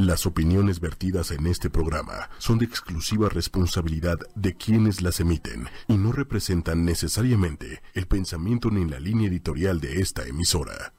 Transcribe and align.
Las 0.00 0.24
opiniones 0.24 0.80
vertidas 0.80 1.30
en 1.30 1.46
este 1.46 1.68
programa 1.68 2.30
son 2.38 2.58
de 2.58 2.64
exclusiva 2.64 3.28
responsabilidad 3.28 4.18
de 4.34 4.56
quienes 4.56 5.02
las 5.02 5.20
emiten 5.20 5.68
y 5.88 5.98
no 5.98 6.10
representan 6.10 6.86
necesariamente 6.86 7.82
el 7.92 8.06
pensamiento 8.06 8.70
ni 8.70 8.88
la 8.88 8.98
línea 8.98 9.28
editorial 9.28 9.78
de 9.78 10.00
esta 10.00 10.26
emisora. 10.26 10.94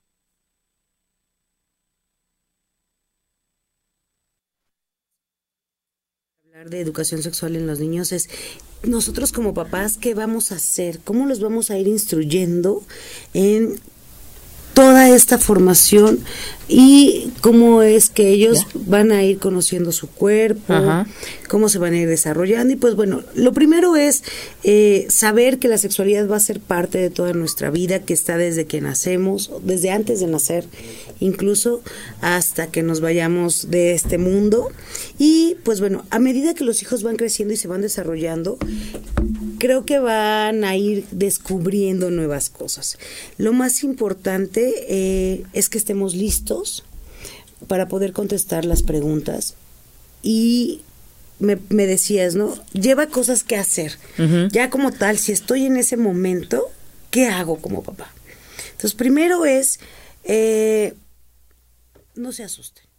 Hablar 6.45 6.69
de 6.69 6.79
educación 6.79 7.23
sexual 7.23 7.55
en 7.55 7.65
los 7.65 7.79
niños 7.79 8.11
es 8.11 8.29
nosotros 8.83 9.31
como 9.31 9.55
papás, 9.55 9.97
¿qué 9.97 10.13
vamos 10.13 10.51
a 10.51 10.57
hacer? 10.57 10.99
¿Cómo 10.99 11.25
los 11.25 11.39
vamos 11.39 11.71
a 11.71 11.77
ir 11.79 11.87
instruyendo 11.87 12.83
en 13.33 13.79
toda 14.73 15.09
esta 15.09 15.37
formación 15.37 16.19
y 16.67 17.33
cómo 17.41 17.81
es 17.81 18.09
que 18.09 18.29
ellos 18.29 18.65
van 18.73 19.11
a 19.11 19.23
ir 19.23 19.39
conociendo 19.39 19.91
su 19.91 20.07
cuerpo, 20.07 20.73
cómo 21.49 21.67
se 21.67 21.79
van 21.79 21.93
a 21.93 21.97
ir 21.97 22.07
desarrollando. 22.07 22.73
Y 22.73 22.77
pues 22.77 22.95
bueno, 22.95 23.23
lo 23.35 23.51
primero 23.51 23.97
es 23.97 24.23
eh, 24.63 25.05
saber 25.09 25.59
que 25.59 25.67
la 25.67 25.77
sexualidad 25.77 26.29
va 26.29 26.37
a 26.37 26.39
ser 26.39 26.61
parte 26.61 26.97
de 26.97 27.09
toda 27.09 27.33
nuestra 27.33 27.71
vida, 27.71 27.99
que 27.99 28.13
está 28.13 28.37
desde 28.37 28.65
que 28.65 28.79
nacemos, 28.79 29.51
desde 29.63 29.91
antes 29.91 30.21
de 30.21 30.27
nacer, 30.27 30.65
incluso 31.19 31.81
hasta 32.21 32.67
que 32.67 32.83
nos 32.83 33.01
vayamos 33.01 33.69
de 33.69 33.93
este 33.93 34.17
mundo. 34.17 34.69
Y 35.17 35.57
pues 35.63 35.81
bueno, 35.81 36.05
a 36.09 36.19
medida 36.19 36.53
que 36.53 36.63
los 36.63 36.81
hijos 36.81 37.03
van 37.03 37.17
creciendo 37.17 37.53
y 37.53 37.57
se 37.57 37.67
van 37.67 37.81
desarrollando, 37.81 38.57
creo 39.61 39.85
que 39.85 39.99
van 39.99 40.63
a 40.63 40.75
ir 40.75 41.05
descubriendo 41.11 42.09
nuevas 42.09 42.49
cosas. 42.49 42.97
Lo 43.37 43.53
más 43.53 43.83
importante 43.83 44.73
eh, 44.89 45.43
es 45.53 45.69
que 45.69 45.77
estemos 45.77 46.15
listos 46.15 46.83
para 47.67 47.87
poder 47.87 48.11
contestar 48.11 48.65
las 48.65 48.81
preguntas 48.81 49.53
y 50.23 50.81
me, 51.37 51.57
decías, 51.85 52.33
¿no? 52.33 52.55
Lleva 52.73 53.05
cosas 53.05 53.43
que 53.43 53.55
hacer. 53.55 53.99
Ya 54.51 54.71
como 54.71 54.91
tal, 54.91 55.19
si 55.19 55.31
estoy 55.31 55.67
en 55.67 55.77
ese 55.77 55.95
momento, 55.95 56.71
¿qué 57.11 57.27
hago 57.27 57.57
como 57.57 57.83
papá? 57.83 58.11
Entonces, 58.71 58.95
primero 58.95 59.45
es, 59.45 59.79
eh, 60.23 60.95
no 62.15 62.31
se 62.31 62.43
asusten. 62.43 62.90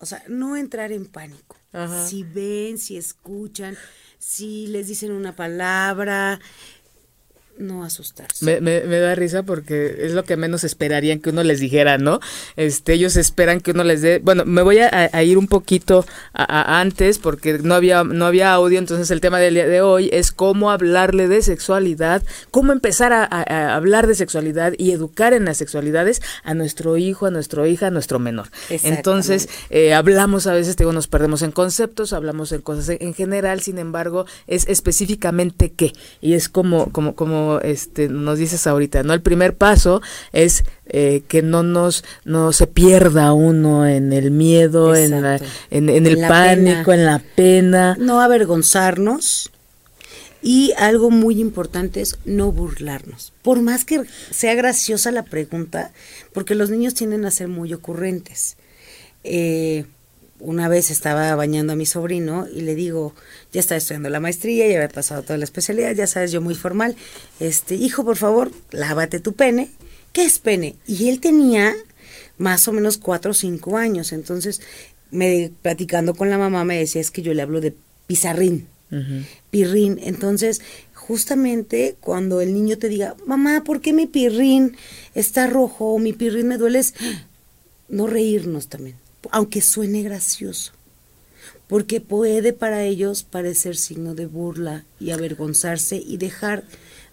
O 0.00 0.06
sea, 0.06 0.22
no 0.28 0.56
entrar 0.56 0.92
en 0.92 1.06
pánico. 1.06 1.56
Si 2.08 2.24
ven, 2.24 2.78
si 2.78 2.96
escuchan, 2.96 3.76
si 4.18 4.66
les 4.66 4.88
dicen 4.88 5.12
una 5.12 5.36
palabra, 5.36 6.40
no 7.60 7.84
asustarse. 7.84 8.44
Me, 8.44 8.60
me, 8.60 8.98
da 8.98 9.14
risa 9.14 9.42
porque 9.42 9.96
es 10.00 10.12
lo 10.12 10.24
que 10.24 10.36
menos 10.36 10.64
esperarían 10.64 11.20
que 11.20 11.30
uno 11.30 11.42
les 11.42 11.60
dijera, 11.60 11.98
¿no? 11.98 12.20
Este, 12.56 12.94
ellos 12.94 13.16
esperan 13.16 13.60
que 13.60 13.72
uno 13.72 13.84
les 13.84 14.02
dé, 14.02 14.18
bueno, 14.18 14.44
me 14.44 14.62
voy 14.62 14.78
a, 14.78 15.22
ir 15.22 15.38
un 15.38 15.46
poquito 15.46 16.04
a, 16.32 16.80
antes 16.80 17.18
porque 17.18 17.58
no 17.58 17.74
había, 17.74 18.02
no 18.04 18.26
había 18.26 18.52
audio, 18.52 18.78
entonces 18.78 19.10
el 19.10 19.20
tema 19.20 19.38
del 19.38 19.54
día 19.54 19.66
de 19.66 19.82
hoy 19.82 20.08
es 20.12 20.32
cómo 20.32 20.70
hablarle 20.70 21.28
de 21.28 21.42
sexualidad, 21.42 22.22
cómo 22.50 22.72
empezar 22.72 23.12
a, 23.12 23.26
hablar 23.76 24.06
de 24.06 24.14
sexualidad 24.14 24.72
y 24.78 24.92
educar 24.92 25.32
en 25.32 25.44
las 25.44 25.58
sexualidades 25.58 26.22
a 26.42 26.54
nuestro 26.54 26.96
hijo, 26.96 27.26
a 27.26 27.30
nuestra 27.30 27.66
hija, 27.68 27.88
a 27.88 27.90
nuestro 27.90 28.18
menor. 28.18 28.48
Entonces, 28.70 29.48
eh, 29.70 29.94
hablamos 29.94 30.46
a 30.46 30.54
veces, 30.54 30.76
digo, 30.76 30.92
nos 30.92 31.08
perdemos 31.08 31.42
en 31.42 31.52
conceptos, 31.52 32.12
hablamos 32.12 32.52
en 32.52 32.62
cosas 32.62 32.96
en 33.00 33.14
general, 33.14 33.60
sin 33.60 33.78
embargo, 33.78 34.26
es 34.46 34.66
específicamente 34.68 35.72
qué, 35.72 35.92
y 36.20 36.34
es 36.34 36.48
como, 36.48 36.90
como, 36.92 37.14
como 37.14 37.49
este, 37.58 38.08
nos 38.08 38.38
dices 38.38 38.66
ahorita, 38.66 39.02
¿no? 39.02 39.12
El 39.14 39.22
primer 39.22 39.56
paso 39.56 40.00
es 40.32 40.64
eh, 40.86 41.22
que 41.26 41.42
no 41.42 41.62
nos 41.62 42.04
no 42.24 42.52
se 42.52 42.66
pierda 42.66 43.32
uno 43.32 43.86
en 43.86 44.12
el 44.12 44.30
miedo, 44.30 44.94
en, 44.94 45.12
en, 45.70 46.06
el 46.06 46.18
pánico, 46.28 46.92
en 46.92 47.04
la 47.04 47.18
pena. 47.18 47.96
No 47.98 48.20
avergonzarnos. 48.20 49.50
Y 50.42 50.72
algo 50.78 51.10
muy 51.10 51.38
importante 51.38 52.00
es 52.00 52.16
no 52.24 52.50
burlarnos. 52.50 53.32
Por 53.42 53.60
más 53.60 53.84
que 53.84 54.04
sea 54.30 54.54
graciosa 54.54 55.10
la 55.10 55.24
pregunta, 55.24 55.92
porque 56.32 56.54
los 56.54 56.70
niños 56.70 56.94
tienden 56.94 57.26
a 57.26 57.30
ser 57.30 57.48
muy 57.48 57.74
ocurrentes. 57.74 58.56
Eh, 59.22 59.84
una 60.40 60.68
vez 60.68 60.90
estaba 60.90 61.34
bañando 61.34 61.74
a 61.74 61.76
mi 61.76 61.86
sobrino 61.86 62.46
y 62.52 62.62
le 62.62 62.74
digo, 62.74 63.14
ya 63.52 63.60
está 63.60 63.76
estudiando 63.76 64.08
la 64.08 64.20
maestría, 64.20 64.66
ya 64.66 64.76
había 64.76 64.88
pasado 64.88 65.22
toda 65.22 65.38
la 65.38 65.44
especialidad, 65.44 65.94
ya 65.94 66.06
sabes, 66.06 66.32
yo 66.32 66.40
muy 66.40 66.54
formal, 66.54 66.96
este, 67.38 67.74
hijo, 67.74 68.04
por 68.04 68.16
favor, 68.16 68.50
lávate 68.70 69.20
tu 69.20 69.34
pene. 69.34 69.70
¿Qué 70.12 70.24
es 70.24 70.38
pene? 70.38 70.74
Y 70.86 71.08
él 71.08 71.20
tenía 71.20 71.74
más 72.38 72.66
o 72.66 72.72
menos 72.72 72.98
cuatro 72.98 73.30
o 73.30 73.34
cinco 73.34 73.76
años, 73.76 74.12
entonces, 74.12 74.60
me 75.10 75.52
platicando 75.62 76.14
con 76.14 76.30
la 76.30 76.38
mamá 76.38 76.64
me 76.64 76.78
decía, 76.78 77.00
es 77.00 77.10
que 77.10 77.22
yo 77.22 77.34
le 77.34 77.42
hablo 77.42 77.60
de 77.60 77.74
pizarrín, 78.06 78.66
pirrín, 79.50 80.00
entonces, 80.02 80.62
justamente 80.94 81.96
cuando 82.00 82.40
el 82.40 82.52
niño 82.54 82.76
te 82.76 82.88
diga, 82.88 83.14
mamá, 83.24 83.62
¿por 83.62 83.80
qué 83.80 83.92
mi 83.92 84.06
pirrín 84.06 84.76
está 85.14 85.46
rojo 85.46 85.94
o 85.94 85.98
mi 85.98 86.12
pirrín 86.12 86.48
me 86.48 86.58
duele? 86.58 86.82
no 87.88 88.06
reírnos 88.06 88.68
también 88.68 88.96
aunque 89.30 89.60
suene 89.60 90.02
gracioso, 90.02 90.72
porque 91.68 92.00
puede 92.00 92.52
para 92.52 92.84
ellos 92.84 93.22
parecer 93.22 93.76
signo 93.76 94.14
de 94.14 94.26
burla 94.26 94.84
y 94.98 95.10
avergonzarse 95.10 95.96
y 95.96 96.16
dejar 96.16 96.64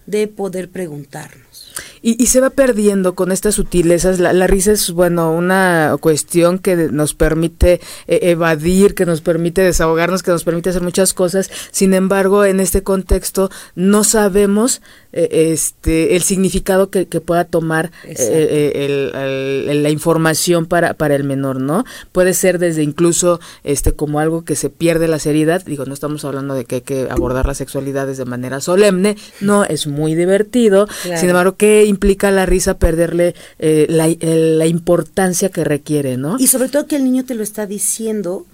de 0.06 0.26
poder 0.26 0.70
preguntarnos. 0.70 1.72
Y, 2.02 2.26
se 2.26 2.40
va 2.40 2.50
perdiendo 2.50 3.14
con 3.14 3.32
estas 3.32 3.54
sutilezas. 3.54 4.20
La, 4.20 4.46
risa 4.46 4.72
es, 4.72 4.90
bueno, 4.90 5.32
una 5.32 5.96
cuestión 6.00 6.58
que 6.58 6.76
nos 6.76 7.14
permite 7.14 7.80
eh, 8.06 8.20
evadir, 8.22 8.94
que 8.94 9.06
nos 9.06 9.20
permite 9.20 9.62
desahogarnos, 9.62 10.22
que 10.22 10.30
nos 10.30 10.44
permite 10.44 10.70
hacer 10.70 10.82
muchas 10.82 11.14
cosas. 11.14 11.50
Sin 11.70 11.94
embargo, 11.94 12.44
en 12.44 12.60
este 12.60 12.82
contexto 12.82 13.50
no 13.74 14.04
sabemos 14.04 14.82
eh, 15.12 15.52
este 15.52 16.16
el 16.16 16.22
significado 16.22 16.90
que, 16.90 17.06
pueda 17.18 17.44
tomar 17.44 17.90
eh, 18.04 19.72
la 19.74 19.90
información 19.90 20.66
para, 20.66 20.94
para 20.94 21.14
el 21.14 21.24
menor, 21.24 21.60
¿no? 21.60 21.84
Puede 22.12 22.32
ser 22.34 22.58
desde 22.58 22.82
incluso 22.82 23.40
este 23.64 23.92
como 23.92 24.20
algo 24.20 24.44
que 24.44 24.54
se 24.54 24.70
pierde 24.70 25.08
la 25.08 25.18
seriedad. 25.18 25.62
Digo, 25.64 25.84
no 25.84 25.94
estamos 25.94 26.24
hablando 26.24 26.54
de 26.54 26.64
que 26.64 26.76
hay 26.76 26.80
que 26.82 27.08
abordar 27.10 27.46
las 27.46 27.58
sexualidades 27.58 28.18
de 28.18 28.24
manera 28.24 28.60
solemne. 28.60 29.16
No, 29.40 29.64
es 29.64 29.86
muy 29.86 30.14
divertido. 30.14 30.88
Sin 31.02 31.28
embargo, 31.28 31.56
¿qué 31.56 31.84
implica 31.88 32.30
la 32.30 32.46
risa 32.46 32.78
perderle 32.78 33.34
eh, 33.58 33.86
la, 33.88 34.66
importancia 34.66 35.48
que 35.48 35.64
requiere, 35.64 36.16
¿no? 36.16 36.36
Y 36.38 36.46
sobre 36.46 36.68
todo 36.68 36.86
que 36.86 36.96
el 36.96 37.04
niño 37.04 37.24
te 37.24 37.34
lo 37.34 37.42
está 37.42 37.66
diciendo 37.66 38.46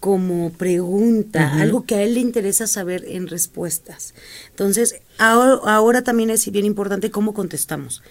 como 0.00 0.50
pregunta, 0.52 1.54
algo 1.54 1.84
que 1.84 1.96
a 1.96 2.02
él 2.02 2.14
le 2.14 2.20
interesa 2.20 2.68
saber 2.68 3.04
en 3.08 3.26
respuestas. 3.26 4.14
Entonces, 4.50 5.00
ahora, 5.18 6.02
también 6.02 6.30
es 6.30 6.48
bien 6.52 6.64
importante 6.64 7.10
cómo 7.10 7.34
contestamos. 7.34 8.02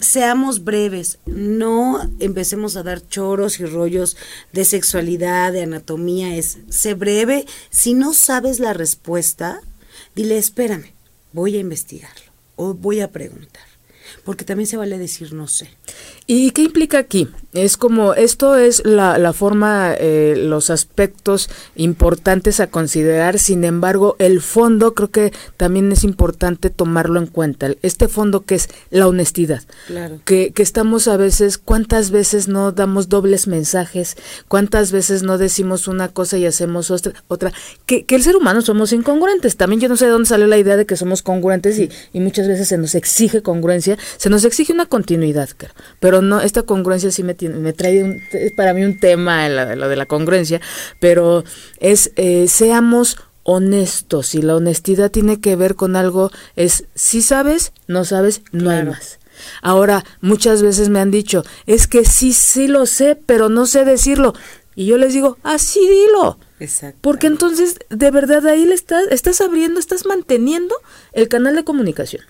Seamos 0.00 0.64
breves, 0.64 1.18
no 1.26 2.00
empecemos 2.18 2.76
a 2.76 2.82
dar 2.82 3.06
choros 3.06 3.60
y 3.60 3.66
rollos 3.66 4.16
de 4.54 4.64
sexualidad, 4.64 5.52
de 5.52 5.64
anatomía, 5.64 6.34
es, 6.34 6.58
sé 6.70 6.94
breve. 6.94 7.44
Si 7.68 7.92
no 7.92 8.14
sabes 8.14 8.58
la 8.58 8.72
respuesta, 8.72 9.60
dile, 10.14 10.38
espérame, 10.38 10.92
voy 11.34 11.56
a 11.56 11.60
investigarlo 11.60 12.32
o 12.56 12.72
voy 12.72 13.00
a 13.00 13.10
preguntar 13.10 13.71
porque 14.24 14.44
también 14.44 14.66
se 14.66 14.76
vale 14.76 14.98
decir 14.98 15.32
no 15.32 15.46
sé. 15.46 15.70
¿Y 16.26 16.52
qué 16.52 16.62
implica 16.62 16.98
aquí? 16.98 17.28
Es 17.52 17.76
como, 17.76 18.14
esto 18.14 18.56
es 18.56 18.82
la, 18.86 19.18
la 19.18 19.34
forma, 19.34 19.92
eh, 19.98 20.34
los 20.38 20.70
aspectos 20.70 21.50
importantes 21.76 22.60
a 22.60 22.68
considerar, 22.68 23.38
sin 23.38 23.64
embargo, 23.64 24.16
el 24.18 24.40
fondo 24.40 24.94
creo 24.94 25.10
que 25.10 25.32
también 25.58 25.92
es 25.92 26.02
importante 26.02 26.70
tomarlo 26.70 27.20
en 27.20 27.26
cuenta. 27.26 27.68
Este 27.82 28.08
fondo 28.08 28.46
que 28.46 28.54
es 28.54 28.70
la 28.90 29.06
honestidad. 29.06 29.62
Claro. 29.86 30.20
Que, 30.24 30.52
que 30.52 30.62
estamos 30.62 31.08
a 31.08 31.18
veces, 31.18 31.58
¿cuántas 31.58 32.10
veces 32.10 32.48
no 32.48 32.72
damos 32.72 33.10
dobles 33.10 33.46
mensajes? 33.46 34.16
¿Cuántas 34.48 34.90
veces 34.90 35.22
no 35.22 35.36
decimos 35.36 35.88
una 35.88 36.08
cosa 36.08 36.38
y 36.38 36.46
hacemos 36.46 36.90
otra? 36.90 37.12
otra? 37.28 37.52
Que, 37.84 38.06
que 38.06 38.14
el 38.14 38.22
ser 38.22 38.36
humano 38.36 38.62
somos 38.62 38.94
incongruentes. 38.94 39.58
También 39.58 39.80
yo 39.80 39.90
no 39.90 39.96
sé 39.96 40.06
de 40.06 40.12
dónde 40.12 40.28
salió 40.28 40.46
la 40.46 40.56
idea 40.56 40.78
de 40.78 40.86
que 40.86 40.96
somos 40.96 41.20
congruentes 41.22 41.78
y, 41.78 41.90
y 42.14 42.20
muchas 42.20 42.48
veces 42.48 42.68
se 42.68 42.78
nos 42.78 42.94
exige 42.94 43.42
congruencia, 43.42 43.98
se 44.16 44.30
nos 44.30 44.44
exige 44.44 44.72
una 44.72 44.86
continuidad, 44.86 45.50
pero 46.00 46.01
pero 46.02 46.20
no, 46.20 46.40
esta 46.40 46.64
congruencia 46.64 47.12
sí 47.12 47.22
me, 47.22 47.36
me 47.40 47.72
trae 47.72 48.20
es 48.32 48.52
para 48.52 48.74
mí 48.74 48.82
un 48.82 48.98
tema, 48.98 49.48
lo 49.48 49.88
de 49.88 49.94
la 49.94 50.06
congruencia, 50.06 50.60
pero 50.98 51.44
es, 51.78 52.10
eh, 52.16 52.48
seamos 52.48 53.18
honestos 53.44 54.34
y 54.34 54.42
la 54.42 54.56
honestidad 54.56 55.12
tiene 55.12 55.40
que 55.40 55.54
ver 55.54 55.76
con 55.76 55.94
algo, 55.94 56.32
es 56.56 56.86
si 56.96 57.22
sabes, 57.22 57.72
no 57.86 58.04
sabes, 58.04 58.42
no 58.50 58.70
hay 58.70 58.82
más. 58.82 59.20
Ahora, 59.62 60.04
muchas 60.20 60.60
veces 60.60 60.88
me 60.88 60.98
han 60.98 61.12
dicho, 61.12 61.44
es 61.66 61.86
que 61.86 62.04
sí, 62.04 62.32
sí 62.32 62.66
lo 62.66 62.86
sé, 62.86 63.16
pero 63.24 63.48
no 63.48 63.66
sé 63.66 63.84
decirlo. 63.84 64.34
Y 64.74 64.86
yo 64.86 64.98
les 64.98 65.12
digo, 65.12 65.38
así 65.44 65.80
dilo. 65.88 66.36
Exacto. 66.58 66.98
Porque 67.00 67.28
entonces, 67.28 67.76
de 67.90 68.10
verdad, 68.10 68.44
ahí 68.48 68.66
le 68.66 68.74
estás, 68.74 69.04
estás 69.10 69.40
abriendo, 69.40 69.78
estás 69.78 70.04
manteniendo 70.04 70.74
el 71.12 71.28
canal 71.28 71.54
de 71.54 71.62
comunicación. 71.62 72.24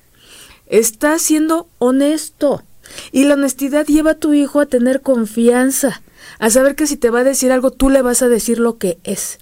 Estás 0.67 1.23
siendo 1.23 1.69
honesto. 1.79 2.63
Y 3.11 3.25
la 3.25 3.35
honestidad 3.35 3.87
lleva 3.87 4.13
a 4.13 4.15
tu 4.15 4.35
hijo 4.35 4.61
a 4.61 4.67
tener 4.67 5.01
confianza, 5.01 6.03
a 6.39 6.51
saber 6.51 6.75
que 6.75 6.87
si 6.87 6.97
te 6.97 7.11
va 7.11 7.21
a 7.21 7.25
decir 7.25 7.53
algo, 7.53 7.71
tú 7.71 7.91
le 7.91 8.03
vas 8.03 8.23
a 8.23 8.29
decir 8.29 8.59
lo 8.59 8.79
que 8.79 8.99
es. 9.05 9.39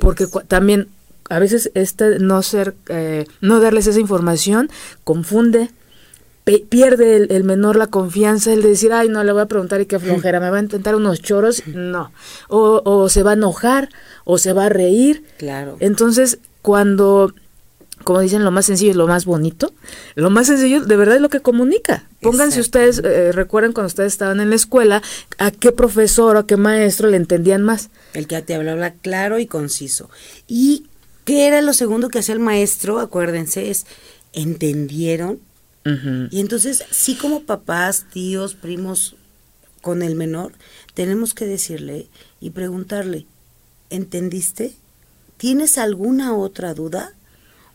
Porque 0.00 0.26
también 0.48 0.88
a 1.30 1.38
veces 1.38 1.70
este 1.74 2.18
no 2.18 2.42
ser, 2.42 2.74
eh, 2.88 3.26
no 3.40 3.60
darles 3.60 3.86
esa 3.86 4.00
información 4.00 4.70
confunde, 5.04 5.70
pierde 6.68 7.16
el, 7.16 7.44
menor 7.44 7.76
la 7.76 7.86
confianza, 7.86 8.52
el 8.52 8.62
de 8.62 8.68
decir, 8.68 8.92
ay, 8.92 9.08
no, 9.08 9.24
le 9.24 9.32
voy 9.32 9.42
a 9.42 9.46
preguntar 9.46 9.80
y 9.80 9.86
qué 9.86 9.98
flojera, 9.98 10.40
me 10.40 10.50
va 10.50 10.58
a 10.58 10.62
intentar 10.62 10.94
unos 10.94 11.22
choros, 11.22 11.66
no. 11.66 12.12
O, 12.48 12.82
o 12.84 13.08
se 13.08 13.22
va 13.22 13.30
a 13.30 13.34
enojar, 13.34 13.88
o 14.24 14.36
se 14.36 14.52
va 14.52 14.66
a 14.66 14.68
reír. 14.68 15.24
Claro. 15.38 15.76
Entonces, 15.80 16.38
cuando 16.60 17.32
como 18.04 18.20
dicen, 18.20 18.44
lo 18.44 18.50
más 18.50 18.66
sencillo 18.66 18.90
es 18.90 18.96
lo 18.96 19.06
más 19.06 19.24
bonito. 19.24 19.72
Lo 20.14 20.30
más 20.30 20.46
sencillo, 20.46 20.84
de 20.84 20.96
verdad, 20.96 21.16
es 21.16 21.22
lo 21.22 21.28
que 21.28 21.40
comunica. 21.40 22.08
Pónganse 22.20 22.60
ustedes, 22.60 23.00
eh, 23.04 23.32
recuerden 23.32 23.72
cuando 23.72 23.88
ustedes 23.88 24.12
estaban 24.12 24.40
en 24.40 24.50
la 24.50 24.56
escuela, 24.56 25.02
a 25.38 25.50
qué 25.50 25.72
profesor 25.72 26.36
o 26.36 26.40
a 26.40 26.46
qué 26.46 26.56
maestro 26.56 27.08
le 27.08 27.16
entendían 27.16 27.62
más. 27.62 27.90
El 28.12 28.26
que 28.26 28.40
te 28.42 28.54
hablaba 28.54 28.90
claro 28.90 29.38
y 29.38 29.46
conciso. 29.46 30.10
¿Y 30.46 30.86
qué 31.24 31.46
era 31.46 31.62
lo 31.62 31.72
segundo 31.72 32.08
que 32.08 32.20
hacía 32.20 32.34
el 32.34 32.40
maestro? 32.40 33.00
Acuérdense, 33.00 33.70
es, 33.70 33.86
¿entendieron? 34.32 35.40
Y 36.30 36.40
entonces, 36.40 36.82
sí 36.90 37.14
como 37.14 37.42
papás, 37.42 38.06
tíos, 38.10 38.54
primos 38.54 39.16
con 39.82 40.02
el 40.02 40.14
menor, 40.14 40.52
tenemos 40.94 41.34
que 41.34 41.44
decirle 41.44 42.08
y 42.40 42.50
preguntarle, 42.50 43.26
¿entendiste? 43.90 44.74
¿Tienes 45.36 45.76
alguna 45.76 46.34
otra 46.34 46.72
duda? 46.72 47.12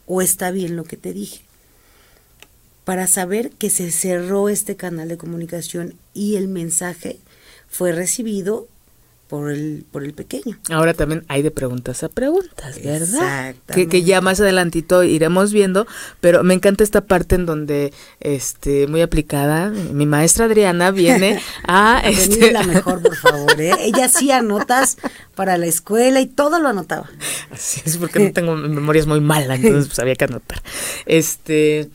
O 0.10 0.22
está 0.22 0.50
bien 0.50 0.76
lo 0.76 0.84
que 0.84 0.98
te 0.98 1.14
dije. 1.14 1.42
Para 2.84 3.06
saber 3.06 3.52
que 3.52 3.70
se 3.70 3.92
cerró 3.92 4.50
este 4.50 4.76
canal 4.76 5.08
de 5.08 5.18
comunicación 5.18 5.94
y 6.16 6.36
el 6.36 6.48
mensaje 6.48 7.20
fue 7.70 7.92
recibido 7.92 8.68
por 9.30 9.52
el, 9.52 9.86
por 9.92 10.04
el 10.04 10.14
pequeño. 10.14 10.58
Ahora 10.72 10.96
también 10.96 11.24
hay 11.28 11.44
de 11.44 11.52
preguntas 11.52 12.04
a 12.04 12.10
preguntas, 12.10 12.82
¿verdad? 12.84 13.54
Que, 13.68 13.88
que 13.88 14.02
ya 14.02 14.22
más 14.22 14.42
adelantito 14.42 15.04
iremos 15.04 15.54
viendo, 15.54 15.86
pero 16.20 16.44
me 16.44 16.56
encanta 16.56 16.84
esta 16.84 17.02
parte 17.02 17.36
en 17.36 17.46
donde, 17.46 17.94
este, 18.20 18.88
muy 18.88 19.02
aplicada, 19.02 19.70
mi 19.70 20.08
maestra 20.08 20.46
Adriana 20.46 20.90
viene 20.90 21.40
a... 21.68 22.02
este... 22.04 22.52
la 22.52 22.64
mejor, 22.64 23.04
por 23.04 23.16
favor, 23.16 23.62
¿eh? 23.62 23.74
Ella 23.82 24.10
sí 24.10 24.32
anotas 24.32 24.98
para 25.36 25.60
la 25.60 25.68
escuela 25.68 26.20
y 26.22 26.26
todo 26.26 26.60
lo 26.60 26.68
anotaba. 26.68 27.08
Así 27.52 27.82
es, 27.86 27.98
porque 27.98 28.18
no 28.20 28.34
tengo 28.34 28.56
memorias 28.56 29.06
muy 29.06 29.22
malas, 29.22 29.60
entonces 29.60 29.90
pues 29.90 30.00
había 30.00 30.16
que 30.16 30.26
anotar. 30.26 30.64
Este... 31.06 31.92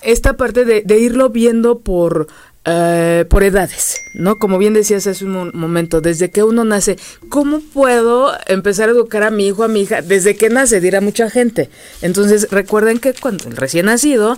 esta 0.00 0.38
parte 0.38 0.64
de, 0.64 0.80
de 0.80 0.98
irlo 1.00 1.28
viendo 1.28 1.80
por 1.80 2.28
eh, 2.68 3.24
por 3.30 3.44
edades, 3.44 4.02
¿no? 4.12 4.40
Como 4.40 4.58
bien 4.58 4.74
decías 4.74 5.06
hace 5.06 5.24
un 5.24 5.52
momento, 5.54 6.00
desde 6.00 6.30
que 6.30 6.42
uno 6.42 6.64
nace, 6.64 6.98
¿cómo 7.28 7.60
puedo 7.60 8.32
empezar 8.48 8.88
a 8.88 8.92
educar 8.92 9.22
a 9.22 9.30
mi 9.30 9.46
hijo, 9.46 9.62
a 9.62 9.68
mi 9.68 9.82
hija? 9.82 10.02
Desde 10.02 10.36
que 10.36 10.50
nace, 10.50 10.80
dirá 10.80 11.00
mucha 11.00 11.30
gente. 11.30 11.70
Entonces, 12.02 12.48
recuerden 12.50 12.98
que 12.98 13.14
cuando 13.14 13.48
el 13.48 13.56
recién 13.56 13.86
nacido, 13.86 14.36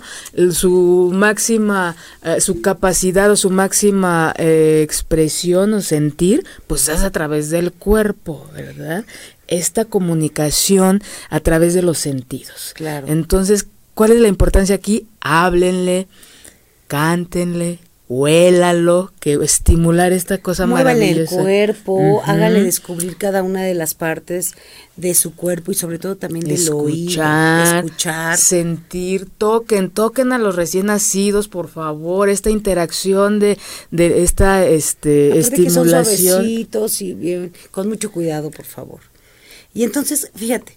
su 0.51 1.09
máxima, 1.11 1.95
eh, 2.21 2.39
su 2.39 2.61
capacidad 2.61 3.31
o 3.31 3.35
su 3.35 3.49
máxima 3.49 4.35
eh, 4.37 4.81
expresión 4.83 5.73
o 5.73 5.81
sentir, 5.81 6.45
pues 6.67 6.87
es 6.87 7.01
a 7.01 7.09
través 7.09 7.49
del 7.49 7.71
cuerpo, 7.71 8.47
¿verdad? 8.53 9.05
Esta 9.47 9.85
comunicación 9.85 11.01
a 11.31 11.39
través 11.39 11.73
de 11.73 11.81
los 11.81 11.97
sentidos. 11.97 12.73
Claro. 12.75 13.07
Entonces, 13.07 13.65
¿cuál 13.95 14.11
es 14.11 14.21
la 14.21 14.27
importancia 14.27 14.75
aquí? 14.75 15.07
Háblenle, 15.19 16.07
cántenle, 16.87 17.79
huélalo, 18.09 19.13
que 19.19 19.33
estimular 19.33 20.11
esta 20.13 20.39
cosa 20.39 20.65
Muévale 20.65 21.11
el 21.11 21.27
cuerpo, 21.27 22.23
hágale 22.25 22.63
descubrir 22.63 23.17
cada 23.17 23.43
una 23.43 23.61
de 23.61 23.75
las 23.75 23.93
partes 23.93 24.55
de 24.95 25.13
su 25.13 25.35
cuerpo 25.35 25.71
y 25.71 25.75
sobre 25.75 25.99
todo 25.99 26.17
también 26.17 26.43
del 26.43 26.55
escuchar, 26.55 27.85
escuchar, 27.85 28.37
sentir, 28.39 29.27
toquen, 29.37 29.91
toquen 29.91 30.33
a 30.33 30.39
los 30.39 30.55
recién 30.55 30.87
nacidos, 30.87 31.47
por 31.47 31.67
favor, 31.67 32.29
esta 32.29 32.49
interacción 32.49 33.39
de, 33.39 33.59
de 33.91 34.23
esta 34.23 34.65
este 34.65 35.37
estimulación. 35.37 36.41
Que 36.43 36.67
son 36.71 36.89
y 36.99 37.13
bien, 37.13 37.53
con 37.69 37.87
mucho 37.87 38.11
cuidado, 38.11 38.49
por 38.49 38.65
favor. 38.65 39.01
Y 39.71 39.83
entonces, 39.83 40.31
fíjate, 40.33 40.75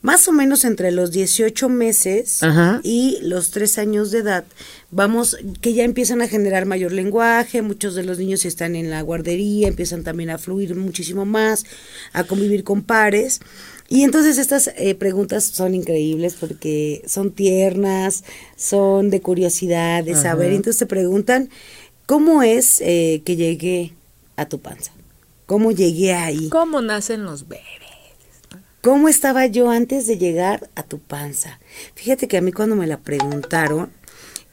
más 0.00 0.28
o 0.28 0.32
menos 0.32 0.64
entre 0.64 0.92
los 0.92 1.10
18 1.10 1.68
meses 1.68 2.40
y 2.82 3.18
los 3.22 3.50
3 3.50 3.78
años 3.78 4.10
de 4.10 4.18
edad, 4.18 4.44
vamos, 4.90 5.36
que 5.60 5.74
ya 5.74 5.84
empiezan 5.84 6.22
a 6.22 6.28
generar 6.28 6.66
mayor 6.66 6.92
lenguaje, 6.92 7.62
muchos 7.62 7.94
de 7.94 8.04
los 8.04 8.18
niños 8.18 8.44
están 8.44 8.76
en 8.76 8.90
la 8.90 9.02
guardería, 9.02 9.68
empiezan 9.68 10.04
también 10.04 10.30
a 10.30 10.38
fluir 10.38 10.76
muchísimo 10.76 11.24
más, 11.24 11.64
a 12.12 12.24
convivir 12.24 12.64
con 12.64 12.82
pares. 12.82 13.40
Y 13.88 14.02
entonces 14.02 14.38
estas 14.38 14.70
eh, 14.76 14.94
preguntas 14.94 15.44
son 15.44 15.74
increíbles 15.74 16.36
porque 16.38 17.02
son 17.06 17.32
tiernas, 17.32 18.22
son 18.56 19.10
de 19.10 19.20
curiosidad, 19.20 20.04
de 20.04 20.14
saber. 20.14 20.52
Entonces 20.52 20.78
te 20.78 20.86
preguntan, 20.86 21.48
¿cómo 22.06 22.42
es 22.42 22.82
eh, 22.82 23.22
que 23.24 23.36
llegué 23.36 23.94
a 24.36 24.46
tu 24.46 24.60
panza? 24.60 24.92
¿Cómo 25.46 25.72
llegué 25.72 26.12
ahí? 26.12 26.50
¿Cómo 26.50 26.82
nacen 26.82 27.24
los 27.24 27.48
bebés? 27.48 27.87
¿Cómo 28.80 29.08
estaba 29.08 29.46
yo 29.46 29.70
antes 29.70 30.06
de 30.06 30.18
llegar 30.18 30.70
a 30.76 30.82
tu 30.82 31.00
panza? 31.00 31.58
Fíjate 31.94 32.28
que 32.28 32.36
a 32.36 32.40
mí 32.40 32.52
cuando 32.52 32.76
me 32.76 32.86
la 32.86 32.98
preguntaron, 32.98 33.90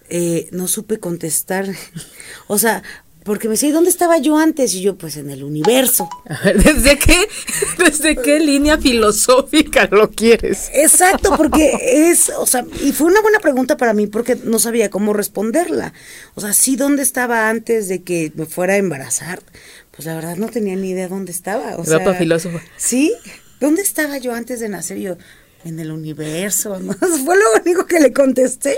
eh, 0.09 0.49
no 0.51 0.67
supe 0.67 0.99
contestar. 0.99 1.67
o 2.47 2.57
sea, 2.57 2.81
porque 3.25 3.47
me 3.47 3.53
decía, 3.53 3.73
¿dónde 3.73 3.89
estaba 3.89 4.19
yo 4.19 4.37
antes? 4.37 4.75
Y 4.75 4.81
yo, 4.81 4.97
pues 4.97 5.17
en 5.17 5.31
el 5.31 5.43
universo. 5.43 6.07
¿Desde 6.43 6.97
qué, 6.99 7.27
desde 7.77 8.15
qué 8.15 8.39
línea 8.39 8.77
filosófica 8.77 9.87
lo 9.91 10.11
quieres? 10.11 10.69
Exacto, 10.73 11.35
porque 11.35 11.73
es, 12.09 12.29
o 12.29 12.45
sea, 12.45 12.65
y 12.83 12.91
fue 12.93 13.07
una 13.07 13.21
buena 13.21 13.39
pregunta 13.39 13.77
para 13.77 13.93
mí 13.93 14.05
porque 14.05 14.35
no 14.35 14.59
sabía 14.59 14.91
cómo 14.91 15.11
responderla. 15.11 15.93
O 16.35 16.41
sea, 16.41 16.53
sí, 16.53 16.75
¿dónde 16.75 17.01
estaba 17.01 17.49
antes 17.49 17.87
de 17.87 18.03
que 18.03 18.31
me 18.35 18.45
fuera 18.45 18.73
a 18.73 18.77
embarazar? 18.77 19.41
Pues 19.89 20.05
la 20.05 20.13
verdad 20.13 20.35
no 20.35 20.47
tenía 20.47 20.75
ni 20.75 20.91
idea 20.91 21.07
dónde 21.07 21.31
estaba. 21.31 21.77
O 21.77 21.85
sea, 21.85 22.13
filósofo. 22.13 22.59
Sí, 22.77 23.11
¿dónde 23.59 23.81
estaba 23.81 24.17
yo 24.17 24.33
antes 24.33 24.59
de 24.59 24.69
nacer? 24.69 24.97
Yo, 24.97 25.17
en 25.63 25.79
el 25.79 25.91
universo, 25.91 26.79
¿no? 26.79 26.93
Fue 27.25 27.35
lo 27.35 27.61
único 27.61 27.85
que 27.85 27.99
le 27.99 28.13
contesté, 28.13 28.77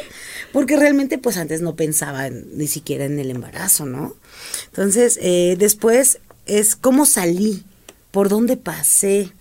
porque 0.53 0.77
realmente 0.77 1.17
pues 1.17 1.37
antes 1.37 1.61
no 1.61 1.75
pensaba 1.75 2.29
ni 2.29 2.67
siquiera 2.67 3.05
en 3.05 3.19
el 3.19 3.29
embarazo, 3.29 3.85
¿no? 3.85 4.15
Entonces, 4.67 5.19
eh, 5.21 5.55
después 5.59 6.19
es 6.45 6.75
cómo 6.75 7.05
salí, 7.05 7.63
por 8.11 8.29
dónde 8.29 8.57
pasé. 8.57 9.31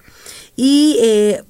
Y 0.56 0.98
eh, 1.00 1.42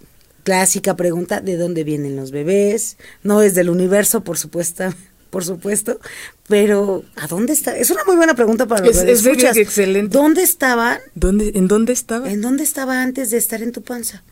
clásica 0.44 0.96
pregunta, 0.96 1.40
¿de 1.40 1.56
dónde 1.56 1.82
vienen 1.82 2.14
los 2.14 2.30
bebés? 2.30 2.98
No 3.22 3.42
es 3.42 3.54
del 3.54 3.70
universo, 3.70 4.22
por 4.22 4.38
supuesto, 4.38 4.92
por 5.36 5.44
supuesto, 5.44 6.00
pero 6.48 7.04
¿a 7.14 7.26
dónde 7.26 7.52
está? 7.52 7.76
Es 7.76 7.90
una 7.90 8.04
muy 8.06 8.16
buena 8.16 8.34
pregunta 8.34 8.64
para 8.66 8.82
los 8.82 8.96
es, 8.96 9.26
es 9.26 9.56
excelente. 9.58 10.16
¿Dónde 10.16 10.42
estaban? 10.42 10.98
¿Dónde, 11.14 11.52
¿En 11.54 11.68
dónde 11.68 11.92
estaba? 11.92 12.32
¿En 12.32 12.40
dónde 12.40 12.62
estaba 12.62 13.02
antes 13.02 13.30
de 13.30 13.36
estar 13.36 13.60
en 13.60 13.70
tu 13.70 13.82
panza? 13.82 14.22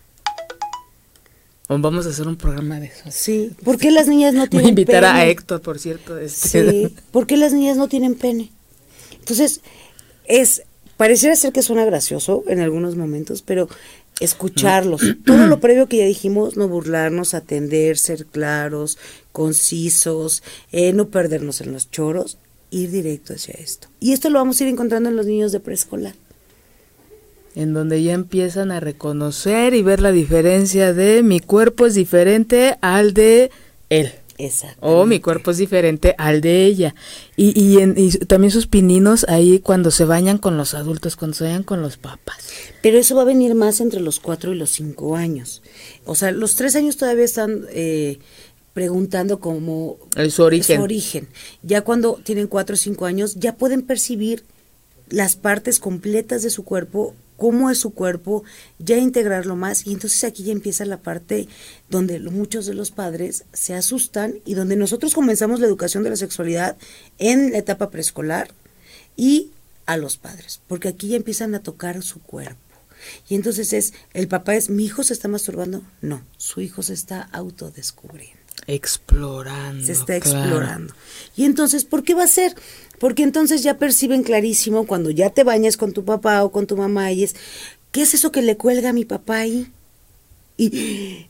Vamos 1.68 2.06
a 2.06 2.08
hacer 2.08 2.26
un 2.26 2.36
programa 2.36 2.80
de 2.80 2.86
eso. 2.86 3.04
Sí. 3.10 3.52
¿Por 3.64 3.76
qué 3.76 3.90
las 3.90 4.08
niñas 4.08 4.32
no 4.32 4.48
tienen 4.48 4.70
invitar 4.70 5.04
a 5.04 5.26
Héctor, 5.26 5.60
por 5.60 5.78
cierto. 5.78 6.16
Este. 6.16 6.70
Sí. 6.70 6.96
¿Por 7.10 7.26
qué 7.26 7.36
las 7.36 7.52
niñas 7.52 7.76
no 7.76 7.86
tienen 7.86 8.14
pene? 8.14 8.50
Entonces, 9.18 9.60
es, 10.24 10.62
pareciera 10.96 11.36
ser 11.36 11.52
que 11.52 11.60
suena 11.60 11.84
gracioso 11.84 12.44
en 12.46 12.60
algunos 12.60 12.96
momentos, 12.96 13.42
pero 13.42 13.68
escucharlos. 14.20 15.02
Todo 15.26 15.46
lo 15.48 15.60
previo 15.60 15.86
que 15.86 15.98
ya 15.98 16.06
dijimos, 16.06 16.56
no 16.56 16.66
burlarnos, 16.66 17.34
atender, 17.34 17.98
ser 17.98 18.24
claros, 18.24 18.96
concisos, 19.34 20.44
eh, 20.70 20.92
no 20.92 21.08
perdernos 21.08 21.60
en 21.60 21.72
los 21.72 21.90
choros, 21.90 22.38
ir 22.70 22.92
directo 22.92 23.34
hacia 23.34 23.54
esto. 23.54 23.88
Y 23.98 24.12
esto 24.12 24.30
lo 24.30 24.38
vamos 24.38 24.60
a 24.60 24.64
ir 24.64 24.70
encontrando 24.70 25.08
en 25.08 25.16
los 25.16 25.26
niños 25.26 25.50
de 25.50 25.58
preescolar 25.58 26.14
en 27.56 27.72
donde 27.72 28.02
ya 28.02 28.14
empiezan 28.14 28.72
a 28.72 28.80
reconocer 28.80 29.74
y 29.74 29.82
ver 29.82 30.00
la 30.00 30.10
diferencia 30.10 30.92
de 30.92 31.22
mi 31.22 31.38
cuerpo 31.38 31.86
es 31.86 31.94
diferente 31.94 32.76
al 32.80 33.14
de 33.14 33.50
él. 33.90 34.12
Exacto. 34.36 34.78
O 34.80 35.06
mi 35.06 35.20
cuerpo 35.20 35.52
es 35.52 35.58
diferente 35.58 36.16
al 36.18 36.40
de 36.40 36.64
ella. 36.64 36.94
Y, 37.36 37.52
y, 37.56 37.80
y, 37.80 38.10
también 38.26 38.50
sus 38.50 38.66
pininos 38.66 39.24
ahí 39.28 39.60
cuando 39.60 39.92
se 39.92 40.04
bañan 40.04 40.38
con 40.38 40.56
los 40.56 40.74
adultos, 40.74 41.14
cuando 41.14 41.36
se 41.36 41.44
bañan 41.44 41.62
con 41.62 41.80
los 41.80 41.96
papás. 41.96 42.48
Pero 42.82 42.98
eso 42.98 43.14
va 43.14 43.22
a 43.22 43.26
venir 43.26 43.54
más 43.54 43.80
entre 43.80 44.00
los 44.00 44.18
cuatro 44.18 44.52
y 44.52 44.56
los 44.56 44.70
cinco 44.70 45.14
años. 45.14 45.62
O 46.04 46.16
sea, 46.16 46.32
los 46.32 46.56
tres 46.56 46.74
años 46.74 46.96
todavía 46.96 47.24
están 47.24 47.66
eh, 47.70 48.18
preguntando 48.74 49.40
como... 49.40 49.96
su 50.28 50.42
origen. 50.42 50.76
Su 50.76 50.82
origen. 50.82 51.28
Ya 51.62 51.80
cuando 51.80 52.20
tienen 52.22 52.48
cuatro 52.48 52.74
o 52.74 52.76
cinco 52.76 53.06
años 53.06 53.36
ya 53.36 53.56
pueden 53.56 53.82
percibir 53.82 54.44
las 55.08 55.36
partes 55.36 55.78
completas 55.78 56.42
de 56.42 56.50
su 56.50 56.64
cuerpo 56.64 57.14
cómo 57.36 57.70
es 57.70 57.78
su 57.78 57.90
cuerpo, 57.90 58.44
ya 58.78 58.96
integrarlo 58.96 59.56
más 59.56 59.86
y 59.86 59.92
entonces 59.92 60.24
aquí 60.24 60.44
ya 60.44 60.52
empieza 60.52 60.84
la 60.84 60.98
parte 60.98 61.48
donde 61.90 62.20
muchos 62.20 62.66
de 62.66 62.74
los 62.74 62.90
padres 62.90 63.44
se 63.52 63.74
asustan 63.74 64.34
y 64.44 64.54
donde 64.54 64.76
nosotros 64.76 65.14
comenzamos 65.14 65.60
la 65.60 65.66
educación 65.66 66.04
de 66.04 66.10
la 66.10 66.16
sexualidad 66.16 66.76
en 67.18 67.52
la 67.52 67.58
etapa 67.58 67.90
preescolar 67.90 68.52
y 69.16 69.50
a 69.86 69.96
los 69.96 70.16
padres, 70.16 70.60
porque 70.66 70.88
aquí 70.88 71.08
ya 71.08 71.16
empiezan 71.16 71.54
a 71.54 71.62
tocar 71.62 72.02
su 72.02 72.20
cuerpo. 72.20 72.58
Y 73.28 73.34
entonces 73.34 73.74
es, 73.74 73.92
el 74.14 74.28
papá 74.28 74.54
es, 74.54 74.70
¿mi 74.70 74.86
hijo 74.86 75.02
se 75.02 75.12
está 75.12 75.28
masturbando? 75.28 75.82
No, 76.00 76.22
su 76.38 76.62
hijo 76.62 76.82
se 76.82 76.94
está 76.94 77.20
autodescubriendo. 77.20 78.33
Explorando. 78.66 79.84
Se 79.84 79.92
está 79.92 80.16
explorando. 80.16 80.94
Y 81.36 81.44
entonces, 81.44 81.84
¿por 81.84 82.02
qué 82.02 82.14
va 82.14 82.24
a 82.24 82.28
ser? 82.28 82.54
Porque 82.98 83.22
entonces 83.22 83.62
ya 83.62 83.78
perciben 83.78 84.22
clarísimo 84.22 84.86
cuando 84.86 85.10
ya 85.10 85.30
te 85.30 85.44
bañas 85.44 85.76
con 85.76 85.92
tu 85.92 86.04
papá 86.04 86.44
o 86.44 86.52
con 86.52 86.66
tu 86.66 86.76
mamá 86.76 87.12
y 87.12 87.24
es, 87.24 87.34
¿qué 87.92 88.02
es 88.02 88.14
eso 88.14 88.32
que 88.32 88.42
le 88.42 88.56
cuelga 88.56 88.90
a 88.90 88.92
mi 88.92 89.04
papá 89.04 89.38
ahí? 89.38 89.70
Y 90.56 91.26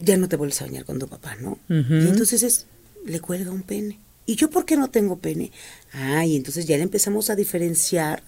ya 0.00 0.16
no 0.16 0.28
te 0.28 0.36
vuelves 0.36 0.60
a 0.60 0.66
bañar 0.66 0.84
con 0.84 0.98
tu 0.98 1.08
papá, 1.08 1.36
¿no? 1.36 1.58
Y 1.68 2.08
entonces 2.08 2.42
es, 2.42 2.66
le 3.06 3.20
cuelga 3.20 3.50
un 3.50 3.62
pene. 3.62 3.98
¿Y 4.26 4.36
yo 4.36 4.50
por 4.50 4.64
qué 4.64 4.76
no 4.76 4.90
tengo 4.90 5.18
pene? 5.18 5.52
Ah, 5.92 6.24
y 6.26 6.36
entonces 6.36 6.66
ya 6.66 6.76
le 6.76 6.82
empezamos 6.82 7.30
a 7.30 7.36
diferenciar 7.36 8.22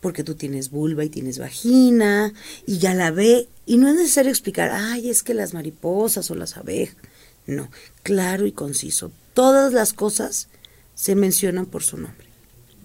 porque 0.00 0.24
tú 0.24 0.34
tienes 0.34 0.70
vulva 0.70 1.04
y 1.04 1.08
tienes 1.08 1.38
vagina 1.38 2.32
y 2.66 2.78
ya 2.78 2.94
la 2.94 3.10
ve 3.10 3.48
y 3.66 3.76
no 3.76 3.88
es 3.88 3.94
necesario 3.94 4.30
explicar, 4.30 4.70
ay, 4.72 5.08
es 5.08 5.22
que 5.22 5.32
las 5.32 5.54
mariposas 5.54 6.30
o 6.30 6.34
las 6.34 6.56
abejas. 6.56 6.96
No, 7.46 7.70
claro 8.02 8.46
y 8.46 8.52
conciso. 8.52 9.10
Todas 9.34 9.72
las 9.72 9.92
cosas 9.92 10.48
se 10.94 11.14
mencionan 11.14 11.66
por 11.66 11.82
su 11.82 11.96
nombre. 11.96 12.31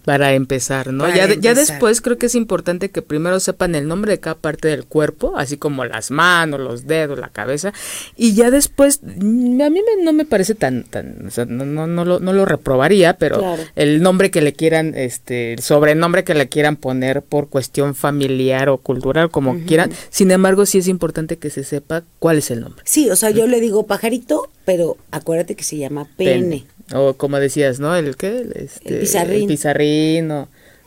Para 0.07 0.31
empezar, 0.31 0.93
¿no? 0.93 1.13
ya, 1.13 1.33
ya 1.33 1.53
después 1.53 1.99
creo 1.99 2.17
que 2.17 2.27
es 2.27 2.35
importante 2.35 2.91
que 2.91 3.01
primero 3.01 3.41
sepan 3.41 3.75
el 3.75 3.89
nombre 3.89 4.13
de 4.13 4.21
cada 4.21 4.37
parte 4.37 4.69
del 4.69 4.85
cuerpo, 4.85 5.33
así 5.35 5.57
como 5.57 5.83
las 5.83 6.11
manos, 6.11 6.61
los 6.61 6.87
dedos, 6.87 7.19
la 7.19 7.27
cabeza, 7.27 7.73
y 8.15 8.33
ya 8.33 8.49
después, 8.49 9.01
mm, 9.03 9.61
a 9.61 9.69
mí 9.69 9.81
no 10.03 10.13
me 10.13 10.23
parece 10.23 10.55
tan, 10.55 10.85
tan 10.85 11.27
o 11.27 11.29
sea, 11.29 11.43
no, 11.43 11.65
no, 11.65 11.87
no, 11.87 12.05
lo, 12.05 12.21
no 12.21 12.31
lo 12.31 12.45
reprobaría, 12.45 13.17
pero 13.17 13.57
el 13.75 14.01
nombre 14.01 14.31
que 14.31 14.39
le 14.39 14.53
quieran, 14.53 14.93
este, 14.95 15.51
el 15.51 15.59
sobrenombre 15.59 16.23
que 16.23 16.35
le 16.35 16.47
quieran 16.47 16.77
poner 16.77 17.21
por 17.21 17.49
cuestión 17.49 17.93
familiar 17.93 18.69
o 18.69 18.77
cultural, 18.77 19.29
como 19.29 19.59
quieran, 19.65 19.91
sin 20.09 20.31
embargo 20.31 20.65
sí 20.65 20.77
es 20.77 20.87
importante 20.87 21.35
que 21.35 21.49
se 21.49 21.65
sepa 21.65 22.05
cuál 22.19 22.37
es 22.37 22.49
el 22.49 22.61
nombre. 22.61 22.81
Sí, 22.85 23.09
o 23.09 23.17
sea, 23.17 23.31
yo 23.31 23.45
le 23.45 23.59
digo 23.59 23.87
pajarito, 23.87 24.49
pero 24.63 24.95
acuérdate 25.11 25.55
que 25.55 25.65
se 25.65 25.75
llama 25.75 26.07
pene. 26.15 26.65
O 26.94 27.15
como 27.15 27.39
decías, 27.39 27.79
¿no? 27.79 27.96
¿El 27.96 28.15
qué? 28.15 28.48
Este, 28.56 28.96
el 28.96 29.00
pizarrín. 29.01 29.41
El 29.41 29.48
pizarrín 29.48 30.32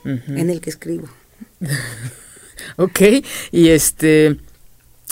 En 0.04 0.50
el 0.50 0.60
que 0.60 0.70
escribo. 0.70 1.08
ok, 2.76 3.00
y 3.52 3.68
este... 3.68 4.36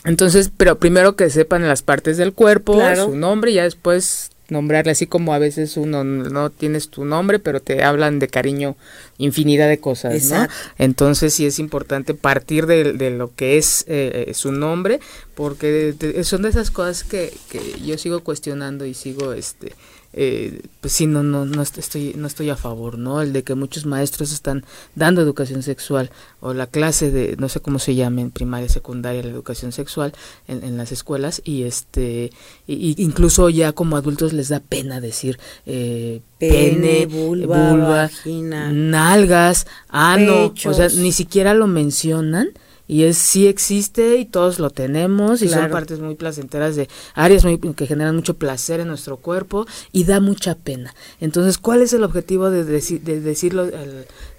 Entonces, 0.05 0.51
pero 0.57 0.79
primero 0.79 1.17
que 1.17 1.29
sepan 1.29 1.67
las 1.67 1.83
partes 1.83 2.17
del 2.17 2.33
cuerpo, 2.33 2.81
su 2.95 3.17
nombre, 3.17 3.51
y 3.51 3.55
ya 3.55 3.65
después 3.65 4.31
nombrarle 4.49 4.93
así 4.93 5.07
como 5.07 5.35
a 5.35 5.39
veces 5.39 5.77
uno 5.77 6.05
no 6.05 6.51
tienes 6.51 6.89
tu 6.89 7.05
nombre, 7.05 7.39
pero 7.39 7.61
te 7.61 7.83
hablan 7.85 8.19
de 8.19 8.29
cariño 8.29 8.77
infinidad 9.19 9.69
de 9.69 9.79
cosas, 9.79 10.25
¿no? 10.27 10.47
Entonces 10.79 11.35
sí 11.35 11.45
es 11.45 11.59
importante 11.59 12.15
partir 12.15 12.67
de, 12.67 12.93
de 12.95 13.11
lo 13.11 13.35
que 13.35 13.59
es 13.59 13.85
eh, 13.89 14.27
eh, 14.29 14.35
su 14.35 14.53
nombre, 14.53 15.01
porque 15.39 15.95
son 16.25 16.43
de 16.43 16.49
esas 16.49 16.73
cosas 16.73 17.05
que, 17.05 17.33
que 17.49 17.81
yo 17.87 17.97
sigo 17.97 18.25
cuestionando 18.25 18.85
y 18.87 18.93
sigo 18.93 19.33
este 19.33 19.77
eh, 20.13 20.63
pues 20.81 20.95
sí, 20.95 21.07
no, 21.07 21.23
no, 21.23 21.45
no 21.45 21.63
estoy, 21.63 22.15
no 22.17 22.27
estoy 22.27 22.51
a 22.51 22.57
favor, 22.57 22.99
¿no? 22.99 23.23
El 23.23 23.33
de 23.33 23.45
que 23.45 23.55
muchos 23.55 23.87
maestros 23.87 24.33
están 24.33 24.65
dando 24.97 25.21
educación 25.21 25.63
sexual 25.63 26.11
o 26.41 26.55
la 26.55 26.67
clase 26.67 27.13
de, 27.13 27.37
no 27.39 27.49
sé 27.49 27.61
cómo 27.61 27.79
se 27.79 27.95
llama 27.95 28.23
en 28.23 28.33
primaria, 28.33 28.69
secundaria, 28.69 29.23
la 29.23 29.31
educación 29.31 29.71
sexual 29.71 30.13
en, 30.49 30.65
en 30.65 30.77
las 30.77 30.91
escuelas 30.91 31.41
y 31.45 31.63
este, 31.63 32.33
y, 32.67 33.01
incluso 33.01 33.49
ya 33.49 33.71
como 33.71 33.97
adultos 33.97 34.33
les 34.33 34.49
da 34.49 34.59
pena 34.59 35.01
decir 35.01 35.39
eh, 35.67 36.21
pene, 36.39 37.07
vulva, 37.07 37.77
vagina, 37.77 38.73
nalgas, 38.73 39.69
ano, 39.89 40.53
o 40.65 40.75
sea, 40.75 40.89
ni 40.89 41.13
siquiera 41.13 41.55
lo 41.55 41.69
mencionan 41.69 42.49
y 42.89 43.05
es 43.05 43.19
sí 43.19 43.47
existe 43.47 44.17
y 44.17 44.25
todos 44.25 44.59
lo 44.59 44.71
tenemos 44.71 45.43
y 45.43 45.49
son 45.49 45.71
partes 45.71 46.01
muy 46.01 46.15
placenteras 46.15 46.75
de 46.75 46.89
áreas 47.15 47.45
muy, 47.45 47.59
que 47.59 47.87
generan 47.87 48.17
mucho 48.17 48.35
placer 48.35 48.81
en 48.81 48.89
nuestro 48.89 49.19
cuerpo 49.19 49.67
y 49.93 50.05
da 50.05 50.21
mucha 50.21 50.55
pena. 50.55 50.95
Entonces, 51.21 51.59
¿cuál 51.59 51.83
es 51.83 51.93
el 51.93 52.03
objetivo 52.03 52.51
de, 52.51 52.65
de 52.65 53.21
decirlo 53.21 53.71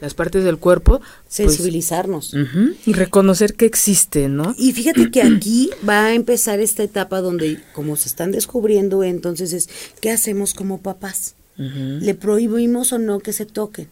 las 0.01 0.15
partes 0.15 0.43
del 0.43 0.57
cuerpo? 0.57 0.99
Pues, 0.99 1.09
Sensibilizarnos. 1.27 2.35
y 2.85 2.93
reconocer 2.93 3.53
que 3.53 3.67
existe, 3.67 4.27
¿no? 4.27 4.55
Y 4.57 4.73
fíjate 4.73 5.11
que 5.11 5.21
aquí 5.21 5.69
va 5.87 6.05
a 6.05 6.13
empezar 6.15 6.59
esta 6.59 6.81
etapa 6.81 7.21
donde 7.21 7.61
como 7.73 7.95
se 7.95 8.09
están 8.09 8.31
descubriendo, 8.31 9.03
entonces 9.03 9.53
es 9.53 9.69
¿qué 10.01 10.09
hacemos 10.11 10.55
como 10.55 10.79
papás? 10.81 11.35
¿Le 11.55 12.15
prohibimos 12.15 12.93
o 12.93 12.99
no 12.99 13.19
que 13.19 13.33
se 13.33 13.45
toquen? 13.45 13.89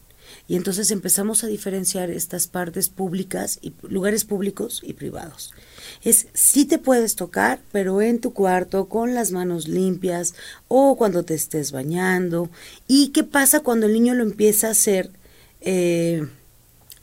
Y 0.47 0.55
entonces 0.55 0.91
empezamos 0.91 1.43
a 1.43 1.47
diferenciar 1.47 2.09
estas 2.09 2.47
partes 2.47 2.87
públicas 2.87 3.59
y 3.61 3.73
lugares 3.81 4.23
públicos 4.23 4.81
y 4.81 4.93
privados. 4.93 5.53
Es 6.03 6.27
sí 6.33 6.65
te 6.65 6.77
puedes 6.77 7.15
tocar, 7.15 7.59
pero 7.73 8.01
en 8.01 8.19
tu 8.19 8.31
cuarto 8.31 8.87
con 8.87 9.13
las 9.13 9.31
manos 9.31 9.67
limpias 9.67 10.35
o 10.69 10.95
cuando 10.95 11.23
te 11.23 11.33
estés 11.33 11.73
bañando. 11.73 12.49
¿Y 12.87 13.09
qué 13.09 13.23
pasa 13.23 13.59
cuando 13.59 13.87
el 13.87 13.93
niño 13.93 14.13
lo 14.13 14.23
empieza 14.23 14.67
a 14.67 14.71
hacer 14.71 15.11
eh, 15.59 16.25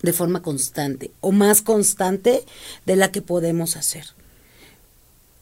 de 0.03 0.13
forma 0.15 0.41
constante 0.41 1.11
o 1.21 1.31
más 1.31 1.61
constante 1.61 2.45
de 2.87 2.97
la 2.97 3.13
que 3.13 3.21
podemos 3.21 3.77
hacer? 3.77 4.07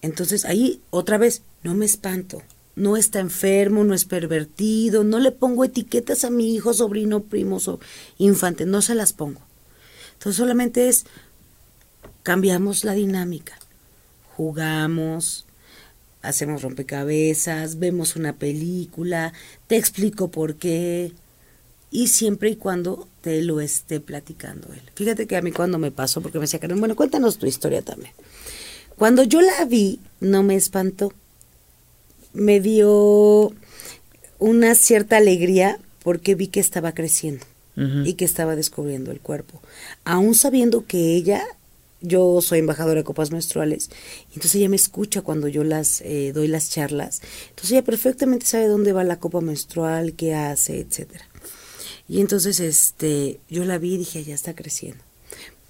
Entonces 0.01 0.45
ahí 0.45 0.81
otra 0.91 1.19
vez 1.19 1.43
no 1.63 1.75
me 1.75 1.87
espanto, 1.87 2.43
no 2.75 2.97
está 2.97 3.21
enfermo, 3.21 3.85
no 3.85 3.95
es 3.95 4.05
pervertido, 4.05 5.05
no 5.05 5.19
le 5.19 5.33
pongo 5.33 5.65
etiquetas 5.65 6.25
a 6.25 6.31
mi 6.31 6.55
hijo, 6.55 6.73
sobrino, 6.73 7.23
primo, 7.23 7.59
o 7.65 7.81
infante, 8.19 8.67
no 8.67 8.83
se 8.83 8.95
las 8.95 9.13
pongo. 9.13 9.41
Entonces 10.15 10.37
solamente 10.37 10.89
es, 10.89 11.05
cambiamos 12.23 12.85
la 12.85 12.93
dinámica, 12.93 13.59
jugamos, 14.37 15.47
hacemos 16.23 16.63
rompecabezas, 16.63 17.79
vemos 17.79 18.17
una 18.17 18.35
película, 18.35 19.33
te 19.67 19.77
explico 19.77 20.31
por 20.31 20.55
qué, 20.57 21.13
y 21.91 22.07
siempre 22.07 22.51
y 22.51 22.57
cuando 22.57 23.07
te 23.21 23.43
lo 23.43 23.61
esté 23.61 24.01
platicando 24.01 24.73
él. 24.73 24.83
Fíjate 24.95 25.27
que 25.27 25.37
a 25.37 25.43
mí 25.43 25.53
cuando 25.53 25.79
me 25.79 25.91
pasó, 25.91 26.23
porque 26.23 26.39
me 26.39 26.45
decía, 26.45 26.61
bueno, 26.77 26.97
cuéntanos 26.97 27.37
tu 27.37 27.47
historia 27.47 27.83
también. 27.83 28.13
Cuando 28.97 29.25
yo 29.25 29.43
la 29.43 29.65
vi, 29.67 30.01
no 30.21 30.43
me 30.43 30.55
espantó 30.55 31.13
me 32.33 32.61
dio 32.61 33.53
una 34.39 34.75
cierta 34.75 35.17
alegría 35.19 35.79
porque 36.03 36.35
vi 36.35 36.49
que 36.49 36.61
estaba 36.61 36.93
creciendo 36.93 37.47
y 38.05 38.15
que 38.15 38.27
estaba 38.27 38.55
descubriendo 38.55 39.13
el 39.13 39.21
cuerpo. 39.21 39.63
Aún 40.05 40.35
sabiendo 40.35 40.85
que 40.85 41.15
ella, 41.15 41.43
yo 42.03 42.43
soy 42.43 42.59
embajadora 42.59 43.01
de 43.01 43.05
copas 43.05 43.31
menstruales, 43.31 43.91
entonces 44.35 44.57
ella 44.57 44.69
me 44.69 44.77
escucha 44.77 45.23
cuando 45.23 45.49
yo 45.49 45.65
las 45.65 46.03
eh, 46.03 46.33
doy 46.35 46.49
las 46.49 46.71
charlas. 46.71 47.23
Entonces 47.49 47.73
ella 47.73 47.85
perfectamente 47.85 48.45
sabe 48.45 48.67
dónde 48.67 48.93
va 48.93 49.05
la 49.05 49.19
copa 49.19 49.41
menstrual, 49.41 50.13
qué 50.13 50.35
hace, 50.35 50.81
etcétera. 50.81 51.25
Y 52.09 52.21
entonces 52.21 52.61
este, 52.61 53.41
yo 53.49 53.65
la 53.65 53.79
vi 53.79 53.95
y 53.95 53.99
dije, 53.99 54.23
ya 54.23 54.35
está 54.35 54.55
creciendo 54.55 55.03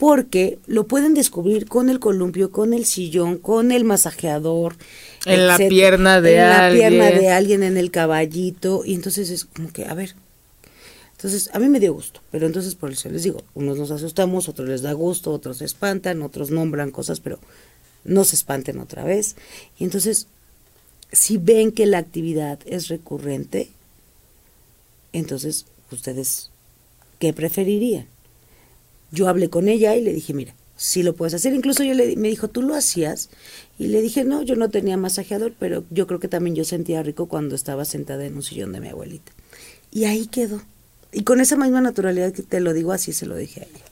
porque 0.03 0.59
lo 0.67 0.89
pueden 0.89 1.15
descubrir 1.15 1.69
con 1.69 1.89
el 1.89 2.01
columpio, 2.01 2.51
con 2.51 2.75
el 2.75 2.87
sillón, 2.87 3.39
con 3.39 3.71
el 3.71 3.85
masajeador. 3.85 4.75
En 5.27 5.47
la 5.47 5.57
pierna 5.57 6.21
de 6.21 6.41
alguien. 6.41 6.87
En 6.87 6.99
la 6.99 7.09
pierna 7.09 7.21
de 7.21 7.31
alguien, 7.31 7.63
en 7.63 7.77
el 7.77 7.91
caballito. 7.91 8.83
Y 8.85 8.95
entonces 8.95 9.31
es 9.31 9.45
como 9.45 9.73
que, 9.73 9.87
a 9.87 9.95
ver. 9.95 10.15
Entonces, 11.13 11.51
a 11.53 11.61
mí 11.61 11.69
me 11.69 11.79
dio 11.79 11.95
gusto, 11.95 12.21
pero 12.33 12.47
entonces 12.47 12.75
por 12.75 12.91
eso 12.91 13.09
les 13.09 13.23
digo, 13.23 13.45
unos 13.55 13.79
nos 13.79 13.93
asustamos, 13.93 14.49
otros 14.49 14.69
les 14.69 14.83
da 14.83 14.93
gusto, 14.93 15.31
otros 15.31 15.59
se 15.59 15.65
espantan, 15.65 16.21
otros 16.21 16.51
nombran 16.51 16.91
cosas, 16.91 17.21
pero 17.21 17.39
no 18.03 18.25
se 18.25 18.35
espanten 18.35 18.81
otra 18.81 19.05
vez. 19.05 19.37
Y 19.79 19.85
entonces, 19.85 20.27
si 21.13 21.39
ven 21.39 21.71
que 21.71 21.87
la 21.87 21.99
actividad 21.99 22.59
es 22.67 22.89
recurrente, 22.89 23.71
entonces 25.13 25.67
ustedes, 25.93 26.51
¿qué 27.21 27.33
preferirían? 27.33 28.09
Yo 29.13 29.29
hablé 29.29 29.49
con 29.49 29.69
ella 29.69 29.95
y 29.95 30.03
le 30.03 30.13
dije, 30.13 30.35
mira, 30.35 30.55
si 30.77 31.03
lo 31.03 31.15
puedes 31.15 31.35
hacer. 31.35 31.55
Incluso 31.55 31.85
yo 31.85 31.95
le, 31.95 32.17
me 32.17 32.29
dijo, 32.29 32.49
¿tú 32.49 32.63
lo 32.63 32.75
hacías? 32.75 33.31
Y 33.79 33.89
le 33.89 34.01
dije, 34.01 34.25
no, 34.25 34.43
yo 34.43 34.57
no 34.57 34.71
tenía 34.71 34.97
masajeador, 34.97 35.53
pero 35.59 35.85
yo 35.91 36.07
creo 36.07 36.21
que 36.21 36.29
también 36.29 36.57
yo 36.57 36.65
sentía 36.65 37.03
rico 37.03 37.27
cuando 37.27 37.55
estaba 37.55 37.85
sentada 37.85 38.25
en 38.25 38.37
un 38.37 38.43
sillón 38.43 38.73
de 38.73 38.81
mi 38.81 38.89
abuelita. 38.89 39.33
Y 39.91 40.05
ahí 40.05 40.27
quedó. 40.27 40.63
Y 41.13 41.25
con 41.25 41.41
esa 41.41 41.57
misma 41.57 41.81
naturalidad 41.81 42.33
que 42.33 42.43
te 42.43 42.61
lo 42.61 42.73
digo, 42.73 42.93
así 42.93 43.13
se 43.13 43.27
lo 43.27 43.37
dije 43.37 43.61
a 43.61 43.65
ella. 43.65 43.85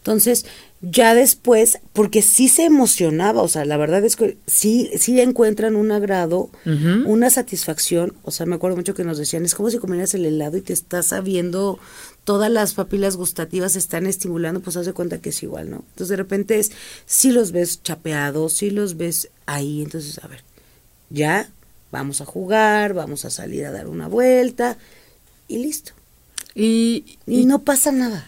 Entonces, 0.00 0.46
ya 0.80 1.14
después, 1.14 1.78
porque 1.92 2.22
sí 2.22 2.48
se 2.48 2.64
emocionaba, 2.64 3.42
o 3.42 3.48
sea, 3.48 3.66
la 3.66 3.76
verdad 3.76 4.02
es 4.02 4.16
que 4.16 4.38
sí, 4.46 4.90
sí 4.98 5.20
encuentran 5.20 5.76
un 5.76 5.92
agrado, 5.92 6.48
una 6.64 7.28
satisfacción, 7.28 8.14
o 8.22 8.30
sea, 8.30 8.46
me 8.46 8.54
acuerdo 8.54 8.78
mucho 8.78 8.94
que 8.94 9.04
nos 9.04 9.18
decían, 9.18 9.44
es 9.44 9.54
como 9.54 9.68
si 9.68 9.76
comieras 9.76 10.14
el 10.14 10.24
helado 10.24 10.56
y 10.56 10.62
te 10.62 10.72
estás 10.72 11.06
sabiendo, 11.06 11.78
todas 12.24 12.50
las 12.50 12.72
papilas 12.72 13.16
gustativas 13.16 13.76
están 13.76 14.06
estimulando, 14.06 14.60
pues 14.60 14.78
haz 14.78 14.86
de 14.86 14.94
cuenta 14.94 15.18
que 15.18 15.28
es 15.28 15.42
igual, 15.42 15.68
¿no? 15.68 15.84
Entonces 15.90 16.08
de 16.08 16.16
repente 16.16 16.58
es, 16.58 16.72
si 17.04 17.30
los 17.30 17.52
ves 17.52 17.82
chapeados, 17.82 18.54
si 18.54 18.70
los 18.70 18.96
ves 18.96 19.28
ahí, 19.44 19.82
entonces, 19.82 20.18
a 20.24 20.28
ver, 20.28 20.42
ya, 21.10 21.50
vamos 21.92 22.22
a 22.22 22.24
jugar, 22.24 22.94
vamos 22.94 23.26
a 23.26 23.30
salir 23.30 23.66
a 23.66 23.70
dar 23.70 23.86
una 23.86 24.08
vuelta, 24.08 24.78
y 25.46 25.58
listo. 25.58 25.92
y, 26.54 27.18
y 27.26 27.44
no 27.44 27.58
pasa 27.64 27.92
nada. 27.92 28.26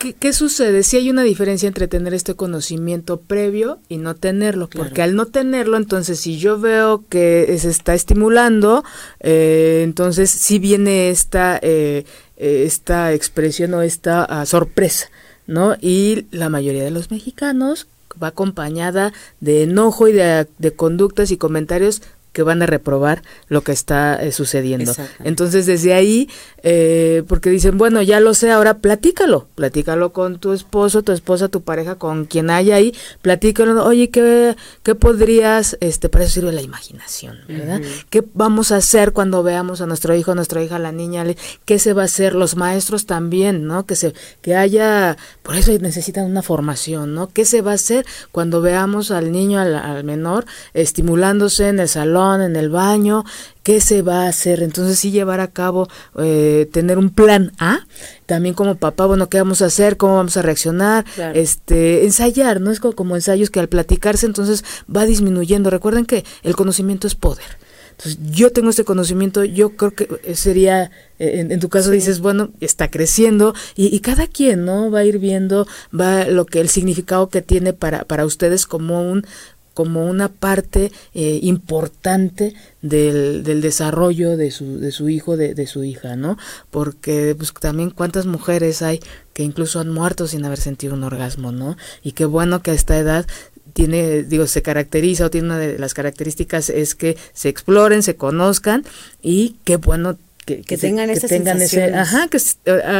¿Qué, 0.00 0.32
sucede? 0.32 0.82
Si 0.82 0.96
hay 0.96 1.10
una 1.10 1.22
diferencia 1.22 1.66
entre 1.66 1.88
tener 1.88 2.14
este 2.14 2.34
conocimiento 2.34 3.20
previo 3.20 3.78
y 3.88 3.98
no 3.98 4.14
tenerlo, 4.14 4.68
porque 4.68 5.02
al 5.02 5.14
no 5.14 5.26
tenerlo, 5.26 5.76
entonces 5.76 6.18
si 6.20 6.38
yo 6.38 6.58
veo 6.58 7.04
que 7.08 7.56
se 7.58 7.68
está 7.68 7.94
estimulando, 7.94 8.82
eh, 9.20 9.82
entonces 9.84 10.30
sí 10.30 10.58
viene 10.58 11.10
esta, 11.10 11.58
eh, 11.62 12.04
esta 12.36 13.12
expresión 13.12 13.74
o 13.74 13.82
esta 13.82 14.24
ah, 14.24 14.46
sorpresa, 14.46 15.10
¿no? 15.46 15.76
Y 15.80 16.26
la 16.30 16.48
mayoría 16.48 16.84
de 16.84 16.90
los 16.90 17.10
mexicanos 17.10 17.86
va 18.20 18.28
acompañada 18.28 19.12
de 19.40 19.64
enojo 19.64 20.08
y 20.08 20.12
de, 20.12 20.46
de 20.58 20.72
conductas 20.72 21.30
y 21.30 21.36
comentarios 21.36 22.02
que 22.32 22.42
van 22.42 22.62
a 22.62 22.66
reprobar 22.66 23.22
lo 23.48 23.62
que 23.62 23.72
está 23.72 24.22
eh, 24.22 24.32
sucediendo. 24.32 24.92
Entonces, 25.24 25.66
desde 25.66 25.94
ahí, 25.94 26.28
eh, 26.62 27.24
porque 27.26 27.50
dicen, 27.50 27.76
bueno, 27.76 28.02
ya 28.02 28.20
lo 28.20 28.34
sé, 28.34 28.50
ahora 28.50 28.78
platícalo, 28.78 29.48
platícalo 29.54 30.12
con 30.12 30.38
tu 30.38 30.52
esposo, 30.52 31.02
tu 31.02 31.12
esposa, 31.12 31.48
tu 31.48 31.62
pareja, 31.62 31.96
con 31.96 32.26
quien 32.26 32.50
haya 32.50 32.76
ahí, 32.76 32.94
platícalo, 33.22 33.84
oye, 33.84 34.10
¿qué, 34.10 34.56
qué 34.82 34.94
podrías, 34.94 35.76
este, 35.80 36.08
para 36.08 36.24
eso 36.24 36.34
sirve 36.34 36.52
la 36.52 36.62
imaginación, 36.62 37.38
¿verdad? 37.48 37.80
¿Qué 38.10 38.24
vamos 38.34 38.70
a 38.72 38.76
hacer 38.76 39.12
cuando 39.12 39.42
veamos 39.42 39.80
a 39.80 39.86
nuestro 39.86 40.14
hijo, 40.14 40.32
a 40.32 40.34
nuestra 40.34 40.62
hija, 40.62 40.76
a 40.76 40.80
la 40.80 40.92
niña? 40.92 41.24
¿Qué 41.64 41.78
se 41.78 41.92
va 41.92 42.02
a 42.02 42.04
hacer? 42.04 42.34
Los 42.34 42.56
maestros 42.56 43.06
también, 43.06 43.66
¿no? 43.66 43.86
Que 43.86 43.96
se, 43.96 44.14
que 44.40 44.54
haya, 44.54 45.16
por 45.42 45.56
eso 45.56 45.72
necesitan 45.80 46.26
una 46.26 46.42
formación, 46.42 47.14
¿no? 47.14 47.28
¿Qué 47.28 47.44
se 47.44 47.62
va 47.62 47.72
a 47.72 47.74
hacer 47.74 48.06
cuando 48.30 48.60
veamos 48.60 49.10
al 49.10 49.32
niño, 49.32 49.58
al, 49.58 49.74
al 49.74 50.04
menor, 50.04 50.44
estimulándose 50.74 51.68
en 51.68 51.80
el 51.80 51.88
salón? 51.88 52.19
En 52.20 52.56
el 52.56 52.68
baño, 52.70 53.24
qué 53.62 53.80
se 53.80 54.02
va 54.02 54.24
a 54.24 54.28
hacer. 54.28 54.62
Entonces 54.62 54.98
sí 54.98 55.10
llevar 55.10 55.40
a 55.40 55.48
cabo, 55.48 55.88
eh, 56.18 56.68
tener 56.72 56.98
un 56.98 57.10
plan 57.10 57.52
A, 57.58 57.80
también 58.26 58.54
como 58.54 58.76
papá, 58.76 59.06
bueno, 59.06 59.28
qué 59.28 59.38
vamos 59.38 59.62
a 59.62 59.66
hacer, 59.66 59.96
cómo 59.96 60.16
vamos 60.16 60.36
a 60.36 60.42
reaccionar, 60.42 61.04
este, 61.34 62.04
ensayar, 62.04 62.60
¿no? 62.60 62.70
Es 62.70 62.80
como, 62.80 63.16
ensayos 63.16 63.50
que 63.50 63.60
al 63.60 63.68
platicarse 63.68 64.26
entonces 64.26 64.64
va 64.94 65.06
disminuyendo. 65.06 65.70
Recuerden 65.70 66.06
que 66.06 66.24
el 66.42 66.54
conocimiento 66.56 67.06
es 67.06 67.14
poder. 67.14 67.58
Entonces, 67.90 68.18
yo 68.30 68.50
tengo 68.50 68.70
este 68.70 68.84
conocimiento, 68.84 69.44
yo 69.44 69.76
creo 69.76 69.90
que 69.90 70.34
sería, 70.34 70.90
eh, 71.18 71.46
en, 71.50 71.60
tu 71.60 71.68
caso 71.68 71.90
dices, 71.90 72.20
bueno, 72.20 72.50
está 72.60 72.90
creciendo 72.90 73.54
y, 73.76 73.94
y, 73.94 74.00
cada 74.00 74.26
quien, 74.26 74.64
¿no? 74.64 74.90
Va 74.90 75.00
a 75.00 75.04
ir 75.04 75.18
viendo, 75.18 75.66
va 75.92 76.24
lo 76.24 76.46
que 76.46 76.60
el 76.60 76.70
significado 76.70 77.28
que 77.28 77.42
tiene 77.42 77.74
para, 77.74 78.04
para 78.04 78.24
ustedes 78.24 78.66
como 78.66 79.02
un, 79.02 79.26
como 79.74 80.06
una 80.06 80.28
parte 80.28 80.92
eh, 81.14 81.40
importante 81.42 82.54
del, 82.82 83.42
del, 83.42 83.60
desarrollo 83.60 84.36
de 84.36 84.50
su, 84.50 84.78
de 84.78 84.90
su 84.90 85.08
hijo, 85.08 85.36
de, 85.36 85.54
de, 85.54 85.66
su 85.66 85.84
hija, 85.84 86.16
¿no? 86.16 86.36
Porque 86.70 87.34
pues, 87.36 87.52
también 87.52 87.90
cuántas 87.90 88.26
mujeres 88.26 88.82
hay 88.82 89.00
que 89.32 89.42
incluso 89.42 89.80
han 89.80 89.90
muerto 89.90 90.26
sin 90.26 90.44
haber 90.44 90.58
sentido 90.58 90.94
un 90.94 91.04
orgasmo, 91.04 91.52
¿no? 91.52 91.76
Y 92.02 92.12
qué 92.12 92.24
bueno 92.24 92.62
que 92.62 92.72
a 92.72 92.74
esta 92.74 92.98
edad 92.98 93.26
tiene, 93.72 94.22
digo, 94.24 94.46
se 94.46 94.62
caracteriza 94.62 95.26
o 95.26 95.30
tiene 95.30 95.46
una 95.46 95.58
de 95.58 95.78
las 95.78 95.94
características 95.94 96.70
es 96.70 96.94
que 96.94 97.16
se 97.32 97.48
exploren, 97.48 98.02
se 98.02 98.16
conozcan 98.16 98.84
y 99.22 99.56
qué 99.64 99.76
bueno 99.76 100.18
que, 100.44 100.78
tengan, 100.78 101.10
ese, 101.10 101.94
ajá, 101.94 102.28
que 102.28 102.38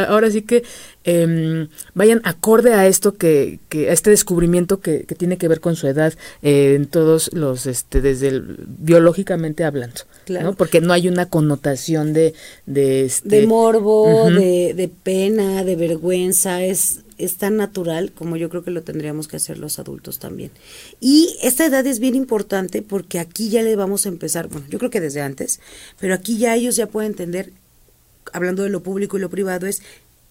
ahora 0.07 0.31
sí 0.31 0.41
que 0.41 0.63
eh, 1.03 1.67
vayan 1.93 2.21
acorde 2.23 2.73
a 2.73 2.87
esto 2.87 3.15
que, 3.15 3.59
que 3.69 3.89
a 3.89 3.93
este 3.93 4.09
descubrimiento 4.09 4.79
que, 4.79 5.03
que 5.03 5.15
tiene 5.15 5.37
que 5.37 5.47
ver 5.47 5.59
con 5.59 5.75
su 5.75 5.87
edad 5.87 6.13
eh, 6.41 6.75
en 6.75 6.87
todos 6.87 7.31
los, 7.33 7.65
este, 7.65 8.01
desde 8.01 8.29
el, 8.29 8.57
biológicamente 8.67 9.63
hablando, 9.63 10.01
claro. 10.25 10.53
Porque 10.53 10.81
no 10.81 10.93
hay 10.93 11.07
una 11.07 11.25
connotación 11.27 12.13
de, 12.13 12.33
de 12.65 13.05
este, 13.05 13.41
de 13.41 13.47
morbo, 13.47 14.29
de, 14.29 14.73
de 14.73 14.87
pena, 14.87 15.63
de 15.63 15.75
vergüenza, 15.75 16.63
es 16.63 16.99
es 17.23 17.37
tan 17.37 17.57
natural 17.57 18.11
como 18.11 18.37
yo 18.37 18.49
creo 18.49 18.63
que 18.63 18.71
lo 18.71 18.83
tendríamos 18.83 19.27
que 19.27 19.37
hacer 19.37 19.57
los 19.57 19.79
adultos 19.79 20.19
también. 20.19 20.51
Y 20.99 21.37
esta 21.41 21.65
edad 21.65 21.85
es 21.85 21.99
bien 21.99 22.15
importante 22.15 22.81
porque 22.81 23.19
aquí 23.19 23.49
ya 23.49 23.61
le 23.61 23.75
vamos 23.75 24.05
a 24.05 24.09
empezar, 24.09 24.47
bueno, 24.47 24.67
yo 24.69 24.79
creo 24.79 24.91
que 24.91 25.01
desde 25.01 25.21
antes, 25.21 25.59
pero 25.99 26.13
aquí 26.13 26.37
ya 26.37 26.55
ellos 26.55 26.75
ya 26.75 26.87
pueden 26.87 27.11
entender, 27.11 27.51
hablando 28.33 28.63
de 28.63 28.69
lo 28.69 28.81
público 28.81 29.17
y 29.17 29.21
lo 29.21 29.29
privado, 29.29 29.67
es 29.67 29.81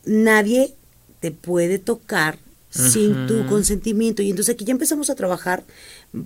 nadie 0.05 0.75
te 1.21 1.31
puede 1.31 1.79
tocar 1.79 2.39
sin 2.71 3.27
tu 3.27 3.47
consentimiento. 3.47 4.23
Y 4.23 4.31
entonces 4.31 4.55
aquí 4.55 4.65
ya 4.65 4.73
empezamos 4.73 5.11
a 5.11 5.17
trabajar 5.17 5.65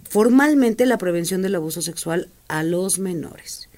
formalmente 0.09 0.87
la 0.87 0.99
prevención 0.99 1.43
del 1.43 1.55
abuso 1.55 1.83
sexual 1.83 2.29
a 2.49 2.63
los 2.63 2.99
menores 2.99 3.69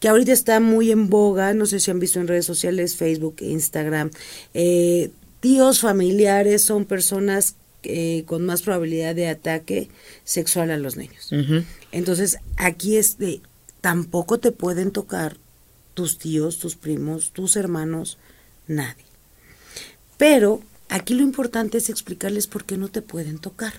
que 0.00 0.08
ahorita 0.08 0.32
está 0.32 0.60
muy 0.60 0.90
en 0.90 1.08
boga, 1.08 1.54
no 1.54 1.66
sé 1.66 1.80
si 1.80 1.90
han 1.90 2.00
visto 2.00 2.20
en 2.20 2.28
redes 2.28 2.44
sociales, 2.44 2.96
Facebook, 2.96 3.36
Instagram, 3.40 4.10
eh, 4.52 5.10
tíos 5.46 5.78
familiares 5.78 6.62
son 6.62 6.86
personas 6.86 7.54
eh, 7.84 8.24
con 8.26 8.44
más 8.44 8.62
probabilidad 8.62 9.14
de 9.14 9.28
ataque 9.28 9.88
sexual 10.24 10.72
a 10.72 10.76
los 10.76 10.96
niños. 10.96 11.30
Entonces, 11.92 12.38
aquí 12.56 12.96
es 12.96 13.16
de, 13.18 13.40
tampoco 13.80 14.40
te 14.40 14.50
pueden 14.50 14.90
tocar 14.90 15.36
tus 15.94 16.18
tíos, 16.18 16.58
tus 16.58 16.74
primos, 16.74 17.30
tus 17.30 17.54
hermanos, 17.54 18.18
nadie. 18.66 19.04
Pero 20.16 20.62
aquí 20.88 21.14
lo 21.14 21.22
importante 21.22 21.78
es 21.78 21.90
explicarles 21.90 22.48
por 22.48 22.64
qué 22.64 22.76
no 22.76 22.88
te 22.88 23.00
pueden 23.00 23.38
tocar. 23.38 23.74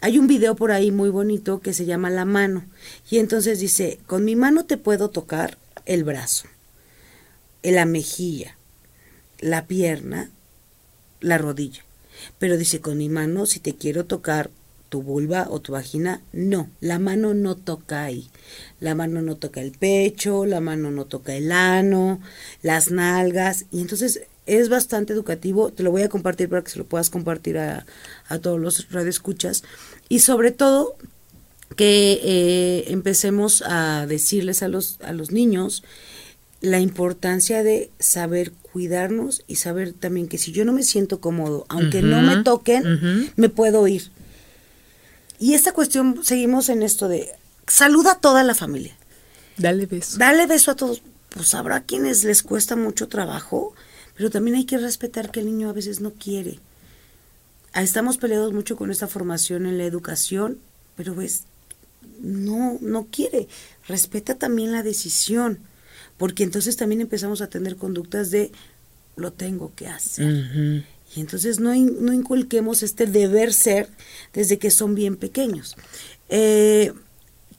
Hay 0.00 0.18
un 0.18 0.28
video 0.28 0.56
por 0.56 0.72
ahí 0.72 0.90
muy 0.90 1.10
bonito 1.10 1.60
que 1.60 1.74
se 1.74 1.84
llama 1.84 2.08
La 2.08 2.24
mano. 2.24 2.64
Y 3.10 3.18
entonces 3.18 3.60
dice, 3.60 3.98
con 4.06 4.24
mi 4.24 4.34
mano 4.34 4.64
te 4.64 4.78
puedo 4.78 5.10
tocar 5.10 5.58
el 5.84 6.04
brazo, 6.04 6.46
la 7.62 7.84
mejilla, 7.84 8.56
la 9.40 9.66
pierna, 9.66 10.30
la 11.20 11.38
rodilla. 11.38 11.82
Pero 12.38 12.56
dice, 12.56 12.80
con 12.80 12.98
mi 12.98 13.08
mano, 13.08 13.46
si 13.46 13.60
te 13.60 13.74
quiero 13.74 14.04
tocar 14.04 14.50
tu 14.88 15.02
vulva 15.02 15.46
o 15.48 15.60
tu 15.60 15.72
vagina, 15.72 16.20
no, 16.32 16.68
la 16.80 16.98
mano 16.98 17.32
no 17.32 17.56
toca 17.56 18.04
ahí. 18.04 18.28
La 18.80 18.94
mano 18.94 19.22
no 19.22 19.36
toca 19.36 19.60
el 19.60 19.72
pecho, 19.72 20.46
la 20.46 20.60
mano 20.60 20.90
no 20.90 21.06
toca 21.06 21.34
el 21.34 21.52
ano, 21.52 22.20
las 22.62 22.90
nalgas. 22.90 23.66
Y 23.70 23.80
entonces 23.80 24.22
es 24.46 24.68
bastante 24.68 25.12
educativo. 25.12 25.72
Te 25.72 25.82
lo 25.82 25.90
voy 25.92 26.02
a 26.02 26.08
compartir 26.08 26.48
para 26.48 26.62
que 26.62 26.70
se 26.70 26.78
lo 26.78 26.86
puedas 26.86 27.08
compartir 27.08 27.58
a, 27.58 27.86
a 28.28 28.38
todos 28.38 28.60
los 28.60 28.90
radioescuchas. 28.90 29.62
Y 30.08 30.18
sobre 30.18 30.50
todo, 30.50 30.96
que 31.76 32.20
eh, 32.22 32.84
empecemos 32.88 33.62
a 33.66 34.06
decirles 34.06 34.62
a 34.62 34.68
los, 34.68 34.98
a 35.02 35.12
los 35.12 35.30
niños 35.30 35.82
la 36.60 36.80
importancia 36.80 37.62
de 37.62 37.90
saber 37.98 38.52
cuidarnos 38.72 39.42
y 39.46 39.56
saber 39.56 39.92
también 39.92 40.28
que 40.28 40.38
si 40.38 40.52
yo 40.52 40.64
no 40.64 40.72
me 40.72 40.82
siento 40.82 41.20
cómodo, 41.20 41.66
aunque 41.68 42.02
no 42.02 42.22
me 42.22 42.42
toquen, 42.42 43.32
me 43.36 43.48
puedo 43.48 43.86
ir. 43.86 44.10
Y 45.38 45.54
esta 45.54 45.72
cuestión, 45.72 46.20
seguimos 46.22 46.68
en 46.68 46.82
esto 46.82 47.08
de 47.08 47.30
saluda 47.66 48.12
a 48.12 48.18
toda 48.20 48.44
la 48.44 48.54
familia. 48.54 48.96
Dale 49.56 49.86
beso. 49.86 50.18
Dale 50.18 50.46
beso 50.46 50.70
a 50.70 50.76
todos. 50.76 51.02
Pues 51.30 51.54
habrá 51.54 51.82
quienes 51.82 52.24
les 52.24 52.42
cuesta 52.42 52.76
mucho 52.76 53.08
trabajo, 53.08 53.74
pero 54.16 54.30
también 54.30 54.56
hay 54.56 54.64
que 54.64 54.78
respetar 54.78 55.30
que 55.30 55.40
el 55.40 55.46
niño 55.46 55.70
a 55.70 55.72
veces 55.72 56.00
no 56.00 56.12
quiere. 56.12 56.58
Ah, 57.72 57.82
estamos 57.82 58.18
peleados 58.18 58.52
mucho 58.52 58.76
con 58.76 58.90
esta 58.90 59.06
formación 59.06 59.66
en 59.66 59.78
la 59.78 59.84
educación, 59.84 60.58
pero 60.96 61.14
pues 61.14 61.44
no, 62.20 62.78
no 62.80 63.06
quiere. 63.10 63.48
Respeta 63.86 64.34
también 64.34 64.72
la 64.72 64.82
decisión 64.82 65.60
porque 66.20 66.42
entonces 66.44 66.76
también 66.76 67.00
empezamos 67.00 67.40
a 67.40 67.46
tener 67.46 67.76
conductas 67.76 68.30
de 68.30 68.52
lo 69.16 69.32
tengo 69.32 69.72
que 69.74 69.86
hacer. 69.86 70.84
Y 71.16 71.20
entonces 71.20 71.60
no, 71.60 71.74
no, 71.74 72.12
inculquemos 72.12 72.82
este 72.82 73.06
deber 73.06 73.54
ser 73.54 73.88
desde 74.34 74.58
que 74.58 74.70
son 74.70 74.94
bien 74.94 75.16
pequeños. 75.16 75.76
Eh, 76.28 76.92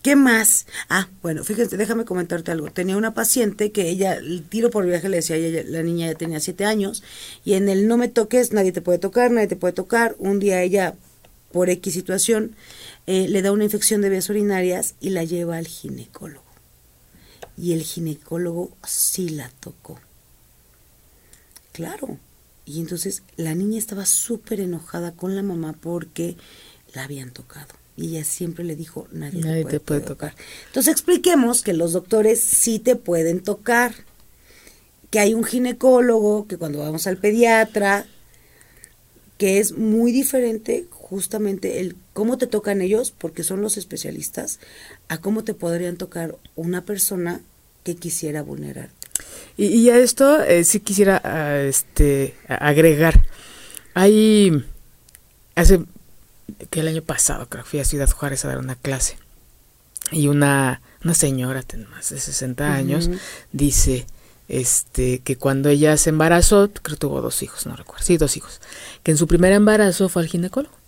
¿Qué 0.04 0.15
más? 0.15 0.67
Ah, 0.89 1.10
bueno, 1.24 1.43
fíjense, 1.43 1.76
déjame 1.76 2.06
comentarte 2.06 2.52
algo. 2.52 2.69
Tenía 2.69 2.97
una 2.97 3.15
paciente 3.15 3.71
que 3.71 3.89
ella, 3.89 4.13
el 4.13 4.43
tiro 4.43 4.69
por 4.69 4.86
viaje 4.86 5.10
le 5.10 5.17
decía, 5.17 5.38
ella, 5.38 5.63
la 5.65 5.82
niña 5.82 6.12
ya 6.12 6.15
tenía 6.15 6.39
siete 6.39 6.63
años, 6.63 7.02
y 7.43 7.54
en 7.54 7.67
el 7.67 7.88
no 7.88 7.97
me 7.97 8.10
toques, 8.10 8.54
nadie 8.54 8.71
te 8.71 8.84
puede 8.84 9.00
tocar, 9.00 9.32
nadie 9.32 9.47
te 9.47 9.56
puede 9.56 9.74
tocar. 9.74 10.15
Un 10.19 10.38
día 10.38 10.62
ella, 10.62 10.93
por 11.52 11.71
X 11.71 11.95
situación, 11.95 12.56
eh, 13.08 13.28
le 13.28 13.41
da 13.41 13.54
una 13.54 13.63
infección 13.63 14.02
de 14.02 14.10
vías 14.10 14.30
urinarias 14.30 14.93
y 15.02 15.10
la 15.10 15.24
lleva 15.24 15.58
al 15.58 15.65
ginecólogo 15.65 16.50
y 17.57 17.73
el 17.73 17.83
ginecólogo 17.83 18.71
sí 18.85 19.29
la 19.29 19.49
tocó. 19.59 19.99
Claro. 21.71 22.17
Y 22.65 22.79
entonces 22.79 23.23
la 23.37 23.55
niña 23.55 23.79
estaba 23.79 24.05
súper 24.05 24.59
enojada 24.59 25.11
con 25.11 25.35
la 25.35 25.43
mamá 25.43 25.73
porque 25.79 26.37
la 26.93 27.03
habían 27.03 27.31
tocado. 27.31 27.73
Y 27.97 28.09
ella 28.09 28.23
siempre 28.23 28.63
le 28.63 28.75
dijo, 28.75 29.07
nadie, 29.11 29.65
te, 29.65 29.79
puede, 29.79 30.01
tocar. 30.01 30.35
Entonces 30.67 30.91
expliquemos 30.91 31.61
que 31.61 31.73
los 31.73 31.93
doctores 31.93 32.41
sí 32.41 32.79
te 32.79 32.95
pueden 32.95 33.41
tocar. 33.41 33.93
Que 35.09 35.19
hay 35.19 35.33
un 35.33 35.43
ginecólogo, 35.43 36.47
que 36.47 36.57
cuando 36.57 36.79
vamos 36.79 37.05
al 37.05 37.17
pediatra, 37.17 38.05
que 39.37 39.59
es 39.59 39.77
muy 39.77 40.11
diferente 40.11 40.87
justamente 41.12 41.82
el 41.82 41.97
cómo 42.13 42.38
te 42.38 42.47
tocan 42.47 42.82
ellos, 42.82 43.12
porque 43.12 43.43
son 43.43 43.62
los 43.62 43.76
especialistas, 43.76 44.62
a 45.10 45.17
cómo 45.17 45.43
te 45.43 45.54
podrían 45.54 45.97
tocar 45.97 46.38
una 46.56 46.86
persona 46.86 47.41
que 47.84 47.97
quisiera 47.97 48.41
vulnerar. 48.41 48.89
Y, 49.58 49.89
a 49.89 49.97
esto 49.97 50.41
eh, 50.41 50.63
sí 50.63 50.80
quisiera 50.80 51.21
ah, 51.26 51.60
este, 51.60 52.34
agregar 52.47 53.21
Hay, 53.93 54.63
hace, 55.56 55.82
que 56.69 56.80
el 56.80 56.88
año 56.88 57.02
pasado 57.02 57.50
creo 57.50 57.65
que 57.65 57.69
fui 57.69 57.80
a 57.82 57.86
Ciudad 57.86 58.10
Juárez 58.10 58.45
a 58.45 58.47
dar 58.47 58.58
una 58.58 58.76
clase 58.76 59.17
y 60.13 60.30
una, 60.30 60.82
una 61.04 61.13
señora 61.13 61.62
más 61.89 62.10
de 62.10 62.19
60 62.21 62.74
años 62.74 63.10
dice 63.52 64.06
este 64.47 65.19
que 65.19 65.36
cuando 65.36 65.67
ella 65.67 65.97
se 65.97 66.10
embarazó, 66.10 66.69
creo 66.71 66.95
que 66.95 67.02
tuvo 67.02 67.21
dos 67.21 67.43
hijos, 67.43 67.65
no 67.65 67.76
recuerdo, 67.76 68.06
sí, 68.06 68.17
dos 68.17 68.38
hijos, 68.38 68.62
que 69.04 69.12
en 69.12 69.17
su 69.17 69.28
primer 69.28 69.52
embarazo 69.52 70.08
fue 70.08 70.21
al 70.21 70.30
ginecólogo. 70.30 70.80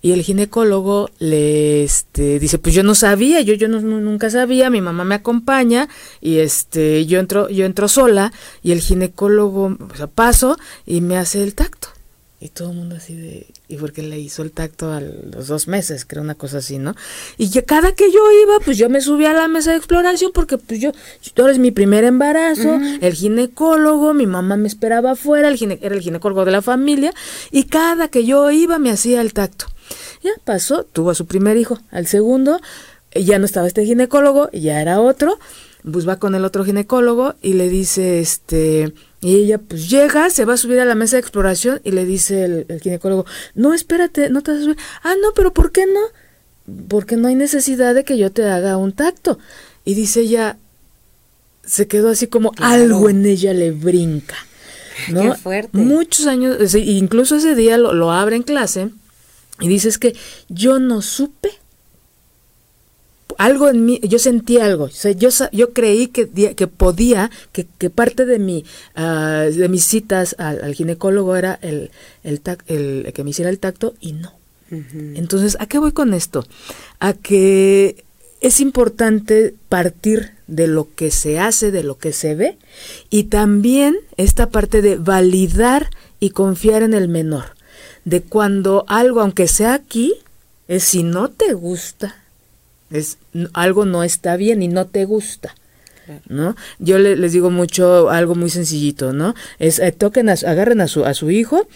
Y 0.00 0.12
el 0.12 0.22
ginecólogo 0.22 1.10
le 1.18 1.82
este, 1.82 2.38
dice, 2.38 2.58
pues 2.58 2.74
yo 2.74 2.84
no 2.84 2.94
sabía, 2.94 3.40
yo, 3.40 3.54
yo 3.54 3.66
no, 3.66 3.80
nunca 3.80 4.30
sabía, 4.30 4.70
mi 4.70 4.80
mamá 4.80 5.04
me 5.04 5.16
acompaña 5.16 5.88
y 6.20 6.38
este, 6.38 7.04
yo 7.06 7.18
entro, 7.18 7.48
yo 7.48 7.64
entro 7.64 7.88
sola 7.88 8.32
y 8.62 8.70
el 8.70 8.80
ginecólogo, 8.80 9.76
o 9.80 9.96
sea, 9.96 10.06
paso 10.06 10.56
y 10.86 11.00
me 11.00 11.16
hace 11.16 11.42
el 11.42 11.54
tacto. 11.54 11.88
Y 12.40 12.50
todo 12.50 12.70
el 12.70 12.76
mundo 12.76 12.94
así 12.94 13.16
de, 13.16 13.48
y 13.66 13.76
porque 13.78 14.00
le 14.00 14.20
hizo 14.20 14.42
el 14.42 14.52
tacto 14.52 14.92
a 14.92 15.00
los 15.00 15.48
dos 15.48 15.66
meses, 15.66 16.04
creo 16.04 16.22
una 16.22 16.36
cosa 16.36 16.58
así, 16.58 16.78
¿no? 16.78 16.94
Y 17.36 17.50
que 17.50 17.64
cada 17.64 17.96
que 17.96 18.12
yo 18.12 18.20
iba, 18.44 18.60
pues 18.64 18.78
yo 18.78 18.88
me 18.88 19.00
subía 19.00 19.32
a 19.32 19.34
la 19.34 19.48
mesa 19.48 19.72
de 19.72 19.78
exploración 19.78 20.30
porque 20.32 20.56
pues 20.56 20.78
yo, 20.78 20.92
yo 21.34 21.48
es 21.48 21.58
mi 21.58 21.72
primer 21.72 22.04
embarazo, 22.04 22.78
el 23.00 23.14
ginecólogo, 23.14 24.14
mi 24.14 24.26
mamá 24.26 24.56
me 24.56 24.68
esperaba 24.68 25.12
afuera, 25.12 25.48
el 25.48 25.78
era 25.82 25.96
el 25.96 26.00
ginecólogo 26.00 26.44
de 26.44 26.52
la 26.52 26.62
familia, 26.62 27.12
y 27.50 27.64
cada 27.64 28.06
que 28.06 28.24
yo 28.24 28.52
iba 28.52 28.78
me 28.78 28.92
hacía 28.92 29.20
el 29.20 29.32
tacto. 29.32 29.66
Ya 30.22 30.30
pasó, 30.44 30.84
tuvo 30.84 31.10
a 31.10 31.14
su 31.14 31.26
primer 31.26 31.56
hijo, 31.56 31.78
al 31.90 32.06
segundo, 32.06 32.60
ya 33.14 33.38
no 33.38 33.44
estaba 33.44 33.66
este 33.66 33.84
ginecólogo, 33.84 34.50
ya 34.52 34.80
era 34.80 35.00
otro, 35.00 35.38
pues 35.90 36.08
va 36.08 36.18
con 36.18 36.34
el 36.34 36.44
otro 36.44 36.64
ginecólogo 36.64 37.34
y 37.42 37.54
le 37.54 37.68
dice, 37.68 38.20
este, 38.20 38.92
y 39.20 39.36
ella 39.36 39.58
pues 39.58 39.88
llega, 39.88 40.30
se 40.30 40.44
va 40.44 40.54
a 40.54 40.58
subir 40.58 40.80
a 40.80 40.84
la 40.84 40.94
mesa 40.94 41.16
de 41.16 41.20
exploración 41.20 41.80
y 41.84 41.92
le 41.92 42.04
dice 42.04 42.44
el, 42.44 42.80
ginecólogo, 42.80 43.26
no, 43.54 43.74
espérate, 43.74 44.30
no 44.30 44.42
te 44.42 44.52
vas 44.52 44.60
a 44.60 44.64
subir. 44.64 44.78
Ah, 45.02 45.14
no, 45.20 45.32
pero 45.34 45.52
¿por 45.52 45.72
qué 45.72 45.86
no? 45.86 46.00
Porque 46.88 47.16
no 47.16 47.28
hay 47.28 47.34
necesidad 47.34 47.94
de 47.94 48.04
que 48.04 48.18
yo 48.18 48.30
te 48.30 48.44
haga 48.44 48.76
un 48.76 48.92
tacto. 48.92 49.38
Y 49.84 49.94
dice 49.94 50.20
ella, 50.20 50.58
se 51.64 51.86
quedó 51.86 52.10
así 52.10 52.26
como 52.26 52.52
algo 52.58 53.08
en 53.08 53.24
ella 53.24 53.54
le 53.54 53.70
brinca. 53.70 54.36
¿no? 55.10 55.22
Qué 55.22 55.34
fuerte. 55.34 55.78
Muchos 55.78 56.26
años, 56.26 56.74
incluso 56.74 57.36
ese 57.36 57.54
día 57.54 57.78
lo, 57.78 57.94
lo 57.94 58.12
abre 58.12 58.36
en 58.36 58.42
clase 58.42 58.90
y 59.60 59.68
dice 59.68 59.88
es 59.88 59.98
que 59.98 60.14
yo 60.48 60.78
no 60.78 61.02
supe 61.02 61.50
algo 63.38 63.68
en 63.68 63.84
mí, 63.84 64.00
yo 64.02 64.18
sentí 64.18 64.58
algo, 64.58 64.84
o 64.84 64.90
sea, 64.90 65.12
yo, 65.12 65.28
yo 65.52 65.72
creí 65.72 66.08
que, 66.08 66.28
que 66.54 66.66
podía, 66.66 67.30
que, 67.52 67.66
que 67.78 67.88
parte 67.88 68.26
de, 68.26 68.40
mi, 68.40 68.64
ah, 68.96 69.46
de 69.50 69.68
mis 69.68 69.84
citas 69.84 70.34
al, 70.38 70.74
ginecólogo 70.74 71.36
era 71.36 71.58
el, 71.62 71.92
el, 72.24 72.42
el, 72.66 73.12
que 73.12 73.24
me 73.24 73.30
hiciera 73.30 73.50
el 73.50 73.60
tacto 73.60 73.94
y 74.00 74.12
no. 74.12 74.36
Entonces, 74.70 75.56
¿a 75.60 75.66
qué 75.66 75.78
voy 75.78 75.92
con 75.92 76.12
esto? 76.12 76.44
A 77.00 77.14
que 77.14 78.04
es 78.42 78.60
importante 78.60 79.54
partir 79.70 80.32
de 80.46 80.66
lo 80.66 80.94
que 80.94 81.10
se 81.10 81.38
hace, 81.38 81.70
de 81.70 81.82
lo 81.82 81.96
que 81.96 82.12
se 82.12 82.34
ve, 82.34 82.58
y 83.08 83.24
también 83.24 83.96
esta 84.18 84.50
parte 84.50 84.82
de 84.82 84.96
validar 84.96 85.88
y 86.20 86.30
confiar 86.30 86.82
en 86.82 86.92
el 86.92 87.08
menor, 87.08 87.54
de 88.08 88.22
cuando 88.22 88.86
algo, 88.88 89.20
aunque 89.20 89.48
sea 89.48 89.74
aquí, 89.74 90.14
es 90.66 90.84
si 90.84 91.02
no 91.02 91.28
te 91.28 91.52
gusta, 91.52 92.16
es 92.90 93.18
algo 93.52 93.84
no 93.84 94.02
está 94.02 94.36
bien 94.36 94.62
y 94.62 94.68
no 94.68 94.86
te 94.86 95.04
gusta. 95.04 95.54
¿No? 96.26 96.56
Yo 96.78 96.98
les 96.98 97.32
digo 97.32 97.50
mucho 97.50 98.08
algo 98.08 98.34
muy 98.34 98.48
sencillito, 98.48 99.12
¿no? 99.12 99.34
Es 99.58 99.78
eh, 99.78 99.92
toquen, 99.92 100.30
agarren 100.30 100.80
a 100.80 100.88
su, 100.88 101.04
a 101.04 101.12
su 101.12 101.30
hijo 101.30 101.68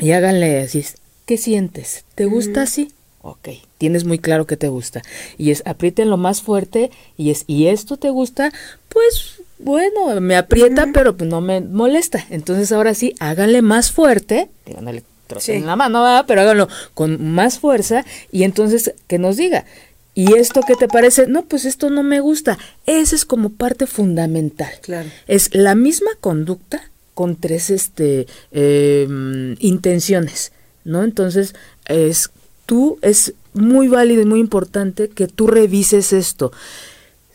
y 0.00 0.10
háganle 0.10 0.62
así, 0.62 0.84
¿qué 1.24 1.36
sientes? 1.36 2.04
¿Te 2.16 2.24
gusta 2.24 2.62
así? 2.62 2.92
Ok, 3.22 3.50
tienes 3.78 4.04
muy 4.04 4.18
claro 4.18 4.44
que 4.44 4.56
te 4.56 4.66
gusta. 4.66 5.02
Y 5.38 5.52
es 5.52 5.62
lo 5.98 6.16
más 6.16 6.42
fuerte 6.42 6.90
y 7.16 7.30
es, 7.30 7.44
¿y 7.46 7.68
esto 7.68 7.96
te 7.96 8.10
gusta? 8.10 8.52
Pues 8.88 9.40
bueno, 9.60 10.20
me 10.20 10.36
aprieta, 10.36 10.88
pero 10.92 11.16
pues 11.16 11.30
no 11.30 11.40
me 11.40 11.60
molesta. 11.60 12.26
Entonces 12.30 12.72
ahora 12.72 12.94
sí, 12.94 13.14
háganle 13.20 13.62
más 13.62 13.92
fuerte, 13.92 14.50
díganle 14.66 15.04
en 15.46 15.66
la 15.66 15.76
mano, 15.76 16.24
pero 16.26 16.42
háganlo 16.42 16.68
con 16.94 17.32
más 17.32 17.58
fuerza 17.58 18.04
y 18.30 18.44
entonces 18.44 18.94
que 19.06 19.18
nos 19.18 19.36
diga, 19.36 19.64
¿Y 20.12 20.34
esto 20.34 20.60
qué 20.66 20.74
te 20.74 20.88
parece? 20.88 21.28
No, 21.28 21.44
pues 21.44 21.64
esto 21.64 21.88
no 21.88 22.02
me 22.02 22.18
gusta. 22.18 22.58
Esa 22.84 23.14
es 23.14 23.24
como 23.24 23.50
parte 23.50 23.86
fundamental. 23.86 24.68
Claro. 24.82 25.08
Es 25.28 25.54
la 25.54 25.76
misma 25.76 26.10
conducta 26.20 26.90
con 27.14 27.36
tres 27.36 27.70
este, 27.70 28.26
em, 28.50 29.56
intenciones, 29.60 30.52
¿no? 30.84 31.04
Entonces, 31.04 31.54
es 31.86 32.30
tú, 32.66 32.98
es 33.02 33.34
muy 33.54 33.88
válido 33.88 34.20
y 34.22 34.26
muy 34.26 34.40
importante 34.40 35.08
que 35.08 35.28
tú 35.28 35.46
revises 35.46 36.12
esto 36.12 36.52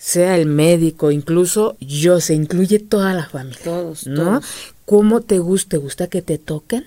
sea 0.05 0.37
el 0.37 0.45
médico, 0.45 1.09
incluso 1.09 1.77
yo, 1.79 2.21
se 2.21 2.35
incluye 2.35 2.77
toda 2.77 3.13
la 3.13 3.27
familia. 3.27 3.63
Todos, 3.63 4.05
¿no? 4.05 4.39
¿Cómo 4.85 5.21
te 5.21 5.39
gusta? 5.39 5.69
¿Te 5.69 5.77
gusta 5.77 6.07
que 6.07 6.21
te 6.21 6.37
toquen? 6.37 6.85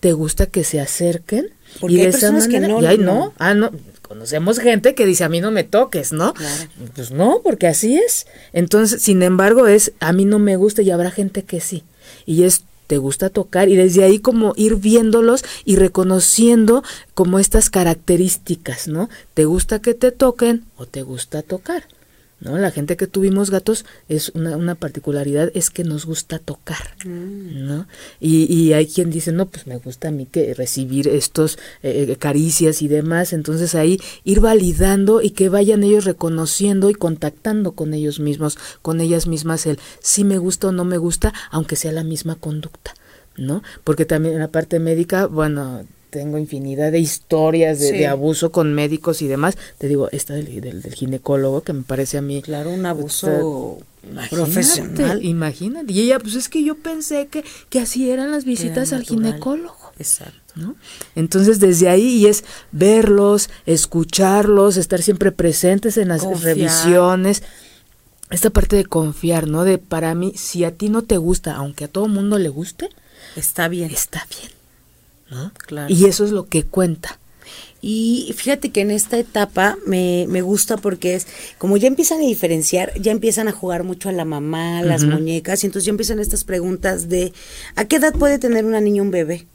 ¿Te 0.00 0.12
gusta 0.12 0.46
que 0.46 0.64
se 0.64 0.80
acerquen? 0.80 1.50
Porque 1.78 1.94
y 1.94 2.00
hay 2.00 2.10
personas 2.10 2.48
que 2.48 2.60
no, 2.60 2.92
y 2.92 2.98
no. 2.98 3.32
Ah, 3.38 3.54
no 3.54 3.70
conocemos 4.10 4.58
gente 4.58 4.96
que 4.96 5.06
dice 5.06 5.22
a 5.22 5.28
mí 5.28 5.40
no 5.40 5.52
me 5.52 5.62
toques, 5.62 6.12
¿no? 6.12 6.34
Pues 6.96 7.12
no, 7.12 7.42
porque 7.44 7.68
así 7.68 7.96
es. 7.96 8.26
Entonces, 8.52 9.00
sin 9.00 9.22
embargo, 9.22 9.68
es 9.68 9.92
a 10.00 10.12
mí 10.12 10.24
no 10.24 10.40
me 10.40 10.56
gusta 10.56 10.82
y 10.82 10.90
habrá 10.90 11.12
gente 11.12 11.44
que 11.44 11.60
sí. 11.60 11.84
Y 12.26 12.42
es 12.42 12.64
te 12.88 12.98
gusta 12.98 13.30
tocar 13.30 13.68
y 13.68 13.76
desde 13.76 14.02
ahí 14.02 14.18
como 14.18 14.52
ir 14.56 14.74
viéndolos 14.74 15.44
y 15.64 15.76
reconociendo 15.76 16.82
como 17.14 17.38
estas 17.38 17.70
características, 17.70 18.88
¿no? 18.88 19.08
¿Te 19.34 19.44
gusta 19.44 19.80
que 19.80 19.94
te 19.94 20.10
toquen 20.10 20.64
o 20.76 20.86
te 20.86 21.02
gusta 21.02 21.42
tocar? 21.42 21.84
¿No? 22.40 22.56
La 22.58 22.70
gente 22.70 22.96
que 22.96 23.06
tuvimos 23.06 23.50
gatos 23.50 23.84
es 24.08 24.30
una, 24.30 24.56
una 24.56 24.74
particularidad 24.74 25.50
es 25.54 25.70
que 25.70 25.84
nos 25.84 26.06
gusta 26.06 26.38
tocar, 26.38 26.94
mm. 27.04 27.66
¿no? 27.66 27.86
Y, 28.18 28.52
y, 28.52 28.72
hay 28.72 28.86
quien 28.86 29.10
dice, 29.10 29.32
no, 29.32 29.46
pues 29.46 29.66
me 29.66 29.76
gusta 29.76 30.08
a 30.08 30.10
mí 30.10 30.26
que 30.26 30.54
recibir 30.54 31.08
estos 31.08 31.58
eh, 31.82 32.06
eh, 32.08 32.16
caricias 32.16 32.82
y 32.82 32.88
demás, 32.88 33.32
entonces 33.32 33.74
ahí 33.74 34.00
ir 34.24 34.40
validando 34.40 35.22
y 35.22 35.30
que 35.30 35.48
vayan 35.48 35.84
ellos 35.84 36.04
reconociendo 36.04 36.90
y 36.90 36.94
contactando 36.94 37.72
con 37.72 37.94
ellos 37.94 38.20
mismos, 38.20 38.58
con 38.82 39.00
ellas 39.00 39.26
mismas 39.26 39.66
el 39.66 39.78
si 40.00 40.24
me 40.24 40.38
gusta 40.38 40.68
o 40.68 40.72
no 40.72 40.84
me 40.84 40.98
gusta, 40.98 41.32
aunque 41.50 41.76
sea 41.76 41.92
la 41.92 42.04
misma 42.04 42.36
conducta, 42.36 42.94
¿no? 43.36 43.62
Porque 43.84 44.04
también 44.04 44.34
en 44.34 44.40
la 44.40 44.48
parte 44.48 44.78
médica, 44.78 45.26
bueno, 45.26 45.84
tengo 46.10 46.38
infinidad 46.38 46.92
de 46.92 46.98
historias 46.98 47.78
de, 47.78 48.06
abuso 48.06 48.52
con 48.52 48.74
médicos 48.74 49.22
y 49.22 49.28
demás. 49.28 49.56
Te 49.78 49.88
digo, 49.88 50.08
esta 50.10 50.34
del, 50.34 50.60
del, 50.60 50.94
ginecólogo 50.94 51.62
que 51.62 51.72
me 51.72 51.82
parece 51.82 52.18
a 52.18 52.22
mí. 52.22 52.42
Claro, 52.42 52.70
un 52.70 52.84
abuso 52.84 53.78
profesional. 54.30 55.24
Imagínate. 55.24 55.92
Y 55.92 56.00
ella, 56.02 56.18
pues 56.18 56.34
es 56.34 56.48
que 56.48 56.64
yo 56.64 56.76
pensé 56.76 57.28
que, 57.28 57.44
que 57.68 57.80
así 57.80 58.10
eran 58.10 58.30
las 58.30 58.44
visitas 58.44 58.92
al 58.92 59.04
ginecólogo. 59.04 59.92
Exacto. 59.98 60.38
¿no? 60.56 60.76
Entonces, 61.14 61.60
desde 61.60 61.88
ahí, 61.88 62.16
y 62.16 62.26
es 62.26 62.44
verlos, 62.72 63.50
escucharlos, 63.66 64.76
estar 64.76 65.02
siempre 65.02 65.32
presentes 65.32 65.96
en 65.96 66.08
las 66.08 66.22
revisiones. 66.42 67.42
Esta 68.30 68.50
parte 68.50 68.76
de 68.76 68.84
confiar, 68.84 69.48
¿no? 69.48 69.64
De 69.64 69.78
para 69.78 70.14
mí, 70.14 70.32
si 70.36 70.64
a 70.64 70.72
ti 70.72 70.88
no 70.88 71.02
te 71.02 71.16
gusta, 71.16 71.56
aunque 71.56 71.84
a 71.84 71.88
todo 71.88 72.06
mundo 72.08 72.38
le 72.38 72.48
guste, 72.48 72.88
está 73.36 73.68
bien. 73.68 73.90
Está 73.90 74.26
bien. 74.30 74.59
Y 75.88 76.06
eso 76.06 76.24
es 76.24 76.30
lo 76.30 76.46
que 76.46 76.64
cuenta. 76.64 77.18
Y 77.82 78.34
fíjate 78.36 78.70
que 78.70 78.82
en 78.82 78.90
esta 78.90 79.18
etapa 79.18 79.78
me, 79.86 80.26
me, 80.28 80.42
gusta 80.42 80.76
porque 80.76 81.14
es, 81.14 81.26
como 81.56 81.78
ya 81.78 81.88
empiezan 81.88 82.18
a 82.18 82.26
diferenciar, 82.26 82.92
ya 83.00 83.10
empiezan 83.10 83.48
a 83.48 83.52
jugar 83.52 83.84
mucho 83.84 84.10
a 84.10 84.12
la 84.12 84.26
mamá, 84.26 84.80
a 84.80 84.82
las 84.82 85.04
muñecas, 85.04 85.62
y 85.62 85.66
entonces 85.66 85.86
ya 85.86 85.90
empiezan 85.90 86.18
estas 86.18 86.44
preguntas 86.44 87.08
de, 87.08 87.32
¿a 87.76 87.86
qué 87.86 87.96
edad 87.96 88.12
puede 88.12 88.38
tener 88.38 88.66
una 88.66 88.82
niña 88.82 89.02
un 89.02 89.10
bebé? 89.10 89.46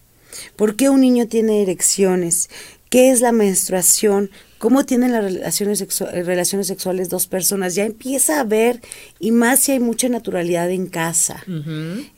¿Por 0.55 0.75
qué 0.75 0.89
un 0.89 1.01
niño 1.01 1.27
tiene 1.27 1.61
erecciones? 1.61 2.49
¿Qué 2.89 3.11
es 3.11 3.21
la 3.21 3.31
menstruación? 3.31 4.31
¿Cómo 4.57 4.85
tienen 4.85 5.11
las 5.11 5.23
relaciones, 5.23 5.85
relaciones 5.99 6.67
sexuales 6.67 7.09
dos 7.09 7.27
personas? 7.27 7.75
Ya 7.75 7.85
empieza 7.85 8.39
a 8.39 8.43
ver, 8.43 8.81
y 9.19 9.31
más 9.31 9.59
si 9.59 9.73
hay 9.73 9.79
mucha 9.79 10.09
naturalidad 10.09 10.71
en 10.71 10.87
casa. 10.87 11.43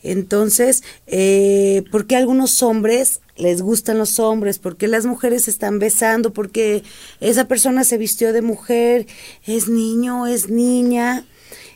Entonces, 0.02 0.82
eh, 1.06 1.82
¿por 1.90 2.06
qué 2.06 2.16
algunos 2.16 2.62
hombres 2.62 3.20
les 3.38 3.62
gustan 3.62 3.98
los 3.98 4.18
hombres, 4.18 4.58
porque 4.58 4.88
las 4.88 5.06
mujeres 5.06 5.44
se 5.44 5.50
están 5.50 5.78
besando, 5.78 6.32
porque 6.32 6.82
esa 7.20 7.46
persona 7.46 7.84
se 7.84 7.98
vistió 7.98 8.32
de 8.32 8.42
mujer, 8.42 9.06
es 9.46 9.68
niño, 9.68 10.26
es 10.26 10.48
niña. 10.48 11.24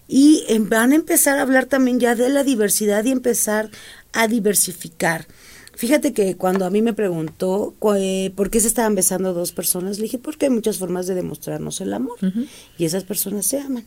Y 0.08 0.44
van 0.58 0.92
a 0.92 0.96
empezar 0.96 1.38
a 1.38 1.42
hablar 1.42 1.66
también 1.66 1.98
ya 1.98 2.14
de 2.14 2.28
la 2.28 2.44
diversidad 2.44 3.04
y 3.04 3.12
empezar 3.12 3.70
a 4.12 4.28
diversificar. 4.28 5.26
Fíjate 5.74 6.12
que 6.12 6.36
cuando 6.36 6.66
a 6.66 6.70
mí 6.70 6.82
me 6.82 6.92
preguntó 6.92 7.74
eh, 7.96 8.30
por 8.36 8.50
qué 8.50 8.60
se 8.60 8.68
estaban 8.68 8.94
besando 8.94 9.32
dos 9.32 9.52
personas, 9.52 9.96
le 9.98 10.04
dije, 10.04 10.18
porque 10.18 10.46
hay 10.46 10.50
muchas 10.50 10.78
formas 10.78 11.06
de 11.06 11.14
demostrarnos 11.14 11.80
el 11.80 11.94
amor. 11.94 12.18
Y 12.76 12.84
esas 12.84 13.04
personas 13.04 13.46
se 13.46 13.60
aman. 13.60 13.86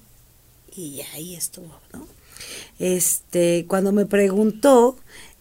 Y 0.75 1.01
ahí 1.13 1.35
estuvo, 1.35 1.79
¿no? 1.93 2.07
Este, 2.79 3.65
cuando 3.67 3.91
me 3.91 4.05
preguntó 4.05 4.97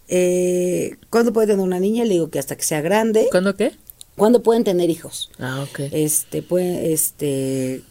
eh, 0.08 0.96
¿cuándo 1.10 1.32
puede 1.32 1.48
tener 1.48 1.64
una 1.64 1.80
niña? 1.80 2.04
Le 2.04 2.14
digo 2.14 2.30
que 2.30 2.38
hasta 2.38 2.56
que 2.56 2.64
sea 2.64 2.80
grande. 2.80 3.28
¿Cuándo 3.30 3.54
qué? 3.56 3.72
¿Cuándo 4.16 4.42
pueden 4.42 4.64
tener 4.64 4.90
hijos? 4.90 5.30
Ah, 5.38 5.64
ok. 5.68 5.80
Este, 5.92 6.42
pues, 6.42 6.78
este, 6.82 7.82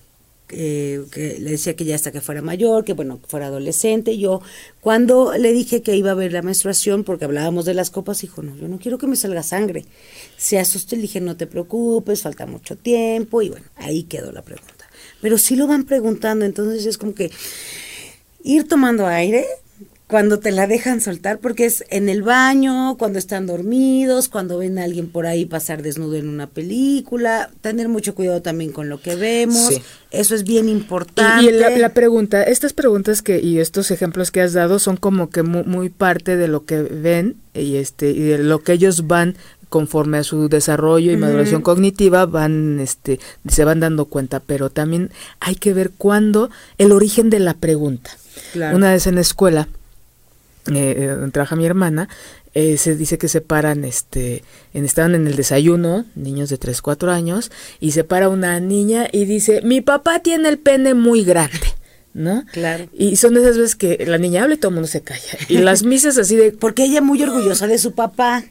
eh, 0.49 1.03
que 1.11 1.39
le 1.39 1.51
decía 1.51 1.75
que 1.75 1.83
ya 1.83 1.95
hasta 1.95 2.11
que 2.11 2.21
fuera 2.21 2.41
mayor, 2.41 2.85
que 2.85 2.93
bueno, 2.93 3.19
que 3.21 3.27
fuera 3.27 3.47
adolescente. 3.47 4.17
Yo, 4.17 4.41
cuando 4.81 5.33
le 5.37 5.51
dije 5.51 5.81
que 5.81 5.95
iba 5.95 6.11
a 6.11 6.15
ver 6.15 6.31
la 6.31 6.41
menstruación, 6.41 7.03
porque 7.03 7.25
hablábamos 7.25 7.65
de 7.65 7.73
las 7.73 7.89
copas, 7.89 8.21
dijo, 8.21 8.41
no, 8.43 8.55
yo 8.55 8.67
no 8.67 8.77
quiero 8.77 8.97
que 8.97 9.07
me 9.07 9.15
salga 9.15 9.43
sangre. 9.43 9.85
Se 10.37 10.59
asustó 10.59 10.95
y 10.95 10.99
le 10.99 11.01
dije, 11.03 11.21
no 11.21 11.35
te 11.35 11.47
preocupes, 11.47 12.21
falta 12.21 12.45
mucho 12.45 12.75
tiempo, 12.77 13.41
y 13.41 13.49
bueno, 13.49 13.65
ahí 13.75 14.03
quedó 14.03 14.31
la 14.31 14.43
pregunta. 14.43 14.85
Pero 15.21 15.37
sí 15.37 15.55
lo 15.55 15.67
van 15.67 15.85
preguntando, 15.85 16.45
entonces 16.45 16.85
es 16.85 16.97
como 16.97 17.15
que 17.15 17.31
ir 18.43 18.67
tomando 18.67 19.07
aire, 19.07 19.45
cuando 20.13 20.37
te 20.37 20.51
la 20.51 20.67
dejan 20.67 21.01
soltar, 21.01 21.39
porque 21.39 21.65
es 21.65 21.83
en 21.89 22.07
el 22.07 22.21
baño, 22.21 22.97
cuando 22.99 23.17
están 23.17 23.47
dormidos, 23.47 24.29
cuando 24.29 24.59
ven 24.59 24.77
a 24.77 24.83
alguien 24.83 25.09
por 25.09 25.25
ahí 25.25 25.45
pasar 25.45 25.81
desnudo 25.81 26.17
en 26.17 26.29
una 26.29 26.45
película, 26.45 27.49
tener 27.61 27.89
mucho 27.89 28.13
cuidado 28.13 28.43
también 28.43 28.71
con 28.71 28.89
lo 28.89 29.01
que 29.01 29.15
vemos, 29.15 29.69
Sí. 29.73 29.81
eso 30.11 30.35
es 30.35 30.43
bien 30.43 30.69
importante. 30.69 31.45
Y, 31.45 31.49
y 31.49 31.51
la, 31.53 31.71
la 31.71 31.89
pregunta, 31.95 32.43
estas 32.43 32.73
preguntas 32.73 33.23
que 33.23 33.39
y 33.41 33.57
estos 33.57 33.89
ejemplos 33.89 34.29
que 34.29 34.41
has 34.41 34.53
dado 34.53 34.77
son 34.77 34.97
como 34.97 35.31
que 35.31 35.41
mu- 35.41 35.63
muy, 35.63 35.89
parte 35.89 36.37
de 36.37 36.47
lo 36.47 36.63
que 36.63 36.83
ven 36.83 37.37
y 37.55 37.77
este 37.77 38.11
y 38.11 38.19
de 38.19 38.37
lo 38.37 38.59
que 38.59 38.73
ellos 38.73 39.07
van 39.07 39.35
conforme 39.69 40.19
a 40.19 40.23
su 40.23 40.47
desarrollo 40.47 41.11
y 41.11 41.17
maduración 41.17 41.63
cognitiva 41.63 42.27
van 42.27 42.79
este 42.79 43.19
se 43.49 43.65
van 43.65 43.79
dando 43.79 44.05
cuenta, 44.05 44.39
pero 44.41 44.69
también 44.69 45.09
hay 45.39 45.55
que 45.55 45.73
ver 45.73 45.89
cuándo 45.97 46.51
el 46.77 46.91
origen 46.91 47.31
de 47.31 47.39
la 47.39 47.55
pregunta. 47.55 48.11
Claro. 48.51 48.77
Una 48.77 48.91
vez 48.91 49.07
en 49.07 49.15
la 49.15 49.21
escuela 49.21 49.67
eh, 50.67 50.95
eh, 50.97 51.07
donde 51.07 51.31
trabaja 51.31 51.55
mi 51.55 51.65
hermana, 51.65 52.07
eh, 52.53 52.77
se 52.77 52.95
dice 52.95 53.17
que 53.17 53.27
se 53.27 53.41
paran, 53.41 53.83
este, 53.83 54.43
en, 54.73 54.85
estaban 54.85 55.15
en 55.15 55.27
el 55.27 55.35
desayuno, 55.35 56.05
niños 56.15 56.49
de 56.49 56.57
3, 56.57 56.81
4 56.81 57.11
años, 57.11 57.51
y 57.79 57.91
se 57.91 58.03
para 58.03 58.29
una 58.29 58.59
niña 58.59 59.07
y 59.11 59.25
dice, 59.25 59.61
mi 59.63 59.81
papá 59.81 60.19
tiene 60.19 60.49
el 60.49 60.59
pene 60.59 60.93
muy 60.93 61.23
grande, 61.23 61.59
¿no? 62.13 62.45
Claro. 62.51 62.85
Y 62.93 63.15
son 63.15 63.33
de 63.33 63.41
esas 63.41 63.57
veces 63.57 63.75
que 63.75 64.05
la 64.05 64.17
niña 64.19 64.43
habla 64.43 64.53
y 64.55 64.57
todo 64.57 64.69
el 64.69 64.75
mundo 64.75 64.87
se 64.87 65.01
calla. 65.01 65.37
Y 65.49 65.57
las 65.57 65.83
misas 65.83 66.17
así 66.17 66.35
de, 66.35 66.51
Porque 66.51 66.83
ella 66.83 67.01
muy 67.01 67.21
orgullosa 67.23 67.65
de 67.67 67.79
su 67.79 67.93
papá. 67.93 68.43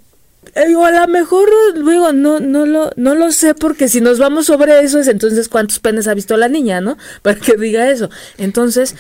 eh, 0.57 0.67
digo, 0.67 0.85
a 0.85 0.91
lo 0.91 1.07
mejor, 1.07 1.49
digo, 1.77 2.13
no, 2.13 2.41
no 2.41 2.67
lo, 2.67 2.91
no 2.97 3.15
lo 3.15 3.31
sé 3.31 3.55
porque 3.55 3.89
si 3.89 4.01
nos 4.01 4.19
vamos 4.19 4.47
sobre 4.47 4.81
eso 4.83 4.99
es 4.99 5.07
entonces 5.07 5.49
cuántos 5.49 5.79
penes 5.79 6.09
ha 6.09 6.15
visto 6.15 6.37
la 6.37 6.49
niña, 6.49 6.81
¿no? 6.81 6.99
Para 7.23 7.39
que 7.39 7.57
diga 7.57 7.89
eso. 7.89 8.11
Entonces, 8.37 8.97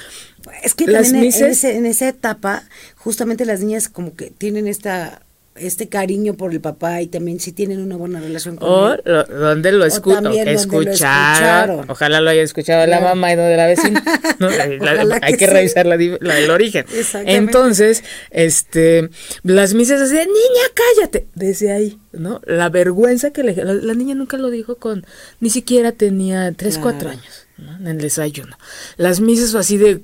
Es 0.65 0.75
que 0.75 0.87
Las 0.87 1.11
también 1.11 1.33
en- 1.35 1.45
en, 1.45 1.51
ese- 1.51 1.77
en 1.77 1.87
esa 1.87 2.09
etapa, 2.09 2.63
justamente 3.05 3.45
las 3.45 3.61
niñas 3.61 3.89
como 3.89 4.15
que 4.15 4.31
tienen 4.31 4.67
esta 4.67 5.23
este 5.55 5.87
cariño 5.91 6.33
por 6.33 6.51
el 6.53 6.63
papá 6.63 7.03
y 7.03 7.09
también 7.09 7.39
si 7.39 7.53
tienen 7.53 7.83
una 7.83 7.95
buena 7.97 8.21
relación 8.21 8.57
con 8.57 8.67
O 8.71 8.93
él. 8.95 9.03
lo- 9.05 9.25
donde 9.25 9.71
lo, 9.73 9.85
escu- 9.85 10.15
también 10.15 10.47
donde 10.47 10.53
lo 10.55 10.59
escucharon. 10.59 10.89
escucharon. 10.95 11.91
Ojalá 11.91 12.21
lo 12.23 12.31
haya 12.31 12.41
escuchado 12.41 12.87
la 12.87 13.01
mamá 13.01 13.35
y 13.35 13.37
no 13.37 13.43
de 13.43 13.57
la 13.59 13.67
vecina. 13.67 14.03
¿no? 14.39 14.49
La- 14.49 15.19
hay 15.21 15.33
que 15.33 15.39
que 15.41 15.47
sí. 15.47 15.53
revisar 15.53 15.85
la, 15.85 15.99
la 15.99 16.35
del 16.37 16.51
origen. 16.51 16.87
Entonces, 17.27 18.03
este, 18.31 19.11
las 19.43 19.75
misas 19.75 20.01
así 20.01 20.15
de, 20.15 20.25
niña, 20.25 20.65
cállate. 20.97 21.27
Desde 21.35 21.71
ahí, 21.71 21.99
¿no? 22.13 22.41
La 22.47 22.71
vergüenza 22.71 23.31
que 23.31 23.43
le... 23.43 23.55
La, 23.57 23.75
la 23.75 23.93
niña 23.95 24.15
nunca 24.15 24.39
lo 24.39 24.49
dijo 24.49 24.77
con... 24.77 25.05
Ni 25.41 25.51
siquiera 25.51 25.93
tenía 25.93 26.51
tres, 26.53 26.77
Claro. 26.79 26.83
cuatro 26.93 27.11
años, 27.11 27.47
¿no? 27.59 27.77
En 27.77 27.87
el 27.89 27.99
desayuno. 27.99 28.57
Las 28.97 29.21
misas 29.21 29.55
así 29.55 29.77
de 29.77 30.01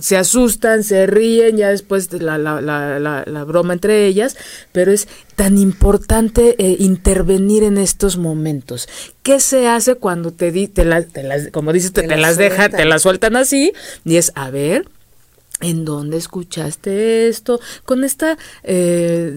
se 0.00 0.16
asustan, 0.16 0.82
se 0.82 1.06
ríen, 1.06 1.58
ya 1.58 1.68
después 1.68 2.08
de 2.08 2.20
la, 2.20 2.38
la, 2.38 2.60
la, 2.60 2.98
la, 2.98 3.22
la 3.26 3.44
broma 3.44 3.74
entre 3.74 4.06
ellas, 4.06 4.36
pero 4.72 4.92
es 4.92 5.08
tan 5.36 5.58
importante 5.58 6.54
eh, 6.58 6.76
intervenir 6.78 7.62
en 7.64 7.76
estos 7.76 8.16
momentos. 8.16 8.88
¿Qué 9.22 9.40
se 9.40 9.68
hace 9.68 9.96
cuando 9.96 10.30
te, 10.32 10.52
di, 10.52 10.68
te, 10.68 10.84
la- 10.84 11.02
te 11.02 11.22
las, 11.22 11.48
como 11.50 11.72
dices, 11.72 11.92
te, 11.92 12.06
las 12.16 12.36
dejan, 12.38 12.70
te 12.70 12.84
las 12.86 13.02
sueltan 13.02 13.36
así? 13.36 13.72
Y 14.06 14.16
es, 14.16 14.32
a 14.34 14.50
ver, 14.50 14.88
¿en 15.60 15.84
dónde 15.84 16.16
escuchaste 16.16 17.28
esto? 17.28 17.60
Con 17.84 18.04
esta 18.04 18.38
eh, 18.62 19.32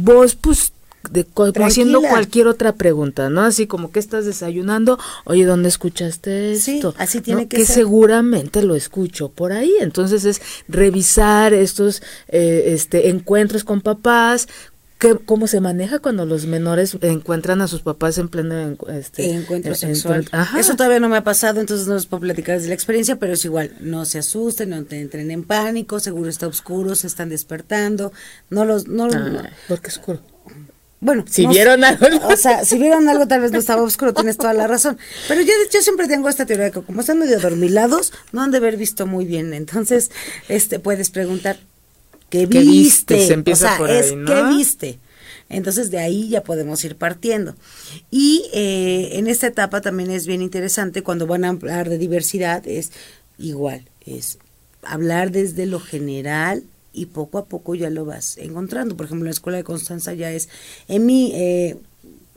voz, 0.00 0.34
pues, 0.34 0.72
de, 1.10 1.24
co- 1.24 1.52
como 1.52 1.66
haciendo 1.66 2.00
cualquier 2.00 2.46
otra 2.46 2.72
pregunta, 2.74 3.28
¿no? 3.30 3.42
Así 3.42 3.66
como 3.66 3.90
que 3.92 3.98
estás 3.98 4.24
desayunando, 4.24 4.98
oye, 5.24 5.44
¿dónde 5.44 5.68
escuchaste 5.68 6.56
Sí, 6.56 6.76
esto? 6.76 6.94
así 6.98 7.20
tiene 7.20 7.42
¿No? 7.42 7.48
que 7.48 7.56
que 7.58 7.66
ser. 7.66 7.74
seguramente 7.76 8.62
lo 8.62 8.74
escucho 8.76 9.28
por 9.30 9.52
ahí. 9.52 9.72
Entonces 9.80 10.24
es 10.24 10.40
revisar 10.68 11.54
estos 11.54 12.02
eh, 12.28 12.64
este, 12.68 13.08
encuentros 13.08 13.64
con 13.64 13.80
papás, 13.80 14.48
cómo 15.26 15.48
se 15.48 15.60
maneja 15.60 15.98
cuando 15.98 16.24
los 16.26 16.46
menores 16.46 16.96
encuentran 17.00 17.60
a 17.60 17.66
sus 17.66 17.80
papás 17.82 18.18
en 18.18 18.28
pleno 18.28 18.76
este, 18.88 19.32
encuentro 19.32 19.72
en- 19.72 19.76
sexual. 19.76 20.28
en- 20.32 20.38
ajá. 20.38 20.60
Eso 20.60 20.76
todavía 20.76 21.00
no 21.00 21.08
me 21.08 21.16
ha 21.16 21.24
pasado, 21.24 21.60
entonces 21.60 21.88
no 21.88 21.94
les 21.94 22.06
puedo 22.06 22.20
platicar 22.20 22.54
desde 22.56 22.68
la 22.68 22.74
experiencia, 22.74 23.16
pero 23.16 23.32
es 23.32 23.44
igual, 23.44 23.72
no 23.80 24.04
se 24.04 24.20
asusten, 24.20 24.70
no 24.70 24.84
te 24.84 25.00
entren 25.00 25.32
en 25.32 25.42
pánico, 25.42 25.98
seguro 25.98 26.30
está 26.30 26.46
oscuro, 26.46 26.94
se 26.94 27.08
están 27.08 27.30
despertando, 27.30 28.12
no 28.48 28.64
los, 28.64 28.86
no, 28.86 29.08
no- 29.08 29.40
Ay, 29.40 29.48
porque 29.66 29.88
es 29.88 29.98
oscuro. 29.98 30.20
Bueno. 31.02 31.24
Si 31.28 31.44
no 31.44 31.50
vieron 31.50 31.82
algo. 31.82 32.06
O 32.28 32.36
sea, 32.36 32.64
si 32.64 32.78
vieron 32.78 33.08
algo 33.08 33.26
tal 33.26 33.40
vez 33.40 33.50
no 33.50 33.58
estaba 33.58 33.82
oscuro, 33.82 34.14
tienes 34.14 34.36
toda 34.36 34.54
la 34.54 34.68
razón, 34.68 34.96
pero 35.26 35.40
yo, 35.40 35.52
yo 35.72 35.82
siempre 35.82 36.06
tengo 36.06 36.28
esta 36.28 36.46
teoría 36.46 36.66
de 36.66 36.70
que 36.70 36.80
como 36.80 37.00
están 37.00 37.18
medio 37.18 37.40
dormilados, 37.40 38.12
no 38.30 38.40
han 38.40 38.52
de 38.52 38.58
haber 38.58 38.76
visto 38.76 39.04
muy 39.04 39.24
bien, 39.24 39.52
entonces, 39.52 40.12
este, 40.48 40.78
puedes 40.78 41.10
preguntar, 41.10 41.58
¿qué 42.30 42.48
¿Qué 42.48 42.60
viste? 42.60 43.26
Se 43.26 43.32
empieza 43.32 43.66
o 43.66 43.68
sea, 43.68 43.78
por 43.78 43.90
es. 43.90 44.12
¿qué 44.12 44.42
viste? 44.54 44.98
Entonces 45.48 45.90
de 45.90 45.98
ahí 45.98 46.28
ya 46.28 46.44
podemos 46.44 46.82
ir 46.84 46.96
partiendo. 46.96 47.56
Y 48.10 48.48
eh, 48.54 49.10
en 49.14 49.26
esta 49.26 49.48
etapa 49.48 49.80
también 49.80 50.10
es 50.12 50.26
bien 50.26 50.40
interesante 50.40 51.02
cuando 51.02 51.26
van 51.26 51.44
a 51.44 51.48
hablar 51.48 51.88
de 51.90 51.98
diversidad, 51.98 52.66
es 52.66 52.92
igual, 53.38 53.82
es 54.06 54.38
hablar 54.82 55.32
desde 55.32 55.66
lo 55.66 55.80
general 55.80 56.62
y 56.92 57.06
poco 57.06 57.38
a 57.38 57.46
poco 57.46 57.74
ya 57.74 57.90
lo 57.90 58.04
vas 58.04 58.36
encontrando. 58.38 58.96
Por 58.96 59.06
ejemplo, 59.06 59.24
en 59.24 59.30
la 59.30 59.32
escuela 59.32 59.58
de 59.58 59.64
Constanza 59.64 60.14
ya 60.14 60.30
es, 60.30 60.48
en 60.88 61.06
mi, 61.06 61.32
eh, 61.34 61.76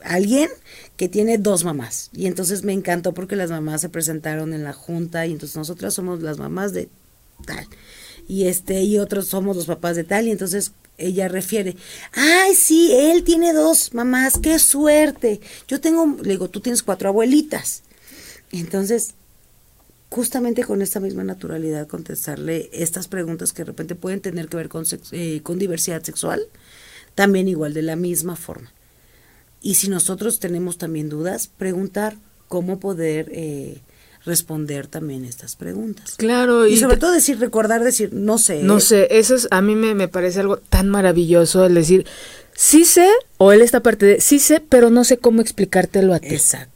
alguien 0.02 0.48
que 0.96 1.08
tiene 1.08 1.38
dos 1.38 1.64
mamás. 1.64 2.10
Y 2.12 2.26
entonces 2.26 2.62
me 2.62 2.72
encantó 2.72 3.12
porque 3.12 3.36
las 3.36 3.50
mamás 3.50 3.80
se 3.80 3.88
presentaron 3.88 4.54
en 4.54 4.64
la 4.64 4.72
junta 4.72 5.26
y 5.26 5.32
entonces 5.32 5.56
nosotras 5.56 5.94
somos 5.94 6.22
las 6.22 6.38
mamás 6.38 6.72
de 6.72 6.88
tal. 7.44 7.66
Y 8.28 8.46
este, 8.46 8.82
y 8.82 8.98
otros 8.98 9.28
somos 9.28 9.56
los 9.56 9.66
papás 9.66 9.96
de 9.96 10.04
tal. 10.04 10.26
Y 10.26 10.30
entonces 10.30 10.72
ella 10.98 11.28
refiere, 11.28 11.76
ay, 12.12 12.54
sí, 12.54 12.92
él 12.92 13.24
tiene 13.24 13.52
dos 13.52 13.92
mamás, 13.94 14.38
qué 14.38 14.58
suerte. 14.58 15.40
Yo 15.68 15.80
tengo, 15.80 16.16
le 16.22 16.30
digo, 16.30 16.48
tú 16.48 16.60
tienes 16.60 16.82
cuatro 16.82 17.08
abuelitas. 17.08 17.82
Entonces, 18.52 19.14
justamente 20.16 20.64
con 20.64 20.80
esta 20.80 20.98
misma 20.98 21.24
naturalidad, 21.24 21.86
contestarle 21.86 22.70
estas 22.72 23.06
preguntas 23.06 23.52
que 23.52 23.62
de 23.62 23.66
repente 23.66 23.94
pueden 23.94 24.20
tener 24.20 24.48
que 24.48 24.56
ver 24.56 24.70
con, 24.70 24.86
eh, 25.12 25.40
con 25.42 25.58
diversidad 25.58 26.02
sexual, 26.02 26.40
también 27.14 27.48
igual 27.48 27.74
de 27.74 27.82
la 27.82 27.96
misma 27.96 28.34
forma. 28.34 28.72
Y 29.60 29.74
si 29.74 29.88
nosotros 29.88 30.40
tenemos 30.40 30.78
también 30.78 31.10
dudas, 31.10 31.50
preguntar 31.58 32.16
cómo 32.48 32.80
poder 32.80 33.28
eh, 33.30 33.82
responder 34.24 34.86
también 34.86 35.26
estas 35.26 35.54
preguntas. 35.54 36.14
Claro, 36.16 36.66
Y, 36.66 36.72
y 36.72 36.76
sobre 36.78 36.96
todo 36.96 37.12
decir, 37.12 37.38
recordar 37.38 37.84
decir, 37.84 38.14
no 38.14 38.38
sé. 38.38 38.62
No 38.62 38.80
sé, 38.80 39.08
eso 39.10 39.34
es, 39.34 39.48
a 39.50 39.60
mí 39.60 39.74
me, 39.74 39.94
me 39.94 40.08
parece 40.08 40.40
algo 40.40 40.56
tan 40.56 40.88
maravilloso 40.88 41.66
el 41.66 41.74
decir, 41.74 42.06
sí 42.54 42.86
sé, 42.86 43.10
o 43.36 43.52
él 43.52 43.60
esta 43.60 43.80
parte 43.82 44.06
de, 44.06 44.20
sí 44.22 44.38
sé, 44.38 44.60
pero 44.66 44.88
no 44.88 45.04
sé 45.04 45.18
cómo 45.18 45.42
explicártelo 45.42 46.14
a 46.14 46.20
ti. 46.20 46.34
Exacto. 46.34 46.75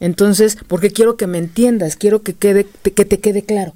Entonces, 0.00 0.56
porque 0.68 0.90
quiero 0.90 1.16
que 1.16 1.26
me 1.26 1.38
entiendas, 1.38 1.96
quiero 1.96 2.22
que, 2.22 2.34
quede, 2.34 2.64
te- 2.64 2.92
que 2.92 3.04
te 3.04 3.18
quede 3.18 3.42
claro. 3.42 3.74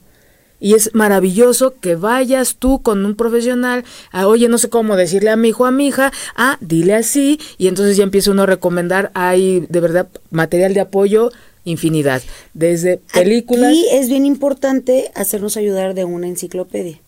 Y 0.61 0.75
es 0.75 0.95
maravilloso 0.95 1.75
que 1.81 1.97
vayas 1.97 2.55
tú 2.57 2.83
con 2.83 3.05
un 3.05 3.17
profesional, 3.17 3.85
a, 4.13 4.29
oye, 4.29 4.49
no 4.49 4.59
sé 4.59 4.69
cómo 4.69 4.95
decirle 4.95 5.31
a 5.31 5.37
mi 5.37 5.49
hijo, 5.49 5.67
a 5.67 5.73
mi 5.73 5.89
hija, 5.89 6.13
ah, 6.37 6.57
dile 6.61 6.95
así, 6.95 7.41
y 7.59 7.67
entonces 7.67 7.97
ya 7.97 8.05
empieza 8.05 8.31
uno 8.31 8.43
a 8.45 8.47
recomendar, 8.47 9.11
hay 9.15 9.67
de 9.69 9.81
verdad 9.81 10.07
material 10.31 10.73
de 10.75 10.81
apoyo 10.81 11.33
infinidad, 11.65 12.23
desde 12.55 12.99
películas. 13.13 13.71
Aquí 13.71 13.85
es 13.93 14.09
bien 14.09 14.25
importante 14.25 15.11
hacernos 15.17 15.57
ayudar 15.57 15.95
de 15.95 16.05
una 16.05 16.29
enciclopedia 16.29 17.01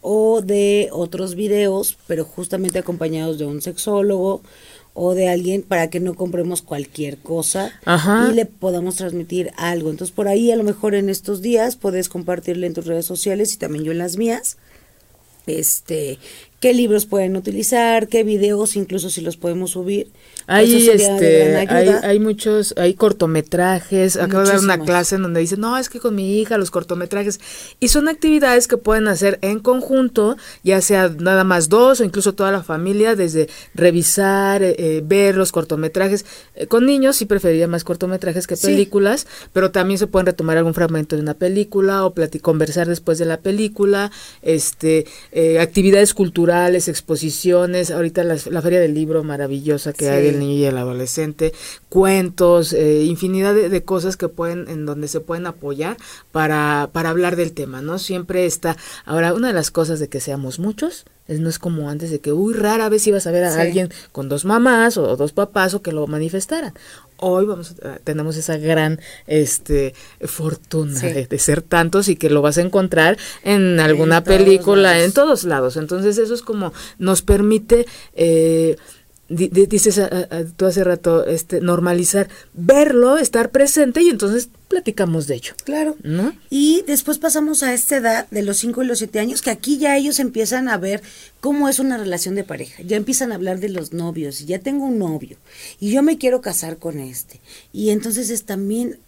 o 0.00 0.40
de 0.40 0.88
otros 0.92 1.34
videos, 1.34 1.96
pero 2.06 2.24
justamente 2.24 2.78
acompañados 2.78 3.38
de 3.38 3.44
un 3.44 3.60
sexólogo 3.60 4.40
o 4.98 5.14
de 5.14 5.28
alguien 5.28 5.62
para 5.62 5.90
que 5.90 6.00
no 6.00 6.14
compremos 6.14 6.62
cualquier 6.62 7.18
cosa 7.18 7.70
Ajá. 7.84 8.28
y 8.30 8.34
le 8.34 8.46
podamos 8.46 8.96
transmitir 8.96 9.52
algo. 9.58 9.90
Entonces 9.90 10.14
por 10.14 10.26
ahí 10.26 10.50
a 10.50 10.56
lo 10.56 10.64
mejor 10.64 10.94
en 10.94 11.10
estos 11.10 11.42
días 11.42 11.76
puedes 11.76 12.08
compartirle 12.08 12.66
en 12.66 12.72
tus 12.72 12.86
redes 12.86 13.04
sociales 13.04 13.52
y 13.52 13.58
también 13.58 13.84
yo 13.84 13.92
en 13.92 13.98
las 13.98 14.16
mías. 14.16 14.56
Este, 15.46 16.18
qué 16.60 16.72
libros 16.72 17.06
pueden 17.06 17.36
utilizar, 17.36 18.08
qué 18.08 18.24
videos, 18.24 18.76
incluso 18.76 19.10
si 19.10 19.20
los 19.20 19.36
podemos 19.36 19.72
subir. 19.72 20.10
Hay, 20.48 20.88
este, 20.88 21.56
hay, 21.56 21.88
hay, 21.88 22.20
muchos, 22.20 22.72
hay 22.76 22.94
cortometrajes. 22.94 24.16
Acabo 24.16 24.44
de 24.44 24.50
dar 24.50 24.60
una 24.60 24.78
clase 24.78 25.16
en 25.16 25.22
donde 25.22 25.40
dicen, 25.40 25.60
no, 25.60 25.76
es 25.76 25.88
que 25.88 25.98
con 25.98 26.14
mi 26.14 26.38
hija 26.38 26.56
los 26.56 26.70
cortometrajes. 26.70 27.40
Y 27.80 27.88
son 27.88 28.08
actividades 28.08 28.68
que 28.68 28.76
pueden 28.76 29.08
hacer 29.08 29.40
en 29.42 29.58
conjunto, 29.58 30.36
ya 30.62 30.80
sea 30.80 31.08
nada 31.08 31.42
más 31.42 31.68
dos 31.68 32.00
o 32.00 32.04
incluso 32.04 32.34
toda 32.34 32.52
la 32.52 32.62
familia, 32.62 33.16
desde 33.16 33.48
revisar, 33.74 34.62
eh, 34.62 34.76
eh, 34.78 35.02
ver 35.04 35.36
los 35.36 35.50
cortometrajes. 35.50 36.24
Eh, 36.54 36.68
con 36.68 36.86
niños 36.86 37.16
sí 37.16 37.26
preferiría 37.26 37.66
más 37.66 37.82
cortometrajes 37.82 38.46
que 38.46 38.56
películas, 38.56 39.26
pero 39.52 39.72
también 39.72 39.98
se 39.98 40.06
pueden 40.06 40.26
retomar 40.26 40.56
algún 40.56 40.74
fragmento 40.74 41.16
de 41.16 41.22
una 41.22 41.34
película 41.34 42.04
o 42.06 42.14
conversar 42.40 42.86
después 42.86 43.18
de 43.18 43.24
la 43.24 43.40
película, 43.40 44.12
este, 44.42 45.06
actividades 45.60 46.14
culturales, 46.14 46.45
exposiciones. 46.88 47.90
Ahorita 47.90 48.24
la, 48.24 48.36
Feria 48.36 48.80
del 48.80 48.94
Libro 48.94 49.24
maravillosa 49.24 49.92
que 49.92 50.08
hay 50.08 50.32
niño 50.32 50.52
y 50.52 50.64
el 50.64 50.78
adolescente, 50.78 51.52
cuentos, 51.88 52.72
eh, 52.72 53.04
infinidad 53.04 53.54
de, 53.54 53.84
cosas 53.84 54.16
que 54.16 54.28
pueden, 54.28 54.68
en 54.68 54.86
donde 54.86 55.08
se 55.08 55.20
pueden 55.20 55.46
apoyar 55.46 55.96
para, 56.32 56.90
para 56.92 57.10
hablar 57.10 57.36
del 57.36 57.52
tema, 57.52 57.82
¿no? 57.82 57.98
Siempre 57.98 58.46
está, 58.46 58.76
ahora, 59.04 59.34
una 59.34 59.48
de 59.48 59.54
las 59.54 59.70
cosas 59.70 60.00
de 60.00 60.08
que 60.08 60.20
seamos 60.20 60.58
muchos, 60.58 61.04
es, 61.28 61.40
no 61.40 61.48
es 61.48 61.58
como 61.58 61.90
antes 61.90 62.10
de 62.10 62.20
que, 62.20 62.32
uy, 62.32 62.54
rara 62.54 62.88
vez 62.88 63.06
ibas 63.06 63.26
a 63.26 63.30
ver 63.30 63.44
a 63.44 63.60
alguien 63.60 63.90
con 64.12 64.28
dos 64.28 64.44
mamás 64.44 64.96
o 64.96 65.16
dos 65.16 65.32
papás 65.32 65.74
o 65.74 65.82
que 65.82 65.92
lo 65.92 66.06
manifestaran. 66.06 66.72
Hoy 67.18 67.46
vamos 67.46 67.74
tenemos 68.04 68.36
esa 68.36 68.56
gran 68.56 69.00
este 69.26 69.94
fortuna 70.20 71.00
de, 71.00 71.38
ser 71.38 71.62
tantos 71.62 72.08
y 72.08 72.16
que 72.16 72.30
lo 72.30 72.42
vas 72.42 72.58
a 72.58 72.62
encontrar 72.62 73.16
en 73.42 73.80
alguna 73.80 74.22
película, 74.22 75.02
en 75.02 75.12
todos 75.12 75.44
lados. 75.44 75.76
Entonces 75.76 76.18
eso 76.18 76.34
es 76.34 76.42
como 76.42 76.72
nos 76.98 77.22
permite 77.22 77.86
eh, 78.14 78.76
dices 79.28 80.00
tú 80.56 80.66
hace 80.66 80.84
rato, 80.84 81.26
este, 81.26 81.60
normalizar, 81.60 82.28
verlo, 82.54 83.18
estar 83.18 83.50
presente 83.50 84.02
y 84.02 84.08
entonces 84.08 84.48
platicamos 84.68 85.26
de 85.26 85.36
ello. 85.36 85.54
Claro. 85.64 85.96
¿no? 86.02 86.32
Y 86.50 86.84
después 86.86 87.18
pasamos 87.18 87.62
a 87.62 87.74
esta 87.74 87.96
edad 87.96 88.26
de 88.30 88.42
los 88.42 88.58
5 88.58 88.82
y 88.82 88.86
los 88.86 88.98
7 88.98 89.18
años, 89.18 89.42
que 89.42 89.50
aquí 89.50 89.78
ya 89.78 89.96
ellos 89.96 90.20
empiezan 90.20 90.68
a 90.68 90.78
ver 90.78 91.02
cómo 91.40 91.68
es 91.68 91.78
una 91.78 91.96
relación 91.96 92.34
de 92.34 92.44
pareja. 92.44 92.82
Ya 92.82 92.96
empiezan 92.96 93.32
a 93.32 93.36
hablar 93.36 93.60
de 93.60 93.68
los 93.68 93.92
novios. 93.92 94.46
Ya 94.46 94.58
tengo 94.58 94.84
un 94.84 94.98
novio 94.98 95.36
y 95.80 95.90
yo 95.90 96.02
me 96.02 96.18
quiero 96.18 96.40
casar 96.40 96.78
con 96.78 97.00
este. 97.00 97.40
Y 97.72 97.90
entonces 97.90 98.30
es 98.30 98.44
también 98.44 98.98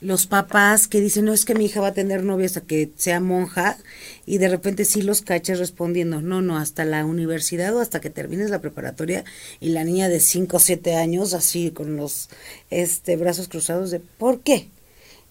los 0.00 0.26
papás 0.26 0.88
que 0.88 1.00
dicen, 1.00 1.24
no 1.24 1.32
es 1.32 1.44
que 1.44 1.54
mi 1.54 1.66
hija 1.66 1.80
va 1.80 1.88
a 1.88 1.94
tener 1.94 2.22
novia 2.22 2.46
hasta 2.46 2.60
que 2.60 2.90
sea 2.96 3.20
monja, 3.20 3.78
y 4.26 4.38
de 4.38 4.48
repente 4.48 4.84
sí 4.84 5.02
los 5.02 5.22
cachas 5.22 5.58
respondiendo, 5.58 6.20
no, 6.20 6.42
no, 6.42 6.58
hasta 6.58 6.84
la 6.84 7.04
universidad 7.04 7.74
o 7.74 7.80
hasta 7.80 8.00
que 8.00 8.10
termines 8.10 8.50
la 8.50 8.60
preparatoria, 8.60 9.24
y 9.60 9.70
la 9.70 9.84
niña 9.84 10.08
de 10.08 10.20
5 10.20 10.56
o 10.56 10.60
7 10.60 10.94
años 10.96 11.34
así 11.34 11.70
con 11.70 11.96
los 11.96 12.28
este, 12.70 13.16
brazos 13.16 13.48
cruzados 13.48 13.90
de, 13.90 14.00
¿por 14.00 14.40
qué? 14.40 14.68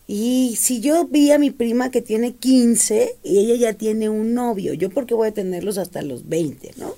Y 0.07 0.55
si 0.59 0.81
yo 0.81 1.07
vi 1.07 1.31
a 1.31 1.39
mi 1.39 1.49
prima 1.49 1.89
que 1.89 2.01
tiene 2.01 2.35
15 2.35 3.17
y 3.23 3.39
ella 3.39 3.55
ya 3.55 3.73
tiene 3.73 4.07
un 4.09 4.35
novio, 4.35 4.73
yo 4.73 4.89
porque 4.91 5.15
voy 5.15 5.29
a 5.29 5.33
tenerlos 5.33 5.79
hasta 5.79 6.03
los 6.03 6.29
20, 6.29 6.73
¿no? 6.77 6.93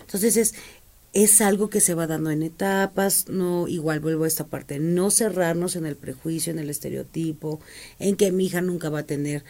Entonces 0.00 0.36
es, 0.36 0.54
es 1.12 1.40
algo 1.40 1.70
que 1.70 1.80
se 1.80 1.94
va 1.94 2.06
dando 2.06 2.30
en 2.30 2.42
etapas, 2.42 3.28
no, 3.28 3.66
igual 3.68 4.00
vuelvo 4.00 4.24
a 4.24 4.28
esta 4.28 4.46
parte, 4.46 4.78
no 4.78 5.10
cerrarnos 5.10 5.76
en 5.76 5.86
el 5.86 5.96
prejuicio, 5.96 6.52
en 6.52 6.58
el 6.58 6.70
estereotipo, 6.70 7.60
en 7.98 8.16
que 8.16 8.30
mi 8.30 8.46
hija 8.46 8.60
nunca 8.60 8.90
va 8.90 9.00
a 9.00 9.06
tener 9.06 9.44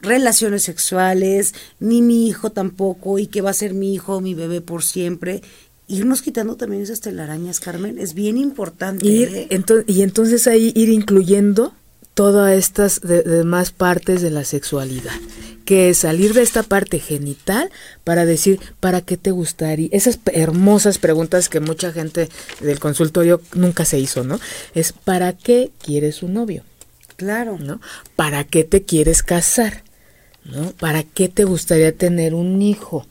relaciones 0.00 0.62
sexuales, 0.62 1.54
ni 1.80 2.02
mi 2.02 2.28
hijo 2.28 2.50
tampoco, 2.50 3.18
y 3.18 3.26
que 3.26 3.40
va 3.40 3.50
a 3.50 3.54
ser 3.54 3.74
mi 3.74 3.94
hijo 3.94 4.16
o 4.16 4.20
mi 4.20 4.34
bebé 4.34 4.60
por 4.60 4.84
siempre. 4.84 5.42
Irnos 5.88 6.20
quitando 6.20 6.56
también 6.56 6.82
esas 6.82 7.00
telarañas, 7.00 7.60
Carmen, 7.60 7.98
es 7.98 8.12
bien 8.14 8.36
importante. 8.36 9.06
¿eh? 9.06 9.48
y 9.86 10.02
entonces 10.02 10.46
ahí 10.46 10.72
ir 10.76 10.90
incluyendo 10.90 11.74
todas 12.18 12.52
estas 12.52 13.00
demás 13.00 13.70
partes 13.70 14.22
de 14.22 14.30
la 14.30 14.42
sexualidad 14.42 15.14
que 15.64 15.88
es 15.90 15.98
salir 15.98 16.34
de 16.34 16.42
esta 16.42 16.64
parte 16.64 16.98
genital 16.98 17.70
para 18.02 18.24
decir, 18.24 18.58
¿para 18.80 19.02
qué 19.02 19.16
te 19.16 19.30
gustaría? 19.30 19.88
Esas 19.92 20.18
hermosas 20.32 20.98
preguntas 20.98 21.48
que 21.48 21.60
mucha 21.60 21.92
gente 21.92 22.28
del 22.58 22.80
consultorio 22.80 23.40
nunca 23.54 23.84
se 23.84 24.00
hizo, 24.00 24.24
¿no? 24.24 24.40
Es, 24.74 24.92
¿para 24.92 25.32
qué 25.32 25.70
quieres 25.80 26.24
un 26.24 26.34
novio? 26.34 26.64
Claro. 27.14 27.56
¿No? 27.60 27.80
¿Para 28.16 28.42
qué 28.42 28.64
te 28.64 28.82
quieres 28.82 29.22
casar? 29.22 29.84
¿No? 30.44 30.72
¿Para 30.72 31.04
qué 31.04 31.28
te 31.28 31.44
gustaría 31.44 31.92
tener 31.92 32.34
un 32.34 32.60
hijo? 32.62 33.06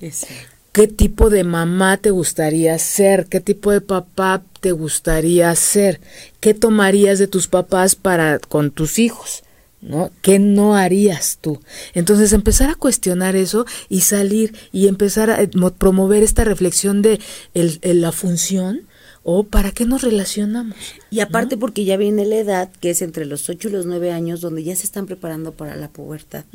¿Qué 0.77 0.87
tipo 0.87 1.31
de 1.31 1.43
mamá 1.43 1.97
te 1.97 2.11
gustaría 2.11 2.77
ser? 2.77 3.25
¿Qué 3.25 3.39
tipo 3.39 3.71
de 3.71 3.81
papá 3.81 4.43
te 4.61 4.73
gustaría 4.73 5.55
ser? 5.55 5.99
¿Qué 6.39 6.53
tomarías 6.53 7.17
de 7.17 7.25
tus 7.25 7.47
papás 7.47 7.95
para 7.95 8.37
con 8.37 8.69
tus 8.69 8.99
hijos? 8.99 9.41
¿no? 9.81 10.11
¿Qué 10.21 10.37
no 10.37 10.75
harías 10.75 11.39
tú? 11.41 11.61
Entonces 11.95 12.31
empezar 12.31 12.69
a 12.69 12.75
cuestionar 12.75 13.35
eso 13.35 13.65
y 13.89 14.01
salir 14.01 14.55
y 14.71 14.87
empezar 14.87 15.31
a 15.31 15.39
promover 15.79 16.21
esta 16.21 16.43
reflexión 16.43 17.01
de 17.01 17.19
la 17.55 18.11
función 18.11 18.85
o 19.29 19.43
para 19.43 19.73
qué 19.73 19.85
nos 19.85 20.03
relacionamos. 20.03 20.77
Y 21.09 21.19
aparte 21.19 21.57
porque 21.57 21.83
ya 21.83 21.97
viene 21.97 22.25
la 22.25 22.37
edad, 22.37 22.71
que 22.79 22.91
es 22.91 23.01
entre 23.01 23.25
los 23.25 23.49
8 23.49 23.67
y 23.67 23.71
los 23.71 23.85
9 23.85 24.13
años, 24.13 24.39
donde 24.39 24.63
ya 24.63 24.73
se 24.73 24.85
están 24.85 25.05
preparando 25.05 25.51
para 25.51 25.75
la 25.75 25.89
pubertad. 25.89 26.45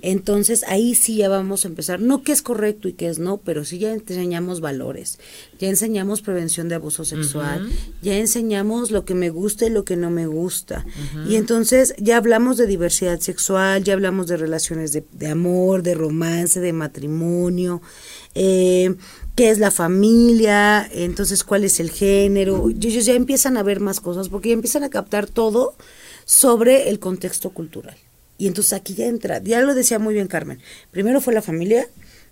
Entonces 0.00 0.64
ahí 0.66 0.94
sí 0.94 1.16
ya 1.16 1.28
vamos 1.28 1.66
a 1.66 1.68
empezar, 1.68 2.00
no 2.00 2.22
que 2.22 2.32
es 2.32 2.40
correcto 2.40 2.88
y 2.88 2.94
que 2.94 3.08
es 3.08 3.18
no, 3.18 3.36
pero 3.36 3.66
sí 3.66 3.78
ya 3.78 3.92
enseñamos 3.92 4.62
valores, 4.62 5.18
ya 5.58 5.68
enseñamos 5.68 6.22
prevención 6.22 6.70
de 6.70 6.76
abuso 6.76 7.04
sexual, 7.04 7.68
ya 8.00 8.16
enseñamos 8.16 8.90
lo 8.90 9.04
que 9.04 9.14
me 9.14 9.28
gusta 9.28 9.66
y 9.66 9.70
lo 9.70 9.84
que 9.84 9.96
no 9.96 10.08
me 10.08 10.26
gusta. 10.26 10.86
Y 11.28 11.36
entonces 11.36 11.94
ya 11.98 12.16
hablamos 12.16 12.56
de 12.56 12.66
diversidad 12.66 13.20
sexual, 13.20 13.84
ya 13.84 13.92
hablamos 13.92 14.28
de 14.28 14.38
relaciones 14.38 14.92
de, 14.92 15.04
de 15.12 15.26
amor, 15.26 15.82
de 15.82 15.94
romance, 15.94 16.58
de 16.58 16.72
matrimonio. 16.72 17.82
Eh, 18.34 18.96
qué 19.34 19.50
es 19.50 19.58
la 19.58 19.70
familia, 19.70 20.88
entonces 20.92 21.44
cuál 21.44 21.64
es 21.64 21.80
el 21.80 21.90
género. 21.90 22.68
Ellos 22.68 23.04
ya 23.04 23.14
empiezan 23.14 23.56
a 23.56 23.62
ver 23.62 23.80
más 23.80 24.00
cosas 24.00 24.28
porque 24.28 24.52
empiezan 24.52 24.84
a 24.84 24.90
captar 24.90 25.26
todo 25.26 25.74
sobre 26.24 26.88
el 26.88 26.98
contexto 26.98 27.50
cultural. 27.50 27.96
Y 28.38 28.46
entonces 28.46 28.72
aquí 28.72 28.94
ya 28.94 29.06
entra, 29.06 29.42
ya 29.42 29.60
lo 29.60 29.74
decía 29.74 29.98
muy 29.98 30.14
bien 30.14 30.26
Carmen, 30.26 30.60
primero 30.90 31.20
fue 31.20 31.34
la 31.34 31.42
familia, 31.42 31.86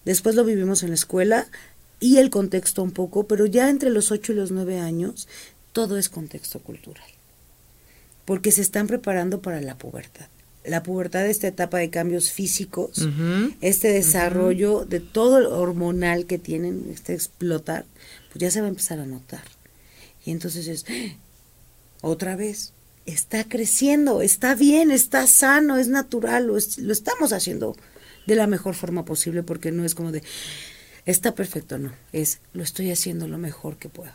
después 0.04 0.34
lo 0.34 0.44
vivimos 0.44 0.82
en 0.82 0.88
la 0.88 0.94
escuela 0.96 1.46
y 2.00 2.18
el 2.18 2.28
contexto 2.30 2.82
un 2.82 2.90
poco, 2.90 3.28
pero 3.28 3.46
ya 3.46 3.68
entre 3.68 3.90
los 3.90 4.10
8 4.10 4.32
y 4.32 4.36
los 4.36 4.50
9 4.50 4.80
años 4.80 5.28
todo 5.72 5.96
es 5.96 6.08
contexto 6.08 6.58
cultural, 6.58 7.06
porque 8.24 8.50
se 8.50 8.62
están 8.62 8.88
preparando 8.88 9.40
para 9.40 9.60
la 9.60 9.78
pubertad 9.78 10.26
la 10.64 10.82
pubertad, 10.82 11.26
esta 11.26 11.48
etapa 11.48 11.78
de 11.78 11.90
cambios 11.90 12.30
físicos, 12.30 13.08
este 13.60 13.88
desarrollo 13.88 14.84
de 14.84 15.00
todo 15.00 15.38
el 15.38 15.46
hormonal 15.46 16.26
que 16.26 16.38
tienen, 16.38 16.86
este 16.92 17.14
explotar, 17.14 17.84
pues 18.30 18.40
ya 18.40 18.50
se 18.50 18.60
va 18.60 18.66
a 18.66 18.70
empezar 18.70 19.00
a 19.00 19.06
notar. 19.06 19.42
Y 20.24 20.30
entonces 20.30 20.68
es, 20.68 20.84
otra 22.00 22.36
vez, 22.36 22.72
está 23.06 23.44
creciendo, 23.44 24.22
está 24.22 24.54
bien, 24.54 24.90
está 24.90 25.26
sano, 25.26 25.78
es 25.78 25.88
natural, 25.88 26.46
lo, 26.46 26.54
lo 26.54 26.92
estamos 26.92 27.32
haciendo 27.32 27.76
de 28.26 28.36
la 28.36 28.46
mejor 28.46 28.74
forma 28.74 29.04
posible 29.04 29.42
porque 29.42 29.72
no 29.72 29.84
es 29.84 29.94
como 29.96 30.12
de, 30.12 30.22
está 31.06 31.34
perfecto, 31.34 31.78
no, 31.78 31.92
es, 32.12 32.38
lo 32.52 32.62
estoy 32.62 32.92
haciendo 32.92 33.26
lo 33.26 33.38
mejor 33.38 33.78
que 33.78 33.88
puedo 33.88 34.12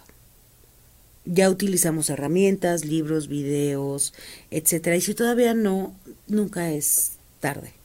ya 1.28 1.50
utilizamos 1.50 2.10
herramientas, 2.10 2.86
libros, 2.86 3.28
videos, 3.28 4.14
etcétera. 4.52 4.96
Y 4.96 5.02
si 5.02 5.14
todavía 5.14 5.54
no, 5.54 5.96
nunca 6.28 6.72
es 6.72 7.18
tarde. 7.40 7.77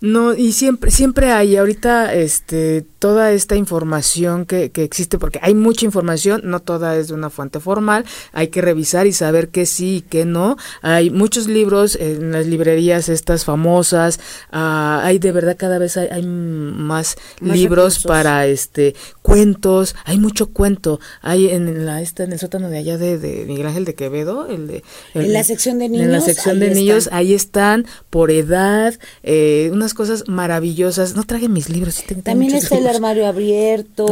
No, 0.00 0.34
y 0.34 0.52
siempre, 0.52 0.90
siempre 0.90 1.30
hay, 1.30 1.56
ahorita, 1.56 2.12
este, 2.14 2.84
toda 2.98 3.32
esta 3.32 3.56
información 3.56 4.46
que, 4.46 4.70
que, 4.70 4.82
existe, 4.84 5.18
porque 5.18 5.38
hay 5.42 5.54
mucha 5.54 5.84
información, 5.84 6.42
no 6.44 6.60
toda 6.60 6.96
es 6.96 7.08
de 7.08 7.14
una 7.14 7.30
fuente 7.30 7.60
formal, 7.60 8.04
hay 8.32 8.48
que 8.48 8.60
revisar 8.60 9.06
y 9.06 9.12
saber 9.12 9.48
qué 9.48 9.66
sí 9.66 9.96
y 9.96 10.00
qué 10.00 10.24
no. 10.24 10.56
Hay 10.82 11.10
muchos 11.10 11.46
libros 11.46 11.96
en 11.96 12.32
las 12.32 12.46
librerías 12.46 13.08
estas 13.08 13.44
famosas, 13.44 14.18
uh, 14.52 15.02
hay 15.02 15.18
de 15.18 15.32
verdad 15.32 15.56
cada 15.56 15.78
vez 15.78 15.96
hay, 15.96 16.08
hay 16.10 16.26
más, 16.26 17.16
libros 17.40 18.04
para 18.04 18.46
este 18.46 18.94
cuentos, 19.22 19.94
hay 20.04 20.18
mucho 20.18 20.48
cuento, 20.50 21.00
hay 21.20 21.48
en 21.48 21.86
la 21.86 22.02
esta 22.02 22.24
en 22.24 22.32
el 22.32 22.38
sótano 22.38 22.68
de 22.68 22.78
allá 22.78 22.98
de, 22.98 23.18
de 23.18 23.44
Miguel 23.46 23.66
Ángel 23.66 23.84
de 23.84 23.94
Quevedo, 23.94 24.46
el 24.46 24.66
de 24.66 24.84
en 25.14 25.32
la 25.32 25.44
sección 25.44 25.78
de 25.78 25.88
niños, 25.88 26.06
en 26.06 26.12
la 26.12 26.20
sección 26.20 26.58
de 26.58 26.74
niños, 26.74 27.08
ahí 27.12 27.34
están 27.34 27.86
por 28.10 28.30
edad, 28.30 28.98
eh, 29.22 29.61
este, 29.64 29.70
unas 29.70 29.94
cosas 29.94 30.24
maravillosas. 30.28 31.14
No 31.14 31.24
traje 31.24 31.48
mis 31.48 31.68
libros. 31.68 32.02
también 32.22 32.54
está 32.54 32.78
el 32.78 32.86
armario 32.86 33.26
abierto. 33.26 34.06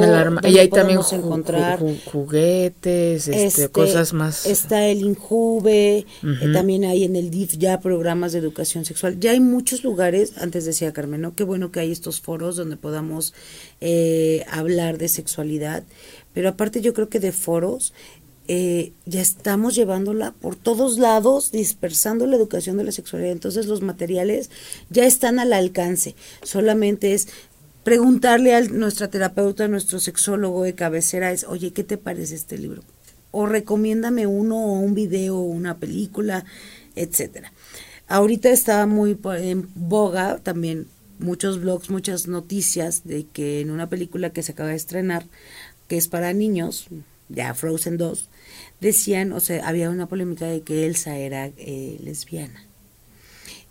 y 0.44 0.58
ahí 0.58 0.68
también 0.68 1.00
encontrar 1.12 1.80
juguetes, 2.04 3.28
este, 3.28 3.46
este, 3.46 3.68
cosas 3.68 4.12
más. 4.12 4.46
Está 4.46 4.86
el 4.86 5.00
Injuve, 5.02 6.06
eh, 6.22 6.52
también 6.52 6.84
hay 6.84 7.04
en 7.04 7.16
el 7.16 7.30
DIF 7.30 7.56
ya 7.58 7.80
programas 7.80 8.32
de 8.32 8.38
educación 8.38 8.84
sexual. 8.84 9.18
Ya 9.20 9.32
hay 9.32 9.40
muchos 9.40 9.84
lugares, 9.84 10.34
antes 10.38 10.64
decía 10.64 10.92
Carmen, 10.92 11.20
¿no? 11.20 11.34
Qué 11.34 11.44
bueno 11.44 11.72
que 11.72 11.80
hay 11.80 11.92
estos 11.92 12.20
foros 12.20 12.56
donde 12.56 12.76
podamos 12.76 13.34
eh, 13.80 14.44
hablar 14.50 14.98
de 14.98 15.08
sexualidad. 15.08 15.84
Pero 16.32 16.48
aparte 16.48 16.80
yo 16.80 16.94
creo 16.94 17.08
que 17.08 17.18
de 17.18 17.32
foros 17.32 17.92
eh, 18.52 18.94
ya 19.06 19.20
estamos 19.20 19.76
llevándola 19.76 20.32
por 20.32 20.56
todos 20.56 20.98
lados, 20.98 21.52
dispersando 21.52 22.26
la 22.26 22.34
educación 22.34 22.78
de 22.78 22.82
la 22.82 22.90
sexualidad. 22.90 23.30
Entonces 23.30 23.66
los 23.66 23.80
materiales 23.80 24.50
ya 24.88 25.04
están 25.06 25.38
al 25.38 25.52
alcance. 25.52 26.16
Solamente 26.42 27.14
es 27.14 27.28
preguntarle 27.84 28.56
a 28.56 28.60
nuestra 28.62 29.06
terapeuta, 29.06 29.66
a 29.66 29.68
nuestro 29.68 30.00
sexólogo 30.00 30.64
de 30.64 30.74
cabecera, 30.74 31.30
es, 31.30 31.44
oye, 31.44 31.72
¿qué 31.72 31.84
te 31.84 31.96
parece 31.96 32.34
este 32.34 32.58
libro? 32.58 32.82
O 33.30 33.46
recomiéndame 33.46 34.26
uno 34.26 34.56
o 34.56 34.80
un 34.80 34.94
video 34.94 35.36
o 35.36 35.42
una 35.42 35.78
película, 35.78 36.44
etcétera. 36.96 37.52
Ahorita 38.08 38.50
está 38.50 38.84
muy 38.84 39.16
en 39.38 39.68
boga 39.76 40.40
también 40.42 40.88
muchos 41.20 41.60
blogs, 41.60 41.88
muchas 41.88 42.26
noticias 42.26 43.02
de 43.04 43.26
que 43.32 43.60
en 43.60 43.70
una 43.70 43.88
película 43.88 44.30
que 44.30 44.42
se 44.42 44.50
acaba 44.50 44.70
de 44.70 44.74
estrenar, 44.74 45.24
que 45.86 45.96
es 45.96 46.08
para 46.08 46.32
niños, 46.32 46.88
ya 47.30 47.54
Frozen 47.54 47.96
2, 47.96 48.28
decían, 48.80 49.32
o 49.32 49.40
sea, 49.40 49.66
había 49.66 49.90
una 49.90 50.06
polémica 50.06 50.46
de 50.46 50.62
que 50.62 50.86
Elsa 50.86 51.16
era 51.16 51.46
eh, 51.56 51.98
lesbiana. 52.02 52.66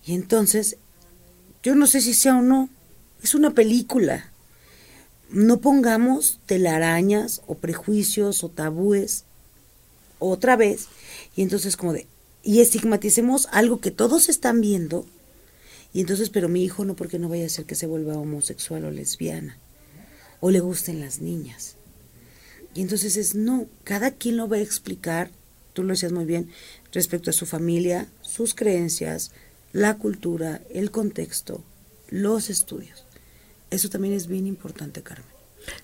Y 0.06 0.16
entonces, 0.16 0.78
yo 1.62 1.76
no 1.76 1.86
sé 1.88 2.02
si 2.02 2.14
sea 2.14 2.38
o 2.38 2.42
no, 2.42 2.70
es 3.22 3.36
una 3.36 3.52
película. 3.52 4.32
No 5.30 5.60
pongamos 5.60 6.40
telarañas 6.46 7.42
o 7.46 7.56
prejuicios 7.56 8.44
o 8.44 8.50
tabúes 8.50 9.26
otra 10.18 10.56
vez. 10.56 10.88
Y 11.36 11.44
entonces 11.44 11.78
como 11.78 11.94
de, 11.94 12.08
y 12.44 12.62
estigmaticemos 12.62 13.48
algo 13.52 13.80
que 13.80 13.92
todos 13.92 14.30
están 14.30 14.62
viendo. 14.62 15.06
Y 15.94 16.02
entonces, 16.02 16.30
pero 16.30 16.50
mi 16.50 16.64
hijo 16.64 16.86
no, 16.86 16.96
porque 16.96 17.20
no 17.20 17.30
vaya 17.30 17.46
a 17.46 17.50
ser 17.50 17.66
que 17.66 17.76
se 17.76 17.88
vuelva 17.88 18.18
homosexual 18.18 18.86
o 18.86 18.92
lesbiana. 18.92 19.58
O 20.40 20.52
le 20.52 20.60
gusten 20.60 21.02
las 21.02 21.20
niñas. 21.20 21.76
Y 22.74 22.82
entonces 22.82 23.18
es, 23.18 23.36
no, 23.36 23.68
cada 23.84 24.12
quien 24.12 24.38
lo 24.38 24.48
va 24.48 24.58
a 24.58 24.62
explicar, 24.62 25.32
tú 25.74 25.84
lo 25.84 25.90
decías 25.90 26.12
muy 26.12 26.26
bien, 26.26 26.50
respecto 26.92 27.30
a 27.30 27.34
su 27.34 27.46
familia, 27.46 28.08
sus 28.22 28.54
creencias, 28.54 29.32
la 29.74 29.98
cultura, 29.98 30.62
el 30.70 30.92
contexto, 30.92 31.64
los 32.10 32.50
estudios. 32.50 33.06
Eso 33.70 33.90
también 33.90 34.14
es 34.14 34.28
bien 34.28 34.48
importante, 34.48 35.02
Carmen. 35.02 35.28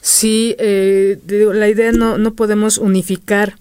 Sí, 0.02 0.56
eh, 0.58 1.20
la 1.28 1.70
idea 1.70 1.92
no, 1.92 2.18
no 2.18 2.34
podemos 2.34 2.78
unificar 2.78 3.58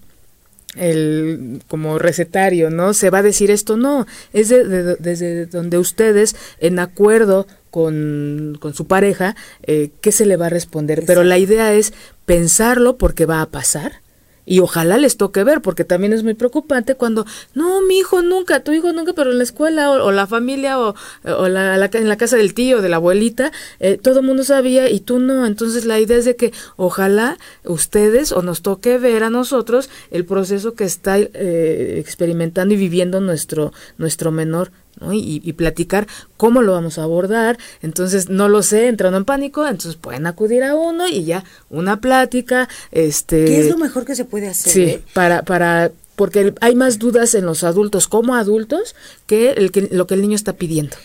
el 0.75 1.61
como 1.67 1.99
recetario, 1.99 2.69
¿no? 2.69 2.93
Se 2.93 3.09
va 3.09 3.19
a 3.19 3.23
decir 3.23 3.51
esto, 3.51 3.77
no, 3.77 4.05
es 4.33 4.49
desde 4.49 5.45
donde 5.45 5.77
ustedes, 5.77 6.35
en 6.59 6.79
acuerdo 6.79 7.47
con, 7.71 8.57
con 8.59 8.73
su 8.73 8.87
pareja, 8.87 9.35
eh, 9.63 9.89
¿qué 10.01 10.11
se 10.11 10.25
le 10.25 10.37
va 10.37 10.47
a 10.47 10.49
responder? 10.49 11.03
Pero 11.05 11.23
la 11.23 11.37
idea 11.37 11.73
es 11.73 11.93
pensarlo 12.25 12.97
porque 12.97 13.25
va 13.25 13.41
a 13.41 13.49
pasar 13.49 14.04
y 14.45 14.59
ojalá 14.59 14.97
les 14.97 15.17
toque 15.17 15.43
ver, 15.43 15.61
porque 15.61 15.83
también 15.83 16.13
es 16.13 16.23
muy 16.23 16.33
preocupante 16.33 16.95
cuando, 16.95 17.25
no, 17.53 17.81
mi 17.81 17.97
hijo 17.97 18.21
nunca, 18.21 18.61
tu 18.61 18.71
hijo 18.71 18.93
nunca, 18.93 19.13
pero 19.13 19.31
en 19.31 19.37
la 19.37 19.43
escuela 19.43 19.91
o, 19.91 20.11
la 20.11 20.27
familia 20.27 20.79
o, 20.79 20.95
o 21.23 21.47
la, 21.47 21.75
en 21.85 22.09
la 22.09 22.17
casa 22.17 22.37
del 22.37 22.53
tío, 22.53 22.81
de 22.81 22.89
la 22.89 22.97
abuelita, 22.97 23.51
eh, 23.79 23.97
todo 24.01 24.19
el 24.19 24.25
mundo 24.25 24.43
sabía 24.43 24.89
y 24.89 24.99
tú 24.99 25.19
no. 25.19 25.45
Entonces 25.45 25.85
la 25.85 25.99
idea 25.99 26.17
es 26.17 26.25
de 26.25 26.35
que 26.35 26.53
ojalá 26.75 27.37
ustedes 27.63 28.31
o 28.31 28.41
nos 28.41 28.61
toque 28.61 28.97
ver 28.97 29.23
a 29.23 29.29
nosotros 29.29 29.89
el 30.11 30.25
proceso 30.25 30.73
que 30.73 30.83
está 30.83 31.17
eh, 31.17 31.97
experimentando 31.99 32.73
y 32.73 32.77
viviendo 32.77 33.21
nuestro, 33.21 33.73
nuestro 33.97 34.31
menor 34.31 34.71
y, 35.11 35.53
platicar 35.53 36.07
cómo 36.37 36.61
lo 36.61 36.73
vamos 36.73 36.97
a 36.97 37.03
abordar. 37.03 37.57
Entonces, 37.81 38.29
no 38.29 38.49
lo 38.49 38.63
sé, 38.63 38.87
entrando 38.87 39.17
en 39.17 39.25
pánico, 39.25 39.65
entonces 39.67 39.95
pueden 39.95 40.27
acudir 40.27 40.63
a 40.63 40.75
uno 40.75 41.07
y 41.07 41.23
ya 41.25 41.43
una 41.69 42.01
plática. 42.01 42.69
Este, 42.91 43.45
¿Qué 43.45 43.59
es 43.61 43.69
lo 43.69 43.77
mejor 43.77 44.05
que 44.05 44.15
se 44.15 44.25
puede 44.25 44.47
hacer? 44.47 44.71
Sí, 44.71 44.83
eh? 44.83 45.03
para, 45.13 45.43
para, 45.43 45.91
porque 46.15 46.53
hay 46.61 46.75
más 46.75 46.99
dudas 46.99 47.35
en 47.35 47.45
los 47.45 47.63
adultos 47.63 48.07
como 48.07 48.35
adultos 48.35 48.95
que, 49.27 49.51
el 49.51 49.71
que 49.71 49.89
lo 49.91 50.07
que 50.07 50.15
el 50.15 50.21
niño 50.21 50.35
está 50.35 50.53
pidiendo. 50.53 50.95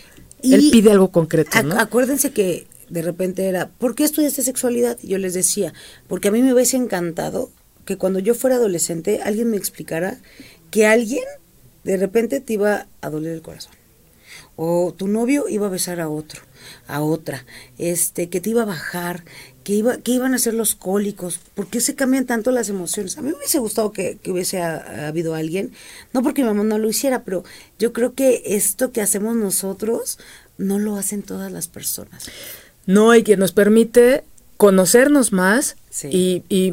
Él 0.43 0.69
pide 0.71 0.91
algo 0.91 1.11
concreto. 1.11 1.51
Acuérdense 1.77 2.31
que 2.31 2.67
de 2.89 3.01
repente 3.01 3.45
era, 3.45 3.69
¿por 3.69 3.95
qué 3.95 4.03
estudiaste 4.03 4.41
sexualidad? 4.41 4.97
Y 5.01 5.09
yo 5.09 5.17
les 5.17 5.33
decía, 5.33 5.73
porque 6.07 6.29
a 6.29 6.31
mí 6.31 6.41
me 6.41 6.53
hubiese 6.53 6.77
encantado 6.77 7.51
que 7.85 7.97
cuando 7.97 8.19
yo 8.19 8.33
fuera 8.33 8.57
adolescente 8.57 9.21
alguien 9.23 9.49
me 9.49 9.57
explicara 9.57 10.19
que 10.71 10.85
alguien 10.85 11.23
de 11.83 11.97
repente 11.97 12.39
te 12.41 12.53
iba 12.53 12.87
a 13.01 13.09
doler 13.09 13.33
el 13.33 13.41
corazón 13.41 13.73
o 14.55 14.93
tu 14.95 15.07
novio 15.07 15.47
iba 15.49 15.67
a 15.67 15.69
besar 15.69 15.99
a 15.99 16.09
otro, 16.09 16.41
a 16.87 17.01
otra, 17.01 17.45
este, 17.77 18.29
que 18.29 18.41
te 18.41 18.51
iba 18.51 18.63
a 18.63 18.65
bajar, 18.65 19.23
que 19.63 19.73
iba, 19.73 19.97
que 19.97 20.11
iban 20.11 20.33
a 20.33 20.39
ser 20.39 20.53
los 20.53 20.75
cólicos, 20.75 21.39
¿por 21.55 21.67
qué 21.67 21.81
se 21.81 21.95
cambian 21.95 22.25
tanto 22.25 22.51
las 22.51 22.69
emociones? 22.69 23.17
A 23.17 23.21
mí 23.21 23.29
me 23.29 23.37
hubiese 23.37 23.59
gustado 23.59 23.91
que, 23.91 24.19
hubiese 24.27 24.61
habido 24.61 25.35
alguien, 25.35 25.71
no 26.13 26.21
porque 26.21 26.41
mi 26.43 26.49
mamá 26.49 26.63
no 26.63 26.77
lo 26.77 26.89
hiciera, 26.89 27.23
pero 27.23 27.43
yo 27.79 27.93
creo 27.93 28.13
que 28.13 28.43
esto 28.45 28.91
que 28.91 29.01
hacemos 29.01 29.35
nosotros 29.35 30.19
no 30.57 30.79
lo 30.79 30.97
hacen 30.97 31.23
todas 31.23 31.51
las 31.51 31.67
personas. 31.67 32.29
No, 32.85 33.15
y 33.15 33.23
que 33.23 33.37
nos 33.37 33.51
permite 33.51 34.23
conocernos 34.57 35.31
más 35.31 35.75
y, 36.03 36.43
y, 36.49 36.71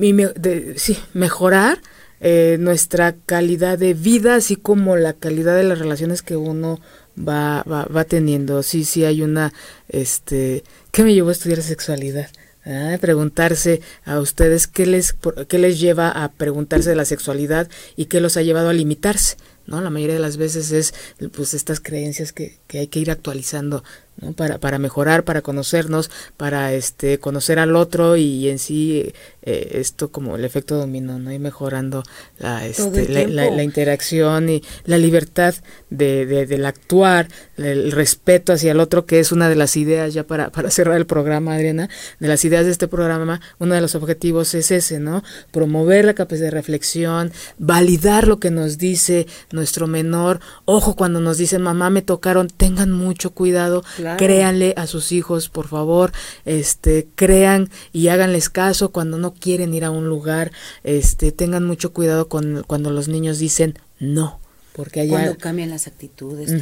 sí, 0.76 0.99
mejorar 1.14 1.81
eh, 2.21 2.57
nuestra 2.61 3.14
calidad 3.27 3.79
de 3.79 3.95
vida, 3.95 4.37
así 4.37 4.57
como 4.57 4.97
la 4.97 5.12
calidad 5.12 5.57
de 5.57 5.64
las 5.64 5.79
relaciones 5.79 6.23
que 6.23 6.37
uno 6.37 6.81
va, 7.16 7.62
va, 7.62 7.85
va 7.85 8.05
teniendo. 8.05 8.62
Sí, 8.62 8.85
sí 8.85 9.05
hay 9.05 9.23
una, 9.23 9.53
este, 9.89 10.64
¿qué 10.91 11.03
me 11.03 11.14
llevó 11.14 11.29
a 11.31 11.33
estudiar 11.33 11.62
sexualidad? 11.62 12.29
Ah, 12.71 12.99
preguntarse 13.01 13.81
a 14.05 14.21
ustedes 14.21 14.66
qué 14.66 14.85
les, 14.85 15.14
qué 15.49 15.59
les 15.59 15.81
lleva 15.81 16.11
a 16.11 16.33
preguntarse 16.33 16.91
de 16.91 16.97
la 16.97 17.07
sexualidad 17.07 17.69
y 17.97 18.07
qué 18.07 18.21
los 18.21 18.37
ha 18.37 18.43
llevado 18.43 18.69
a 18.69 18.75
limitarse. 18.75 19.37
¿no? 19.66 19.81
La 19.81 19.89
mayoría 19.89 20.16
de 20.16 20.21
las 20.21 20.37
veces 20.37 20.71
es 20.73 20.93
pues 21.35 21.55
estas 21.55 21.81
creencias 21.81 22.33
que, 22.33 22.59
que 22.66 22.81
hay 22.81 22.89
que 22.89 22.99
ir 22.99 23.11
actualizando 23.11 23.85
¿no? 24.21 24.33
para, 24.33 24.59
para 24.59 24.79
mejorar, 24.79 25.25
para 25.25 25.43
conocernos, 25.43 26.11
para 26.37 26.73
este 26.73 27.19
conocer 27.19 27.59
al 27.59 27.77
otro 27.77 28.16
y 28.16 28.49
en 28.49 28.59
sí 28.59 29.12
eh, 29.43 29.79
esto 29.81 30.11
como 30.11 30.37
el 30.37 30.45
efecto 30.45 30.77
dominó, 30.77 31.19
¿no? 31.19 31.33
Y 31.33 31.39
mejorando 31.39 32.03
la, 32.39 32.66
este, 32.66 33.29
la, 33.29 33.62
interacción 33.62 34.49
y 34.49 34.62
la 34.85 34.99
libertad 34.99 35.55
de, 35.91 36.27
de, 36.27 36.47
del 36.47 36.66
actuar, 36.66 37.29
el 37.57 37.93
respeto 37.93 38.53
hacia 38.53 38.73
el 38.73 38.81
otro, 38.81 39.07
que 39.07 39.21
es 39.21 39.33
una 39.33 39.49
de 39.49 39.57
las 39.57 39.77
ideas, 39.77 40.14
ya 40.14 40.25
para, 40.25 40.51
para 40.51 40.71
cerrar 40.71 40.97
el 40.97 41.07
programa, 41.07 41.55
Adriana, 41.55 41.89
de 42.21 42.29
las 42.29 42.45
ideas 42.45 42.66
de 42.66 42.73
este 42.73 42.89
programa, 42.89 43.41
uno 43.59 43.75
de 43.75 43.81
los 43.81 43.95
objetivos 43.95 44.55
es 44.55 44.71
ese, 44.71 45.01
¿no? 45.01 45.23
Promover 45.51 46.05
la 46.05 46.14
capacidad 46.14 46.49
de 46.49 46.51
reflexión, 46.53 47.33
validar 47.59 48.29
lo 48.29 48.39
que 48.39 48.51
nos 48.51 48.79
dice 48.79 49.27
nuestro 49.51 49.87
menor, 49.87 50.41
ojo 50.64 50.95
cuando 50.95 51.21
nos 51.21 51.39
dicen 51.39 51.62
mamá 51.62 51.91
me 51.91 52.03
tocaron, 52.03 52.49
tengan 52.49 52.91
mucho 52.91 53.31
cuidado, 53.31 53.83
créanle 54.17 54.75
a 54.77 54.87
sus 54.87 55.13
hijos, 55.13 55.49
por 55.49 55.69
favor, 55.69 56.13
este, 56.45 57.09
crean 57.15 57.71
y 57.93 58.09
háganles 58.09 58.49
caso 58.49 58.91
cuando 58.91 59.19
no 59.19 59.35
quieren 59.35 59.75
ir 59.75 59.85
a 59.85 59.91
un 59.91 60.09
lugar, 60.09 60.53
este, 60.85 61.33
tengan 61.33 61.65
mucho 61.65 61.93
cuidado 61.93 62.29
con, 62.29 62.65
cuando 62.67 62.91
los 62.91 63.09
niños 63.09 63.39
dicen 63.39 63.79
no. 63.99 64.41
Porque 64.79 65.01
allá, 65.01 65.11
cuando 65.11 65.39
cambian 65.39 65.71
las 65.71 65.89
actitudes. 65.89 66.53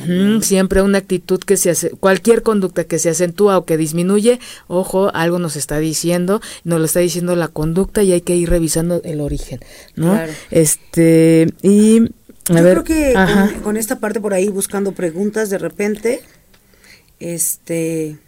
siempre 0.40 0.80
una 0.80 0.96
actitud 0.96 1.38
que 1.38 1.58
se 1.58 1.68
hace, 1.68 1.90
cualquier 1.90 2.42
conducta 2.42 2.84
que 2.84 2.98
se 2.98 3.10
acentúa 3.10 3.58
o 3.58 3.66
que 3.66 3.76
disminuye, 3.76 4.40
ojo, 4.68 5.14
algo 5.14 5.38
nos 5.38 5.54
está 5.54 5.78
diciendo, 5.78 6.40
nos 6.64 6.78
lo 6.78 6.86
está 6.86 7.00
diciendo 7.00 7.36
la 7.36 7.48
conducta 7.48 8.02
y 8.02 8.12
hay 8.12 8.22
que 8.22 8.34
ir 8.34 8.48
revisando 8.48 9.02
el 9.04 9.20
origen, 9.20 9.60
¿no? 9.96 10.18
Este, 10.50 11.52
y 11.62 12.08
yo 12.48 12.54
creo 12.54 12.84
que 12.84 13.14
con, 13.62 13.76
esta 13.76 13.98
parte 13.98 14.20
por 14.20 14.32
ahí 14.32 14.48
buscando 14.48 14.92
preguntas 14.92 15.50
de 15.50 15.58
repente, 15.58 16.22
este 17.20 18.18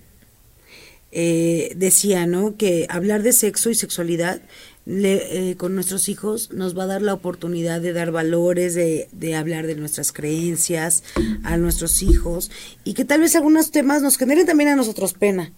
eh, 1.10 1.72
decía, 1.76 2.26
¿no? 2.26 2.56
Que 2.56 2.86
hablar 2.88 3.22
de 3.22 3.32
sexo 3.32 3.70
y 3.70 3.74
sexualidad 3.74 4.40
eh, 4.86 5.54
con 5.58 5.74
nuestros 5.74 6.08
hijos 6.08 6.50
nos 6.52 6.76
va 6.76 6.84
a 6.84 6.86
dar 6.86 7.02
la 7.02 7.14
oportunidad 7.14 7.80
de 7.80 7.92
dar 7.92 8.10
valores, 8.10 8.74
de, 8.74 9.08
de, 9.12 9.34
hablar 9.34 9.66
de 9.66 9.74
nuestras 9.74 10.12
creencias 10.12 11.02
a 11.44 11.58
nuestros 11.58 12.02
hijos 12.02 12.50
y 12.84 12.94
que 12.94 13.04
tal 13.04 13.20
vez 13.20 13.36
algunos 13.36 13.70
temas 13.70 14.00
nos 14.00 14.16
generen 14.16 14.46
también 14.46 14.70
a 14.70 14.76
nosotros 14.76 15.12
pena. 15.14 15.52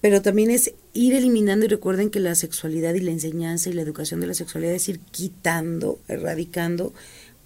Pero 0.00 0.22
también 0.22 0.50
es 0.50 0.72
ir 0.92 1.14
eliminando 1.14 1.66
y 1.66 1.68
recuerden 1.68 2.10
que 2.10 2.20
la 2.20 2.34
sexualidad 2.34 2.94
y 2.94 3.00
la 3.00 3.12
enseñanza 3.12 3.70
y 3.70 3.72
la 3.72 3.82
educación 3.82 4.20
de 4.20 4.26
la 4.26 4.34
sexualidad 4.34 4.74
es 4.74 4.88
ir 4.88 5.00
quitando, 5.10 5.98
erradicando 6.06 6.92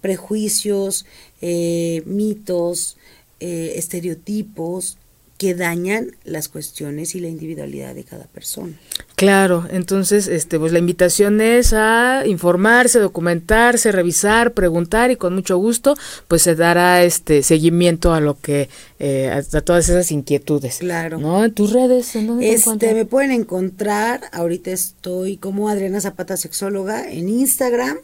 prejuicios, 0.01 1.05
eh, 1.41 2.01
mitos, 2.05 2.97
eh, 3.41 3.73
estereotipos 3.75 4.97
que 5.41 5.55
dañan 5.55 6.15
las 6.23 6.49
cuestiones 6.49 7.15
y 7.15 7.19
la 7.19 7.27
individualidad 7.27 7.95
de 7.95 8.03
cada 8.03 8.25
persona. 8.25 8.73
Claro, 9.15 9.65
entonces, 9.71 10.27
este, 10.27 10.59
pues 10.59 10.71
la 10.71 10.77
invitación 10.77 11.41
es 11.41 11.73
a 11.73 12.21
informarse, 12.27 12.99
documentarse, 12.99 13.91
revisar, 13.91 14.53
preguntar 14.53 15.09
y 15.09 15.15
con 15.15 15.33
mucho 15.33 15.57
gusto, 15.57 15.97
pues 16.27 16.43
se 16.43 16.53
dará 16.53 17.03
este 17.03 17.41
seguimiento 17.41 18.13
a 18.13 18.19
lo 18.19 18.39
que, 18.39 18.69
eh, 18.99 19.31
a, 19.31 19.61
todas 19.61 19.89
esas 19.89 20.11
inquietudes. 20.11 20.77
Claro. 20.77 21.17
¿No? 21.17 21.43
En 21.43 21.51
tus 21.53 21.73
redes, 21.73 22.15
¿en 22.15 22.27
dónde 22.27 22.53
este, 22.53 22.93
me 22.93 23.05
pueden 23.05 23.31
encontrar. 23.31 24.21
Ahorita 24.33 24.69
estoy 24.69 25.37
como 25.37 25.69
Adriana 25.69 26.01
Zapata 26.01 26.37
Sexóloga 26.37 27.11
en 27.11 27.29
Instagram 27.29 27.97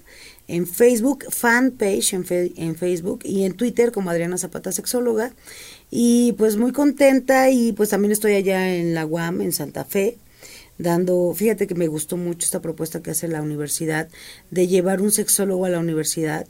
en 0.48 0.66
Facebook, 0.66 1.26
fanpage 1.30 2.14
en, 2.14 2.26
en 2.56 2.76
Facebook 2.76 3.20
y 3.24 3.44
en 3.44 3.54
Twitter 3.54 3.92
como 3.92 4.10
Adriana 4.10 4.38
Zapata 4.38 4.72
Sexóloga. 4.72 5.34
Y 5.90 6.34
pues 6.34 6.58
muy 6.58 6.72
contenta 6.72 7.50
y 7.50 7.72
pues 7.72 7.90
también 7.90 8.12
estoy 8.12 8.34
allá 8.34 8.76
en 8.76 8.94
la 8.94 9.06
UAM, 9.06 9.42
en 9.42 9.54
Santa 9.54 9.86
Fe, 9.86 10.18
dando, 10.78 11.34
fíjate 11.34 11.68
que 11.68 11.76
me 11.76 11.88
gustó 11.88 12.18
mucho 12.18 12.46
esta 12.46 12.62
propuesta 12.62 13.02
que 13.02 13.12
hace 13.12 13.28
la 13.28 13.42
universidad 13.42 14.10
de 14.52 14.68
llevar 14.68 15.02
un 15.02 15.12
sexólogo 15.12 15.66
a 15.66 15.70
la 15.70 15.80
universidad 15.80 16.46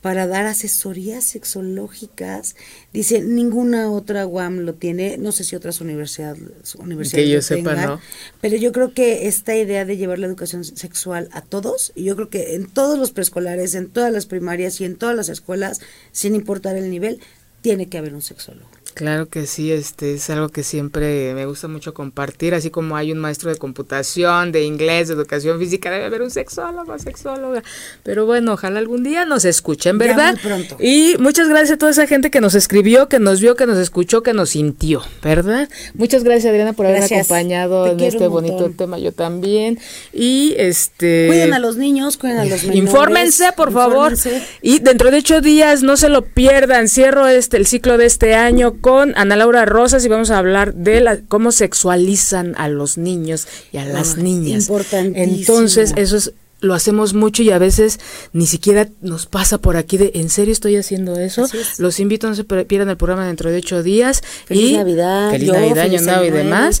para 0.00 0.26
dar 0.26 0.46
asesorías 0.46 1.24
sexológicas. 1.24 2.56
Dice, 2.92 3.20
ninguna 3.20 3.90
otra 3.90 4.26
UAM 4.26 4.60
lo 4.60 4.74
tiene, 4.74 5.18
no 5.18 5.32
sé 5.32 5.44
si 5.44 5.56
otras 5.56 5.80
universidades, 5.80 6.74
universidades 6.76 7.26
que 7.26 7.30
yo 7.30 7.42
sepa, 7.42 7.74
¿no? 7.74 8.00
pero 8.40 8.56
yo 8.56 8.72
creo 8.72 8.94
que 8.94 9.28
esta 9.28 9.54
idea 9.54 9.84
de 9.84 9.96
llevar 9.96 10.18
la 10.18 10.26
educación 10.26 10.64
sexual 10.64 11.28
a 11.32 11.42
todos, 11.42 11.92
y 11.94 12.04
yo 12.04 12.16
creo 12.16 12.30
que 12.30 12.54
en 12.54 12.66
todos 12.66 12.98
los 12.98 13.10
preescolares, 13.10 13.74
en 13.74 13.88
todas 13.88 14.12
las 14.12 14.26
primarias 14.26 14.80
y 14.80 14.84
en 14.84 14.96
todas 14.96 15.14
las 15.14 15.28
escuelas, 15.28 15.80
sin 16.12 16.34
importar 16.34 16.76
el 16.76 16.90
nivel, 16.90 17.20
tiene 17.60 17.88
que 17.88 17.98
haber 17.98 18.14
un 18.14 18.22
sexólogo. 18.22 18.68
Claro 18.94 19.26
que 19.26 19.46
sí, 19.46 19.72
este 19.72 20.14
es 20.14 20.30
algo 20.30 20.48
que 20.48 20.62
siempre 20.62 21.32
me 21.34 21.46
gusta 21.46 21.68
mucho 21.68 21.94
compartir, 21.94 22.54
así 22.54 22.70
como 22.70 22.96
hay 22.96 23.12
un 23.12 23.18
maestro 23.18 23.50
de 23.50 23.56
computación, 23.56 24.52
de 24.52 24.64
inglés, 24.64 25.08
de 25.08 25.14
educación 25.14 25.58
física, 25.58 25.90
debe 25.90 26.04
haber 26.04 26.22
un 26.22 26.30
sexólogo, 26.30 26.98
sexóloga. 26.98 27.62
Pero 28.02 28.26
bueno, 28.26 28.54
ojalá 28.54 28.78
algún 28.78 29.02
día 29.02 29.24
nos 29.24 29.44
escuchen, 29.44 29.98
¿verdad? 29.98 30.36
pronto. 30.42 30.76
Y 30.80 31.16
muchas 31.18 31.48
gracias 31.48 31.72
a 31.72 31.78
toda 31.78 31.92
esa 31.92 32.06
gente 32.06 32.30
que 32.30 32.40
nos 32.40 32.54
escribió, 32.54 33.08
que 33.08 33.18
nos 33.18 33.40
vio, 33.40 33.54
que 33.56 33.66
nos 33.66 33.78
escuchó, 33.78 34.22
que 34.22 34.32
nos 34.32 34.50
sintió, 34.50 35.02
¿verdad? 35.22 35.68
Muchas 35.94 36.24
gracias 36.24 36.50
Adriana 36.50 36.72
por 36.72 36.86
haberme 36.86 37.06
acompañado 37.06 37.86
en 37.86 38.00
este 38.00 38.26
bonito 38.26 38.70
tema, 38.76 38.98
yo 38.98 39.12
también. 39.12 39.78
Y 40.12 40.54
este 40.58 41.26
Cuiden 41.28 41.54
a 41.54 41.58
los 41.58 41.76
niños, 41.76 42.16
cuiden 42.16 42.38
a 42.38 42.44
los 42.44 42.62
menores. 42.62 42.76
Infórmense, 42.76 43.52
por 43.56 43.72
favor. 43.72 44.14
Y 44.62 44.80
dentro 44.80 45.10
de 45.10 45.18
ocho 45.18 45.40
días 45.40 45.82
no 45.82 45.96
se 45.96 46.08
lo 46.08 46.24
pierdan. 46.24 46.88
Cierro 46.88 47.28
este 47.28 47.56
el 47.56 47.66
ciclo 47.66 47.98
de 47.98 48.06
este 48.06 48.34
año 48.34 48.79
con 48.80 49.12
Ana 49.16 49.36
Laura 49.36 49.64
Rosas 49.64 50.04
y 50.04 50.08
vamos 50.08 50.30
a 50.30 50.38
hablar 50.38 50.74
de 50.74 51.00
la, 51.00 51.18
cómo 51.28 51.52
sexualizan 51.52 52.54
a 52.56 52.68
los 52.68 52.98
niños 52.98 53.46
y 53.72 53.78
a 53.78 53.84
las 53.84 54.16
ah, 54.16 54.22
niñas. 54.22 54.70
Entonces, 54.92 55.92
eso 55.96 56.16
es 56.16 56.32
lo 56.60 56.74
hacemos 56.74 57.14
mucho 57.14 57.42
y 57.42 57.50
a 57.50 57.58
veces 57.58 58.00
ni 58.32 58.46
siquiera 58.46 58.88
nos 59.00 59.26
pasa 59.26 59.58
por 59.58 59.76
aquí 59.76 59.96
de 59.96 60.12
¿en 60.14 60.28
serio 60.28 60.52
estoy 60.52 60.76
haciendo 60.76 61.18
eso? 61.18 61.46
Los 61.78 62.00
invito 62.00 62.26
a 62.26 62.30
no 62.30 62.36
se 62.36 62.44
pierdan 62.44 62.88
el 62.88 62.96
programa 62.96 63.26
dentro 63.26 63.50
de 63.50 63.58
ocho 63.58 63.82
días. 63.82 64.22
Feliz 64.46 64.70
y 64.70 64.76
Navidad. 64.76 65.30
Feliz 65.30 65.52
Navidad, 65.52 65.84
Año 65.84 66.00
Nuevo 66.00 66.24
y 66.24 66.30
demás. 66.30 66.80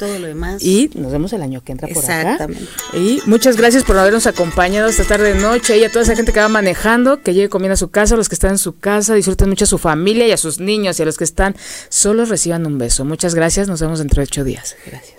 Y 0.60 0.90
nos 0.94 1.12
vemos 1.12 1.32
el 1.32 1.42
año 1.42 1.62
que 1.62 1.72
entra 1.72 1.88
por 1.88 2.04
acá. 2.04 2.48
Y 2.94 3.20
muchas 3.26 3.56
gracias 3.56 3.84
por 3.84 3.96
habernos 3.98 4.26
acompañado 4.26 4.88
esta 4.88 5.04
tarde 5.04 5.34
de 5.34 5.40
noche 5.40 5.78
y 5.78 5.84
a 5.84 5.90
toda 5.90 6.02
esa 6.02 6.16
gente 6.16 6.32
que 6.32 6.40
va 6.40 6.48
manejando, 6.48 7.22
que 7.22 7.34
llegue 7.34 7.48
comiendo 7.48 7.74
a 7.74 7.76
su 7.76 7.90
casa, 7.90 8.14
a 8.14 8.16
los 8.16 8.28
que 8.28 8.34
están 8.34 8.52
en 8.52 8.58
su 8.58 8.78
casa, 8.78 9.14
disfruten 9.14 9.48
mucho 9.48 9.64
a 9.64 9.68
su 9.68 9.78
familia 9.78 10.26
y 10.26 10.32
a 10.32 10.36
sus 10.36 10.60
niños 10.60 10.98
y 10.98 11.02
a 11.02 11.06
los 11.06 11.16
que 11.16 11.24
están 11.24 11.56
solos 11.88 12.28
reciban 12.28 12.66
un 12.66 12.78
beso. 12.78 13.04
Muchas 13.04 13.34
gracias, 13.34 13.68
nos 13.68 13.80
vemos 13.80 13.98
dentro 13.98 14.20
de 14.20 14.24
ocho 14.24 14.44
días. 14.44 14.76
Gracias. 14.86 15.14